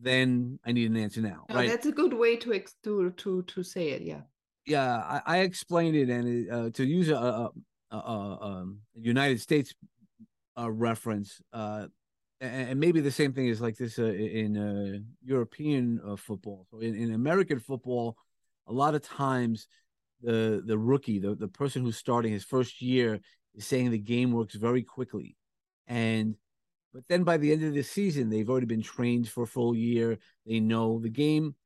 then 0.00 0.58
I 0.64 0.72
need 0.72 0.90
an 0.90 0.96
answer 0.96 1.20
now. 1.20 1.46
Oh, 1.50 1.54
right. 1.54 1.68
That's 1.68 1.86
a 1.86 1.92
good 1.92 2.12
way 2.12 2.36
to 2.36 2.54
ex- 2.54 2.76
to 2.84 3.10
to 3.10 3.42
to 3.42 3.62
say 3.62 3.90
it. 3.90 4.02
Yeah. 4.02 4.22
Yeah, 4.66 4.96
I, 4.96 5.20
I 5.26 5.38
explained 5.40 5.94
it, 5.94 6.08
and 6.08 6.50
uh, 6.50 6.70
to 6.70 6.84
use 6.84 7.10
a, 7.10 7.16
a, 7.16 7.50
a, 7.90 7.96
a 7.96 8.38
um, 8.40 8.78
United 8.94 9.40
States 9.40 9.74
uh, 10.58 10.70
reference, 10.70 11.40
uh, 11.52 11.86
and, 12.40 12.70
and, 12.70 12.80
maybe 12.80 13.02
the 13.02 13.10
same 13.10 13.34
thing 13.34 13.48
is 13.48 13.60
like 13.60 13.76
this 13.76 13.98
uh, 13.98 14.04
in 14.04 14.56
uh, 14.56 14.98
European 15.22 16.00
uh, 16.06 16.16
football. 16.16 16.66
So 16.70 16.80
in, 16.80 16.94
in 16.94 17.12
American 17.12 17.60
football, 17.60 18.16
a 18.66 18.72
lot 18.72 18.94
of 18.94 19.02
times 19.02 19.68
the 20.22 20.62
the 20.64 20.78
rookie, 20.78 21.18
the, 21.18 21.34
the 21.34 21.48
person 21.48 21.82
who's 21.82 21.98
starting 21.98 22.32
his 22.32 22.44
first 22.44 22.80
year 22.80 23.20
is 23.54 23.66
saying 23.66 23.90
the 23.90 23.98
game 23.98 24.32
works 24.32 24.54
very 24.54 24.82
quickly. 24.82 25.36
And 25.86 26.36
but 26.94 27.02
then 27.08 27.24
by 27.24 27.36
the 27.36 27.50
end 27.50 27.64
of 27.64 27.74
the 27.74 27.82
season, 27.82 28.30
they've 28.30 28.48
already 28.48 28.66
been 28.66 28.80
trained 28.80 29.28
for 29.28 29.42
a 29.42 29.48
full 29.48 29.74
year. 29.74 30.16
They 30.46 30.60
know 30.60 31.00
the 31.00 31.08
game. 31.08 31.56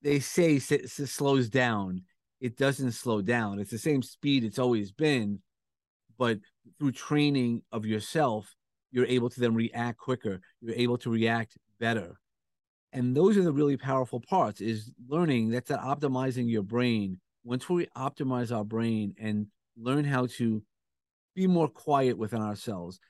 They 0.00 0.18
say 0.18 0.54
it 0.56 0.90
slows 0.90 1.50
down. 1.50 2.02
It 2.40 2.56
doesn't 2.56 2.92
slow 2.92 3.20
down. 3.20 3.58
It's 3.58 3.70
the 3.70 3.78
same 3.78 4.02
speed 4.02 4.42
it's 4.42 4.58
always 4.58 4.92
been, 4.92 5.40
but 6.18 6.38
through 6.78 6.92
training 6.92 7.62
of 7.70 7.84
yourself, 7.84 8.54
you're 8.90 9.06
able 9.06 9.28
to 9.28 9.40
then 9.40 9.54
react 9.54 9.98
quicker. 9.98 10.40
You're 10.62 10.74
able 10.74 10.96
to 10.98 11.10
react 11.10 11.58
better. 11.78 12.18
And 12.92 13.14
those 13.14 13.36
are 13.36 13.42
the 13.42 13.52
really 13.52 13.76
powerful 13.76 14.20
parts 14.20 14.60
is 14.60 14.90
learning 15.06 15.50
that's 15.50 15.68
that 15.68 15.80
optimizing 15.80 16.50
your 16.50 16.62
brain. 16.62 17.20
Once 17.44 17.68
we 17.68 17.86
optimize 17.96 18.56
our 18.56 18.64
brain 18.64 19.14
and 19.18 19.48
learn 19.76 20.04
how 20.04 20.26
to 20.38 20.62
be 21.34 21.46
more 21.46 21.68
quiet 21.68 22.16
within 22.16 22.40
ourselves, 22.40 23.00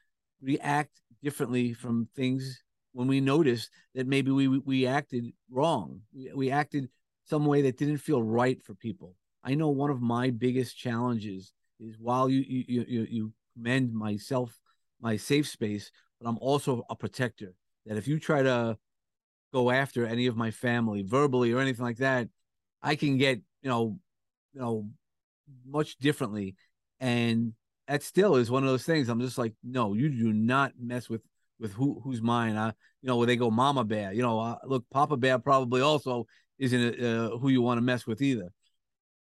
react 0.44 1.00
differently 1.22 1.72
from 1.72 2.08
things 2.14 2.62
when 2.92 3.08
we 3.08 3.20
notice 3.20 3.68
that 3.94 4.06
maybe 4.06 4.30
we 4.30 4.46
we 4.48 4.86
acted 4.86 5.32
wrong. 5.50 6.00
We, 6.34 6.50
acted 6.50 6.88
some 7.24 7.46
way 7.46 7.62
that 7.62 7.78
didn't 7.78 7.98
feel 7.98 8.22
right 8.22 8.62
for 8.62 8.74
people. 8.74 9.16
I 9.42 9.54
know 9.54 9.70
one 9.70 9.90
of 9.90 10.00
my 10.00 10.30
biggest 10.30 10.76
challenges 10.76 11.52
is 11.80 11.96
while 11.98 12.28
you 12.28 12.44
you 12.46 12.84
you, 12.86 13.06
you 13.10 13.32
commend 13.54 13.92
myself 13.92 14.58
my 15.00 15.16
safe 15.16 15.48
space, 15.48 15.90
but 16.20 16.28
I'm 16.28 16.38
also 16.38 16.84
a 16.88 16.96
protector. 16.96 17.54
That 17.86 17.96
if 17.96 18.06
you 18.06 18.18
try 18.18 18.42
to 18.42 18.78
go 19.52 19.70
after 19.70 20.06
any 20.06 20.26
of 20.26 20.36
my 20.36 20.50
family 20.50 21.02
verbally 21.02 21.52
or 21.52 21.60
anything 21.60 21.84
like 21.84 21.98
that, 21.98 22.28
I 22.82 22.94
can 22.96 23.18
get 23.18 23.40
you 23.62 23.70
know 23.70 23.98
you 24.52 24.60
know 24.60 24.88
much 25.66 25.96
differently, 25.96 26.54
and 27.00 27.54
that 27.88 28.02
still 28.02 28.36
is 28.36 28.50
one 28.50 28.62
of 28.62 28.68
those 28.68 28.84
things. 28.84 29.08
I'm 29.08 29.20
just 29.20 29.38
like, 29.38 29.52
no, 29.62 29.94
you 29.94 30.08
do 30.08 30.32
not 30.32 30.72
mess 30.80 31.08
with 31.08 31.22
with 31.58 31.72
who 31.72 32.00
who's 32.02 32.22
mine. 32.22 32.56
I, 32.56 32.68
you 32.68 33.08
know, 33.08 33.16
where 33.16 33.26
they 33.26 33.36
go, 33.36 33.50
Mama 33.50 33.84
Bear. 33.84 34.12
You 34.12 34.22
know, 34.22 34.38
uh, 34.38 34.56
look, 34.66 34.84
Papa 34.90 35.16
Bear 35.16 35.38
probably 35.38 35.80
also 35.80 36.26
isn't 36.58 37.00
uh, 37.00 37.36
who 37.38 37.48
you 37.48 37.62
want 37.62 37.78
to 37.78 37.82
mess 37.82 38.06
with 38.06 38.22
either. 38.22 38.50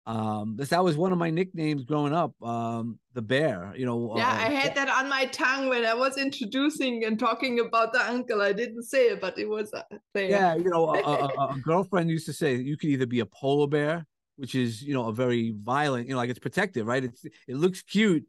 Um, 0.07 0.55
this 0.57 0.69
that 0.69 0.85
was 0.85 0.97
one 0.97 1.11
of 1.11 1.19
my 1.19 1.31
nicknames 1.31 1.85
growing 1.85 2.13
up, 2.13 2.33
um, 2.41 3.01
the 3.15 3.23
bear. 3.23 3.75
You 3.77 3.87
know. 3.87 4.15
Yeah, 4.17 4.29
uh, 4.29 4.35
I 4.35 4.51
had 4.51 4.75
that 4.77 4.89
on 4.89 5.09
my 5.11 5.27
tongue 5.27 5.69
when 5.69 5.85
I 5.85 5.95
was 5.95 6.17
introducing 6.17 7.05
and 7.05 7.19
talking 7.19 7.59
about 7.59 7.93
the 7.93 8.01
uncle. 8.09 8.41
I 8.41 8.53
didn't 8.53 8.85
say 8.85 9.09
it, 9.09 9.21
but 9.21 9.37
it 9.37 9.49
was 9.49 9.73
uh, 9.75 9.83
there. 10.15 10.31
Yeah, 10.31 10.55
you 10.55 10.71
know, 10.71 10.95
a, 10.95 11.01
a, 11.03 11.55
a 11.55 11.59
girlfriend 11.61 12.09
used 12.09 12.27
to 12.27 12.33
say 12.33 12.55
you 12.55 12.77
could 12.77 12.91
either 12.91 13.07
be 13.07 13.19
a 13.19 13.27
polar 13.27 13.67
bear, 13.67 14.07
which 14.37 14.55
is 14.55 14.81
you 14.81 14.95
know 14.95 15.09
a 15.09 15.13
very 15.13 15.55
violent, 15.61 16.07
you 16.07 16.13
know, 16.13 16.19
like 16.19 16.31
it's 16.31 16.39
protective, 16.39 16.87
right? 16.87 17.03
It's 17.03 17.25
it 17.25 17.57
looks 17.57 17.83
cute, 17.83 18.25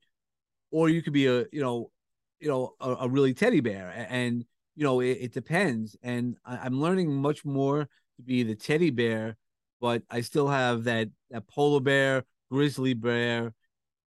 or 0.72 0.90
you 0.90 1.02
could 1.02 1.14
be 1.14 1.28
a 1.28 1.46
you 1.52 1.62
know 1.62 1.92
you 2.40 2.48
know 2.48 2.74
a, 2.80 2.90
a 3.02 3.10
really 3.10 3.34
teddy 3.34 3.60
bear 3.60 4.08
and 4.10 4.46
you 4.76 4.84
know 4.84 5.00
it, 5.00 5.18
it 5.22 5.34
depends. 5.34 5.96
And 6.04 6.38
I, 6.46 6.58
i'm 6.58 6.80
learning 6.80 7.12
much 7.14 7.46
more 7.46 7.88
to 8.18 8.22
be 8.24 8.44
the 8.44 8.56
teddy 8.56 8.90
bear 8.90 9.38
but 9.82 10.04
i 10.10 10.22
still 10.22 10.48
have 10.48 10.86
that 10.86 11.10
that 11.30 11.48
polar 11.48 11.80
bear 11.80 12.24
grizzly 12.52 12.94
bear 12.94 13.54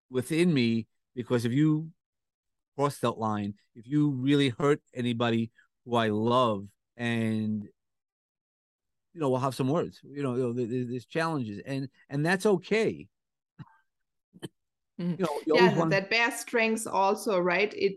within 0.09 0.53
me 0.53 0.87
because 1.15 1.45
if 1.45 1.51
you 1.51 1.89
cross 2.77 2.97
that 2.99 3.17
line 3.17 3.53
if 3.75 3.87
you 3.87 4.09
really 4.09 4.49
hurt 4.49 4.81
anybody 4.93 5.51
who 5.85 5.95
i 5.95 6.09
love 6.09 6.65
and 6.97 7.67
you 9.13 9.19
know 9.19 9.29
we'll 9.29 9.39
have 9.39 9.55
some 9.55 9.67
words 9.67 9.99
you 10.03 10.23
know, 10.23 10.35
you 10.35 10.41
know 10.41 10.53
there's 10.53 11.05
challenges 11.05 11.61
and 11.65 11.89
and 12.09 12.25
that's 12.25 12.45
okay 12.45 13.07
Mm-hmm. 15.01 15.21
You 15.21 15.25
know, 15.25 15.55
yeah, 15.55 15.77
want... 15.77 15.91
that 15.91 16.09
bear 16.09 16.31
strength 16.31 16.87
also, 16.87 17.39
right? 17.39 17.73
It 17.75 17.95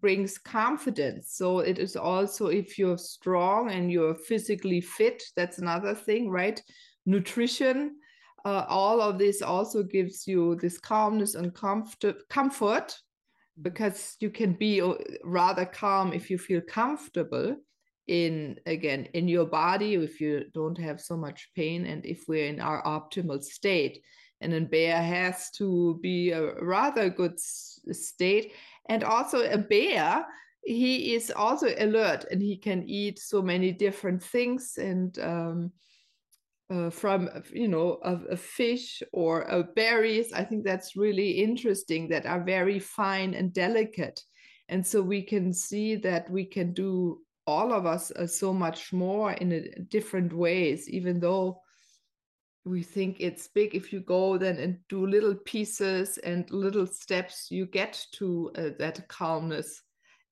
brings 0.00 0.38
confidence. 0.38 1.34
So 1.34 1.60
it 1.60 1.78
is 1.78 1.96
also 1.96 2.48
if 2.48 2.78
you're 2.78 2.98
strong 2.98 3.70
and 3.70 3.90
you're 3.90 4.14
physically 4.14 4.80
fit, 4.80 5.22
that's 5.36 5.58
another 5.58 5.94
thing, 5.94 6.30
right? 6.30 6.60
Nutrition, 7.06 7.96
uh, 8.44 8.64
all 8.68 9.00
of 9.00 9.18
this 9.18 9.42
also 9.42 9.82
gives 9.82 10.26
you 10.26 10.56
this 10.56 10.78
calmness 10.78 11.34
and 11.34 11.54
comfort, 11.54 12.28
comfort 12.28 12.96
because 13.62 14.16
you 14.20 14.30
can 14.30 14.54
be 14.54 14.80
uh, 14.80 14.94
rather 15.24 15.64
calm 15.64 16.12
if 16.12 16.30
you 16.30 16.38
feel 16.38 16.60
comfortable 16.60 17.56
in 18.06 18.58
again 18.66 19.06
in 19.14 19.28
your 19.28 19.46
body 19.46 19.94
if 19.94 20.20
you 20.20 20.44
don't 20.52 20.78
have 20.78 21.00
so 21.00 21.16
much 21.16 21.50
pain 21.54 21.86
and 21.86 22.04
if 22.04 22.24
we're 22.26 22.46
in 22.46 22.58
our 22.58 22.82
optimal 22.82 23.40
state 23.42 24.02
and 24.40 24.54
a 24.54 24.60
bear 24.60 25.02
has 25.02 25.50
to 25.50 25.98
be 26.02 26.30
a 26.30 26.54
rather 26.62 27.10
good 27.10 27.38
state. 27.38 28.52
And 28.88 29.04
also 29.04 29.42
a 29.50 29.58
bear 29.58 30.26
he 30.64 31.14
is 31.14 31.32
also 31.34 31.68
alert 31.78 32.26
and 32.30 32.42
he 32.42 32.56
can 32.56 32.82
eat 32.88 33.18
so 33.18 33.40
many 33.42 33.72
different 33.72 34.22
things 34.22 34.78
and 34.78 35.18
um, 35.18 35.72
uh, 36.70 36.90
from 36.90 37.28
you 37.52 37.68
know 37.68 37.98
a, 38.04 38.14
a, 38.30 38.36
fish 38.36 39.02
or 39.12 39.42
a 39.42 39.64
berries. 39.64 40.32
I 40.32 40.44
think 40.44 40.64
that's 40.64 40.96
really 40.96 41.30
interesting 41.30 42.08
that 42.08 42.26
are 42.26 42.44
very 42.44 42.78
fine 42.78 43.34
and 43.34 43.52
delicate. 43.52 44.20
And 44.68 44.86
so 44.86 45.02
we 45.02 45.22
can 45.22 45.52
see 45.52 45.96
that 45.96 46.30
we 46.30 46.44
can 46.44 46.72
do 46.72 47.22
all 47.46 47.72
of 47.72 47.86
us 47.86 48.12
uh, 48.12 48.26
so 48.26 48.52
much 48.52 48.92
more 48.92 49.32
in 49.32 49.86
different 49.88 50.32
ways 50.32 50.88
even 50.88 51.18
though 51.18 51.60
we 52.64 52.82
think 52.82 53.16
it's 53.20 53.48
big 53.48 53.74
if 53.74 53.92
you 53.92 54.00
go 54.00 54.36
then 54.36 54.58
and 54.58 54.78
do 54.88 55.06
little 55.06 55.34
pieces 55.34 56.18
and 56.18 56.50
little 56.50 56.86
steps 56.86 57.50
you 57.50 57.66
get 57.66 58.04
to 58.12 58.50
uh, 58.56 58.70
that 58.78 59.08
calmness 59.08 59.82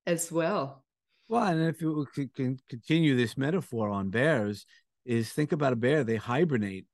as 0.07 0.31
well. 0.31 0.85
Well 1.29 1.45
and 1.45 1.63
if 1.63 1.81
you 1.81 2.07
can 2.35 2.59
continue 2.69 3.17
this 3.17 3.37
metaphor 3.37 3.89
on 3.91 4.11
bears 4.11 4.67
is 5.05 5.33
think 5.33 5.53
about 5.53 5.73
a 5.73 5.77
bear 5.77 6.05
they 6.05 6.17
hibernate 6.17 6.87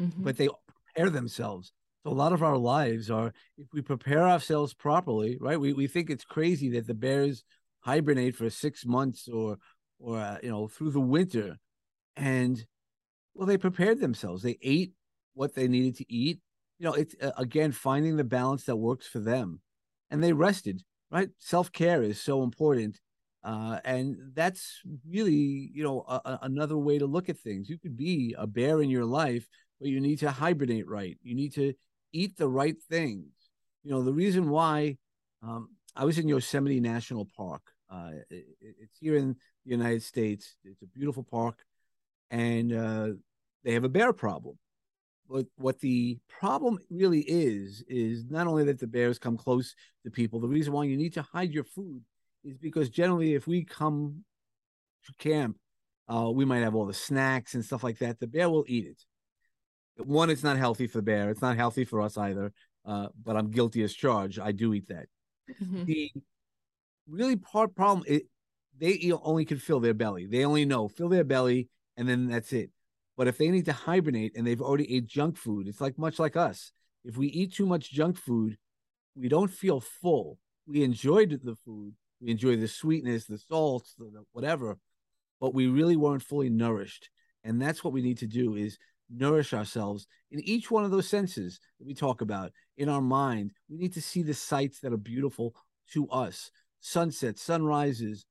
mm-hmm. 0.00 0.22
but 0.22 0.36
they 0.36 0.48
prepare 0.94 1.10
themselves. 1.10 1.72
So 2.04 2.12
a 2.12 2.14
lot 2.14 2.32
of 2.32 2.42
our 2.42 2.56
lives 2.56 3.10
are 3.10 3.32
if 3.56 3.66
we 3.72 3.82
prepare 3.82 4.28
ourselves 4.28 4.74
properly 4.74 5.38
right 5.40 5.58
we, 5.58 5.72
we 5.72 5.86
think 5.86 6.10
it's 6.10 6.24
crazy 6.24 6.70
that 6.70 6.86
the 6.86 6.94
bears 6.94 7.44
hibernate 7.80 8.36
for 8.36 8.50
six 8.50 8.84
months 8.84 9.28
or 9.28 9.58
or 9.98 10.18
uh, 10.18 10.38
you 10.42 10.50
know 10.50 10.68
through 10.68 10.90
the 10.90 11.00
winter. 11.00 11.56
And 12.16 12.64
well, 13.38 13.46
they 13.46 13.56
prepared 13.56 14.00
themselves. 14.00 14.42
They 14.42 14.58
ate 14.62 14.94
what 15.34 15.54
they 15.54 15.68
needed 15.68 15.96
to 15.98 16.12
eat. 16.12 16.40
You 16.80 16.86
know, 16.86 16.94
it's 16.94 17.14
uh, 17.22 17.30
again 17.38 17.70
finding 17.70 18.16
the 18.16 18.24
balance 18.24 18.64
that 18.64 18.74
works 18.74 19.06
for 19.06 19.20
them, 19.20 19.60
and 20.10 20.22
they 20.22 20.32
rested. 20.32 20.82
Right, 21.10 21.30
self 21.38 21.70
care 21.72 22.02
is 22.02 22.20
so 22.20 22.42
important, 22.42 23.00
uh, 23.44 23.78
and 23.84 24.16
that's 24.34 24.80
really 25.08 25.70
you 25.72 25.84
know 25.84 26.04
a, 26.08 26.20
a, 26.24 26.38
another 26.42 26.76
way 26.76 26.98
to 26.98 27.06
look 27.06 27.28
at 27.28 27.38
things. 27.38 27.70
You 27.70 27.78
could 27.78 27.96
be 27.96 28.34
a 28.36 28.46
bear 28.46 28.82
in 28.82 28.90
your 28.90 29.04
life, 29.04 29.46
but 29.80 29.88
you 29.88 30.00
need 30.00 30.18
to 30.18 30.30
hibernate 30.32 30.88
right. 30.88 31.16
You 31.22 31.36
need 31.36 31.54
to 31.54 31.72
eat 32.12 32.36
the 32.36 32.48
right 32.48 32.76
things. 32.90 33.30
You 33.84 33.92
know, 33.92 34.02
the 34.02 34.12
reason 34.12 34.50
why 34.50 34.98
um, 35.42 35.68
I 35.94 36.04
was 36.04 36.18
in 36.18 36.28
Yosemite 36.28 36.80
National 36.80 37.28
Park. 37.36 37.62
Uh, 37.88 38.10
it, 38.30 38.46
it's 38.60 38.98
here 38.98 39.16
in 39.16 39.36
the 39.64 39.70
United 39.70 40.02
States. 40.02 40.56
It's 40.64 40.82
a 40.82 40.86
beautiful 40.86 41.22
park, 41.22 41.64
and 42.32 42.72
uh, 42.72 43.08
they 43.64 43.74
have 43.74 43.84
a 43.84 43.88
bear 43.88 44.12
problem. 44.12 44.58
But 45.28 45.46
what 45.56 45.78
the 45.80 46.18
problem 46.28 46.78
really 46.90 47.20
is, 47.20 47.84
is 47.86 48.24
not 48.30 48.46
only 48.46 48.64
that 48.64 48.78
the 48.78 48.86
bears 48.86 49.18
come 49.18 49.36
close 49.36 49.74
to 50.04 50.10
people, 50.10 50.40
the 50.40 50.48
reason 50.48 50.72
why 50.72 50.84
you 50.84 50.96
need 50.96 51.12
to 51.14 51.22
hide 51.22 51.52
your 51.52 51.64
food 51.64 52.02
is 52.44 52.56
because 52.56 52.88
generally, 52.88 53.34
if 53.34 53.46
we 53.46 53.64
come 53.64 54.24
to 55.04 55.12
camp, 55.18 55.58
uh, 56.08 56.30
we 56.30 56.46
might 56.46 56.62
have 56.62 56.74
all 56.74 56.86
the 56.86 56.94
snacks 56.94 57.54
and 57.54 57.64
stuff 57.64 57.84
like 57.84 57.98
that. 57.98 58.18
The 58.18 58.26
bear 58.26 58.48
will 58.48 58.64
eat 58.66 58.86
it. 58.86 59.02
One, 60.06 60.30
it's 60.30 60.44
not 60.44 60.56
healthy 60.56 60.86
for 60.86 60.98
the 60.98 61.02
bear. 61.02 61.28
It's 61.30 61.42
not 61.42 61.56
healthy 61.56 61.84
for 61.84 62.00
us 62.00 62.16
either. 62.16 62.52
Uh, 62.86 63.08
but 63.22 63.36
I'm 63.36 63.50
guilty 63.50 63.82
as 63.82 63.92
charged. 63.92 64.38
I 64.38 64.52
do 64.52 64.72
eat 64.72 64.88
that. 64.88 65.06
Mm-hmm. 65.62 65.84
The 65.84 66.12
really 67.06 67.36
part 67.36 67.74
problem, 67.74 68.04
it, 68.06 68.22
they 68.78 69.12
only 69.22 69.44
can 69.44 69.58
fill 69.58 69.80
their 69.80 69.94
belly. 69.94 70.26
They 70.26 70.44
only 70.44 70.64
know 70.64 70.88
fill 70.88 71.08
their 71.08 71.24
belly, 71.24 71.68
and 71.96 72.08
then 72.08 72.28
that's 72.28 72.52
it. 72.52 72.70
But 73.18 73.26
if 73.26 73.36
they 73.36 73.48
need 73.48 73.64
to 73.64 73.72
hibernate 73.72 74.32
and 74.36 74.46
they've 74.46 74.62
already 74.62 74.94
ate 74.96 75.08
junk 75.08 75.36
food, 75.36 75.66
it's 75.66 75.80
like 75.80 75.98
much 75.98 76.20
like 76.20 76.36
us. 76.36 76.72
If 77.04 77.16
we 77.16 77.26
eat 77.26 77.52
too 77.52 77.66
much 77.66 77.90
junk 77.90 78.16
food, 78.16 78.56
we 79.16 79.28
don't 79.28 79.50
feel 79.50 79.80
full. 79.80 80.38
We 80.68 80.84
enjoyed 80.84 81.40
the 81.42 81.56
food, 81.56 81.94
we 82.20 82.30
enjoy 82.30 82.56
the 82.56 82.68
sweetness, 82.68 83.24
the 83.24 83.38
salts, 83.38 83.94
the, 83.98 84.24
whatever, 84.32 84.78
but 85.40 85.52
we 85.52 85.66
really 85.66 85.96
weren't 85.96 86.22
fully 86.22 86.48
nourished. 86.48 87.10
And 87.42 87.60
that's 87.60 87.82
what 87.82 87.92
we 87.92 88.02
need 88.02 88.18
to 88.18 88.26
do 88.26 88.54
is 88.54 88.78
nourish 89.10 89.52
ourselves 89.52 90.06
in 90.30 90.40
each 90.40 90.70
one 90.70 90.84
of 90.84 90.90
those 90.90 91.08
senses 91.08 91.58
that 91.78 91.86
we 91.86 91.94
talk 91.94 92.20
about 92.20 92.52
in 92.76 92.88
our 92.88 93.00
mind. 93.00 93.52
We 93.68 93.78
need 93.78 93.94
to 93.94 94.02
see 94.02 94.22
the 94.22 94.34
sights 94.34 94.80
that 94.80 94.92
are 94.92 94.98
beautiful 94.98 95.54
to 95.92 96.08
us 96.10 96.50
sunsets, 96.80 97.42
sunrises, 97.42 98.26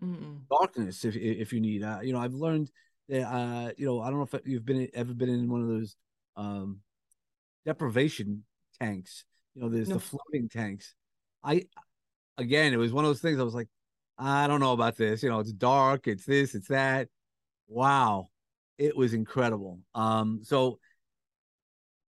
Mm-mm. 0.00 0.42
darkness, 0.48 1.04
if, 1.04 1.16
if 1.16 1.52
you 1.52 1.60
need. 1.60 1.82
Uh, 1.82 1.98
you 2.02 2.12
know, 2.12 2.20
I've 2.20 2.34
learned 2.34 2.70
uh, 3.10 3.70
you 3.76 3.86
know, 3.86 4.00
I 4.00 4.10
don't 4.10 4.18
know 4.18 4.28
if 4.30 4.46
you've 4.46 4.64
been 4.64 4.88
ever 4.94 5.14
been 5.14 5.28
in 5.28 5.50
one 5.50 5.62
of 5.62 5.68
those 5.68 5.96
um, 6.36 6.80
deprivation 7.64 8.44
tanks. 8.80 9.24
You 9.54 9.62
know, 9.62 9.68
there's 9.68 9.88
No. 9.88 9.94
the 9.94 10.00
floating 10.00 10.48
tanks. 10.48 10.94
I 11.42 11.64
again, 12.36 12.72
it 12.72 12.76
was 12.76 12.92
one 12.92 13.04
of 13.04 13.08
those 13.08 13.20
things. 13.20 13.40
I 13.40 13.44
was 13.44 13.54
like, 13.54 13.68
I 14.18 14.46
don't 14.46 14.60
know 14.60 14.72
about 14.72 14.96
this. 14.96 15.22
You 15.22 15.28
know, 15.28 15.40
it's 15.40 15.52
dark. 15.52 16.06
It's 16.06 16.24
this. 16.24 16.54
It's 16.54 16.68
that. 16.68 17.08
Wow, 17.68 18.28
it 18.78 18.96
was 18.96 19.14
incredible. 19.14 19.80
Um, 19.94 20.40
so 20.42 20.78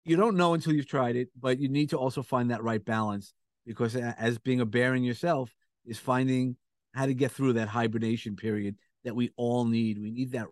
you 0.06 0.16
don't 0.16 0.38
know 0.38 0.54
until 0.54 0.74
you've 0.74 0.88
tried 0.88 1.16
it, 1.16 1.30
but 1.40 1.60
you 1.60 1.68
need 1.68 1.90
to 1.90 1.98
also 1.98 2.22
find 2.24 2.52
that 2.52 2.64
right 2.64 2.84
balance 2.84 3.34
because 3.66 3.96
as 3.96 4.38
being 4.38 4.62
a 4.62 4.66
bear 4.66 4.96
in 4.96 5.04
yourself 5.04 5.54
is 5.86 6.00
finding 6.00 6.56
how 6.94 7.06
to 7.06 7.14
get 7.14 7.32
through 7.32 7.54
that 7.54 7.68
hibernation 7.68 8.36
period 8.36 8.76
that 9.04 9.16
we 9.16 9.32
all 9.36 9.66
need. 9.66 10.00
We 10.00 10.12
need 10.12 10.32
that 10.32 10.48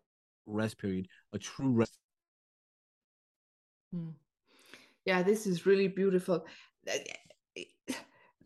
rest 0.45 0.77
period, 0.77 1.07
a 1.33 1.39
true 1.39 1.71
rest. 1.71 1.99
Mm. 3.95 4.13
Yeah, 5.05 5.21
this 5.21 5.45
is 5.45 5.65
really 5.65 5.87
beautiful. 5.87 6.45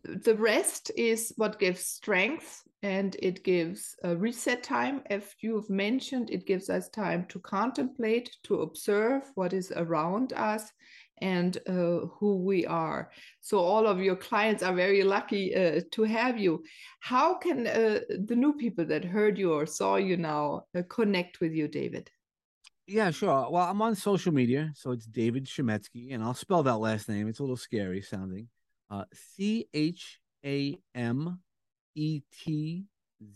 The 0.02 0.34
rest 0.34 0.90
is 0.96 1.32
what 1.36 1.58
gives 1.58 1.80
strength 1.80 2.62
and 2.82 3.16
it 3.20 3.44
gives 3.44 3.96
a 4.02 4.16
reset 4.16 4.62
time. 4.62 5.02
As 5.10 5.34
you've 5.40 5.68
mentioned, 5.68 6.30
it 6.30 6.46
gives 6.46 6.70
us 6.70 6.88
time 6.88 7.26
to 7.28 7.38
contemplate, 7.40 8.30
to 8.44 8.62
observe 8.62 9.30
what 9.34 9.52
is 9.52 9.72
around 9.76 10.32
us 10.32 10.72
and 11.20 11.58
uh, 11.68 12.06
who 12.18 12.36
we 12.38 12.66
are. 12.66 13.10
So, 13.40 13.58
all 13.58 13.86
of 13.86 14.00
your 14.00 14.16
clients 14.16 14.62
are 14.62 14.74
very 14.74 15.02
lucky 15.02 15.54
uh, 15.54 15.80
to 15.92 16.02
have 16.04 16.38
you. 16.38 16.62
How 17.00 17.34
can 17.34 17.66
uh, 17.66 18.00
the 18.26 18.36
new 18.36 18.54
people 18.54 18.84
that 18.86 19.04
heard 19.04 19.38
you 19.38 19.52
or 19.52 19.66
saw 19.66 19.96
you 19.96 20.16
now 20.16 20.64
uh, 20.76 20.82
connect 20.88 21.40
with 21.40 21.52
you, 21.52 21.68
David? 21.68 22.10
Yeah, 22.86 23.10
sure. 23.12 23.48
Well, 23.50 23.64
I'm 23.68 23.80
on 23.82 23.94
social 23.94 24.32
media, 24.32 24.72
so 24.74 24.90
it's 24.90 25.06
David 25.06 25.46
Chametzky, 25.46 26.12
and 26.12 26.24
I'll 26.24 26.34
spell 26.34 26.62
that 26.64 26.78
last 26.78 27.08
name. 27.08 27.28
It's 27.28 27.38
a 27.38 27.42
little 27.42 27.56
scary 27.56 28.02
sounding. 28.02 28.48
Uh, 28.90 29.04
C 29.12 29.68
H 29.72 30.18
A 30.44 30.76
M 30.94 31.40
E 31.94 32.22
T 32.32 32.84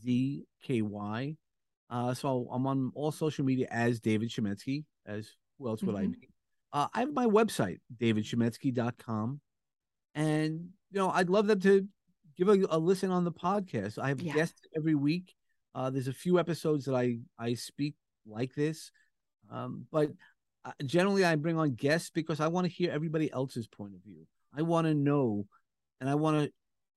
Z 0.03 0.45
K 0.63 0.83
Y. 0.83 1.37
Uh, 1.89 2.15
so 2.15 2.49
I'm 2.51 2.67
on 2.67 2.91
all 2.97 3.13
social 3.13 3.45
media 3.45 3.69
as 3.71 4.01
David 4.01 4.31
Chametzky. 4.31 4.85
As 5.07 5.31
who 5.59 5.69
else 5.69 5.83
would 5.83 5.95
I 5.95 6.07
Mhm. 6.07 6.13
be? 6.21 6.34
Uh, 6.75 6.89
I 6.93 7.01
have 7.01 7.13
my 7.13 7.27
website, 7.27 7.79
davidchametzky.com. 7.99 9.41
And, 10.17 10.69
you 10.91 10.99
know, 10.99 11.09
I'd 11.11 11.31
love 11.31 11.47
them 11.47 11.61
to 11.61 11.87
give 12.37 12.49
a, 12.49 12.59
a 12.69 12.79
listen 12.79 13.11
on 13.13 13.25
the 13.25 13.33
podcast. 13.33 13.97
I 13.99 14.09
have 14.09 14.21
Yeah. 14.21 14.35
guests 14.35 14.61
every 14.77 14.97
week. 14.97 15.35
Uh, 15.75 15.91
there's 15.91 16.09
a 16.09 16.13
few 16.13 16.39
episodes 16.39 16.85
that 16.87 16.95
I, 16.97 17.19
I 17.39 17.55
speak 17.55 17.95
like 18.27 18.55
this. 18.55 18.91
Um, 19.51 19.87
but 19.93 20.11
uh, 20.65 20.73
generally, 20.85 21.25
I 21.25 21.37
bring 21.37 21.59
on 21.59 21.75
guests 21.75 22.11
because 22.11 22.41
I 22.41 22.49
want 22.49 22.67
to 22.67 22.73
hear 22.73 22.91
everybody 22.91 23.33
else's 23.33 23.69
point 23.69 23.95
of 23.95 24.03
view. 24.03 24.27
I 24.57 24.63
want 24.63 24.87
to 24.89 24.95
know 24.95 25.47
and 26.01 26.11
I 26.11 26.17
want 26.17 26.45
to 26.45 26.53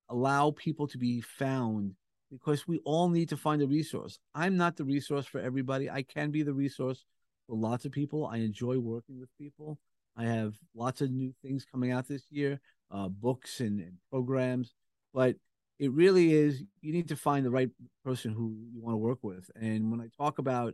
allow 0.09 0.51
people 0.51 0.87
to 0.87 0.97
be 0.97 1.21
found 1.21 1.93
because 2.31 2.67
we 2.67 2.79
all 2.79 3.09
need 3.09 3.29
to 3.29 3.37
find 3.37 3.61
a 3.61 3.67
resource. 3.67 4.19
I'm 4.33 4.57
not 4.57 4.75
the 4.75 4.85
resource 4.85 5.25
for 5.27 5.39
everybody. 5.39 5.89
I 5.89 6.01
can 6.01 6.31
be 6.31 6.41
the 6.43 6.53
resource 6.53 7.05
for 7.47 7.55
lots 7.55 7.85
of 7.85 7.91
people. 7.91 8.27
I 8.27 8.37
enjoy 8.37 8.77
working 8.77 9.19
with 9.19 9.29
people. 9.37 9.79
I 10.15 10.25
have 10.25 10.55
lots 10.75 11.01
of 11.01 11.11
new 11.11 11.33
things 11.41 11.65
coming 11.65 11.91
out 11.91 12.07
this 12.07 12.23
year, 12.29 12.59
uh, 12.91 13.07
books 13.07 13.59
and, 13.59 13.79
and 13.79 13.93
programs. 14.09 14.73
But 15.13 15.35
it 15.79 15.91
really 15.91 16.33
is 16.33 16.63
you 16.81 16.91
need 16.91 17.09
to 17.09 17.15
find 17.15 17.45
the 17.45 17.51
right 17.51 17.69
person 18.03 18.31
who 18.31 18.55
you 18.71 18.81
want 18.81 18.93
to 18.93 18.97
work 18.97 19.19
with. 19.21 19.49
And 19.55 19.91
when 19.91 20.01
I 20.01 20.07
talk 20.17 20.39
about, 20.39 20.73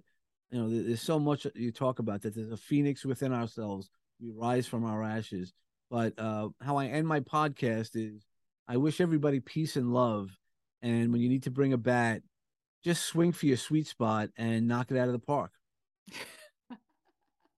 you 0.49 0.59
know, 0.59 0.69
there's 0.69 1.01
so 1.01 1.19
much 1.19 1.45
you 1.55 1.71
talk 1.71 1.99
about 1.99 2.21
that 2.21 2.35
there's 2.35 2.51
a 2.51 2.57
phoenix 2.57 3.03
within 3.05 3.33
ourselves. 3.33 3.89
We 4.21 4.31
rise 4.31 4.67
from 4.67 4.85
our 4.85 5.03
ashes. 5.03 5.53
But 5.91 6.13
uh, 6.17 6.49
how 6.61 6.77
I 6.77 6.87
end 6.87 7.07
my 7.07 7.19
podcast 7.19 7.91
is 7.95 8.25
I 8.67 8.77
wish 8.77 9.01
everybody 9.01 9.39
peace 9.39 9.75
and 9.75 9.93
love. 9.93 10.31
And 10.81 11.11
when 11.11 11.21
you 11.21 11.29
need 11.29 11.43
to 11.43 11.51
bring 11.51 11.73
a 11.73 11.77
bat, 11.77 12.21
just 12.83 13.03
swing 13.03 13.31
for 13.31 13.45
your 13.45 13.57
sweet 13.57 13.87
spot 13.87 14.29
and 14.37 14.67
knock 14.67 14.91
it 14.91 14.97
out 14.97 15.07
of 15.07 15.13
the 15.13 15.19
park. 15.19 15.51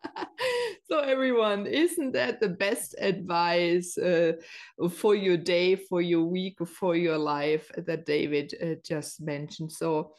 so 0.90 1.00
everyone 1.00 1.66
isn't 1.66 2.12
that 2.14 2.40
the 2.40 2.50
best 2.50 2.96
advice 3.00 3.98
uh, 3.98 4.34
for 4.90 5.16
your 5.16 5.38
day 5.38 5.76
for 5.76 6.02
your 6.02 6.24
week 6.24 6.58
for 6.68 6.96
your 6.96 7.18
life 7.18 7.72
that 7.78 8.06
david 8.06 8.54
uh, 8.62 8.76
just 8.84 9.22
mentioned? 9.22 9.72
So 9.72 10.14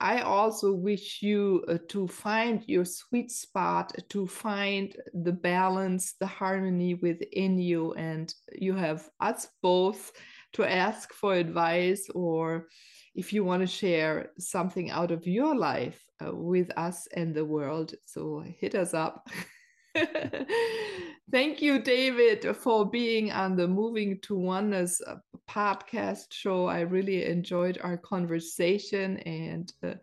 i 0.00 0.20
also 0.20 0.72
wish 0.72 1.22
you 1.22 1.64
uh, 1.68 1.78
to 1.88 2.08
find 2.08 2.64
your 2.66 2.84
sweet 2.84 3.30
spot 3.30 3.92
to 4.08 4.26
find 4.26 4.96
the 5.12 5.32
balance 5.32 6.14
the 6.20 6.26
harmony 6.26 6.94
within 6.94 7.58
you 7.58 7.92
and 7.94 8.34
you 8.52 8.74
have 8.74 9.08
us 9.20 9.48
both 9.62 10.12
to 10.52 10.64
ask 10.64 11.12
for 11.12 11.34
advice 11.34 12.08
or 12.14 12.66
if 13.18 13.32
you 13.32 13.44
want 13.44 13.60
to 13.60 13.66
share 13.66 14.30
something 14.38 14.90
out 14.90 15.10
of 15.10 15.26
your 15.26 15.54
life 15.54 16.00
uh, 16.24 16.34
with 16.34 16.70
us 16.76 17.08
and 17.16 17.34
the 17.34 17.44
world 17.44 17.94
so 18.04 18.42
hit 18.60 18.74
us 18.74 18.94
up 18.94 19.28
Thank 21.30 21.60
you, 21.60 21.78
David, 21.78 22.56
for 22.56 22.88
being 22.88 23.30
on 23.32 23.54
the 23.54 23.68
Moving 23.68 24.18
to 24.20 24.34
Oneness 24.34 25.02
uh, 25.06 25.16
podcast 25.46 26.32
show. 26.32 26.66
I 26.66 26.80
really 26.80 27.26
enjoyed 27.26 27.78
our 27.82 27.98
conversation, 27.98 29.18
and 29.18 29.70
uh, 29.82 29.94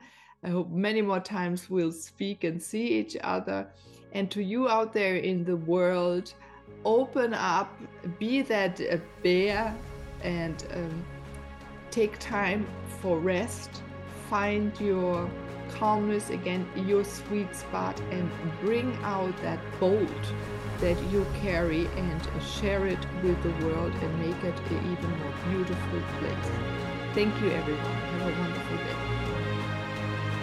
I 0.44 0.50
hope 0.50 0.70
many 0.70 1.02
more 1.02 1.20
times 1.20 1.68
we'll 1.68 1.92
speak 1.92 2.44
and 2.44 2.62
see 2.62 3.00
each 3.00 3.18
other. 3.24 3.68
And 4.12 4.30
to 4.32 4.44
you 4.44 4.70
out 4.70 4.94
there 4.94 5.16
in 5.16 5.44
the 5.44 5.56
world, 5.56 6.32
open 6.84 7.34
up, 7.34 7.74
be 8.20 8.44
that 8.44 8.80
uh, 8.80 8.98
bear, 9.24 9.76
and 10.22 10.64
um, 10.76 11.06
take 11.96 12.20
time 12.20 12.68
for 13.00 13.18
rest. 13.20 13.82
Find 14.30 14.78
your 14.82 15.30
calmness 15.70 16.30
again, 16.30 16.68
your 16.76 17.06
sweet 17.06 17.56
spot, 17.56 17.98
and 18.12 18.30
bring 18.60 18.94
out 19.02 19.36
that 19.42 19.60
bolt 19.80 20.26
that 20.82 21.02
you 21.10 21.26
carry 21.42 21.86
and 21.96 22.22
share 22.60 22.86
it 22.86 23.00
with 23.24 23.42
the 23.44 23.66
world 23.66 23.94
and 23.94 24.20
make 24.20 24.44
it 24.44 24.60
an 24.72 24.92
even 24.92 25.10
more 25.20 25.34
beautiful 25.50 26.02
place. 26.20 26.52
Thank 27.14 27.34
you, 27.42 27.52
everyone. 27.52 27.86
Have 27.86 28.28
a 28.28 28.40
wonderful 28.42 28.78
day. 28.78 28.96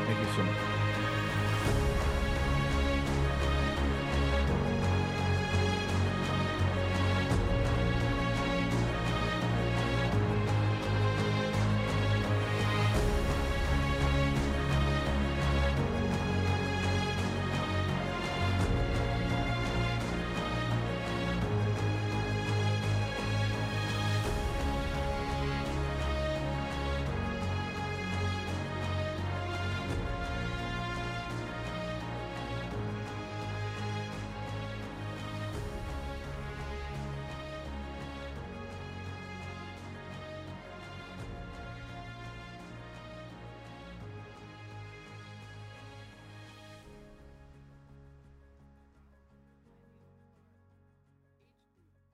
Thank 0.07 0.19
you 0.21 0.35
so 0.35 0.43
much. 0.43 0.72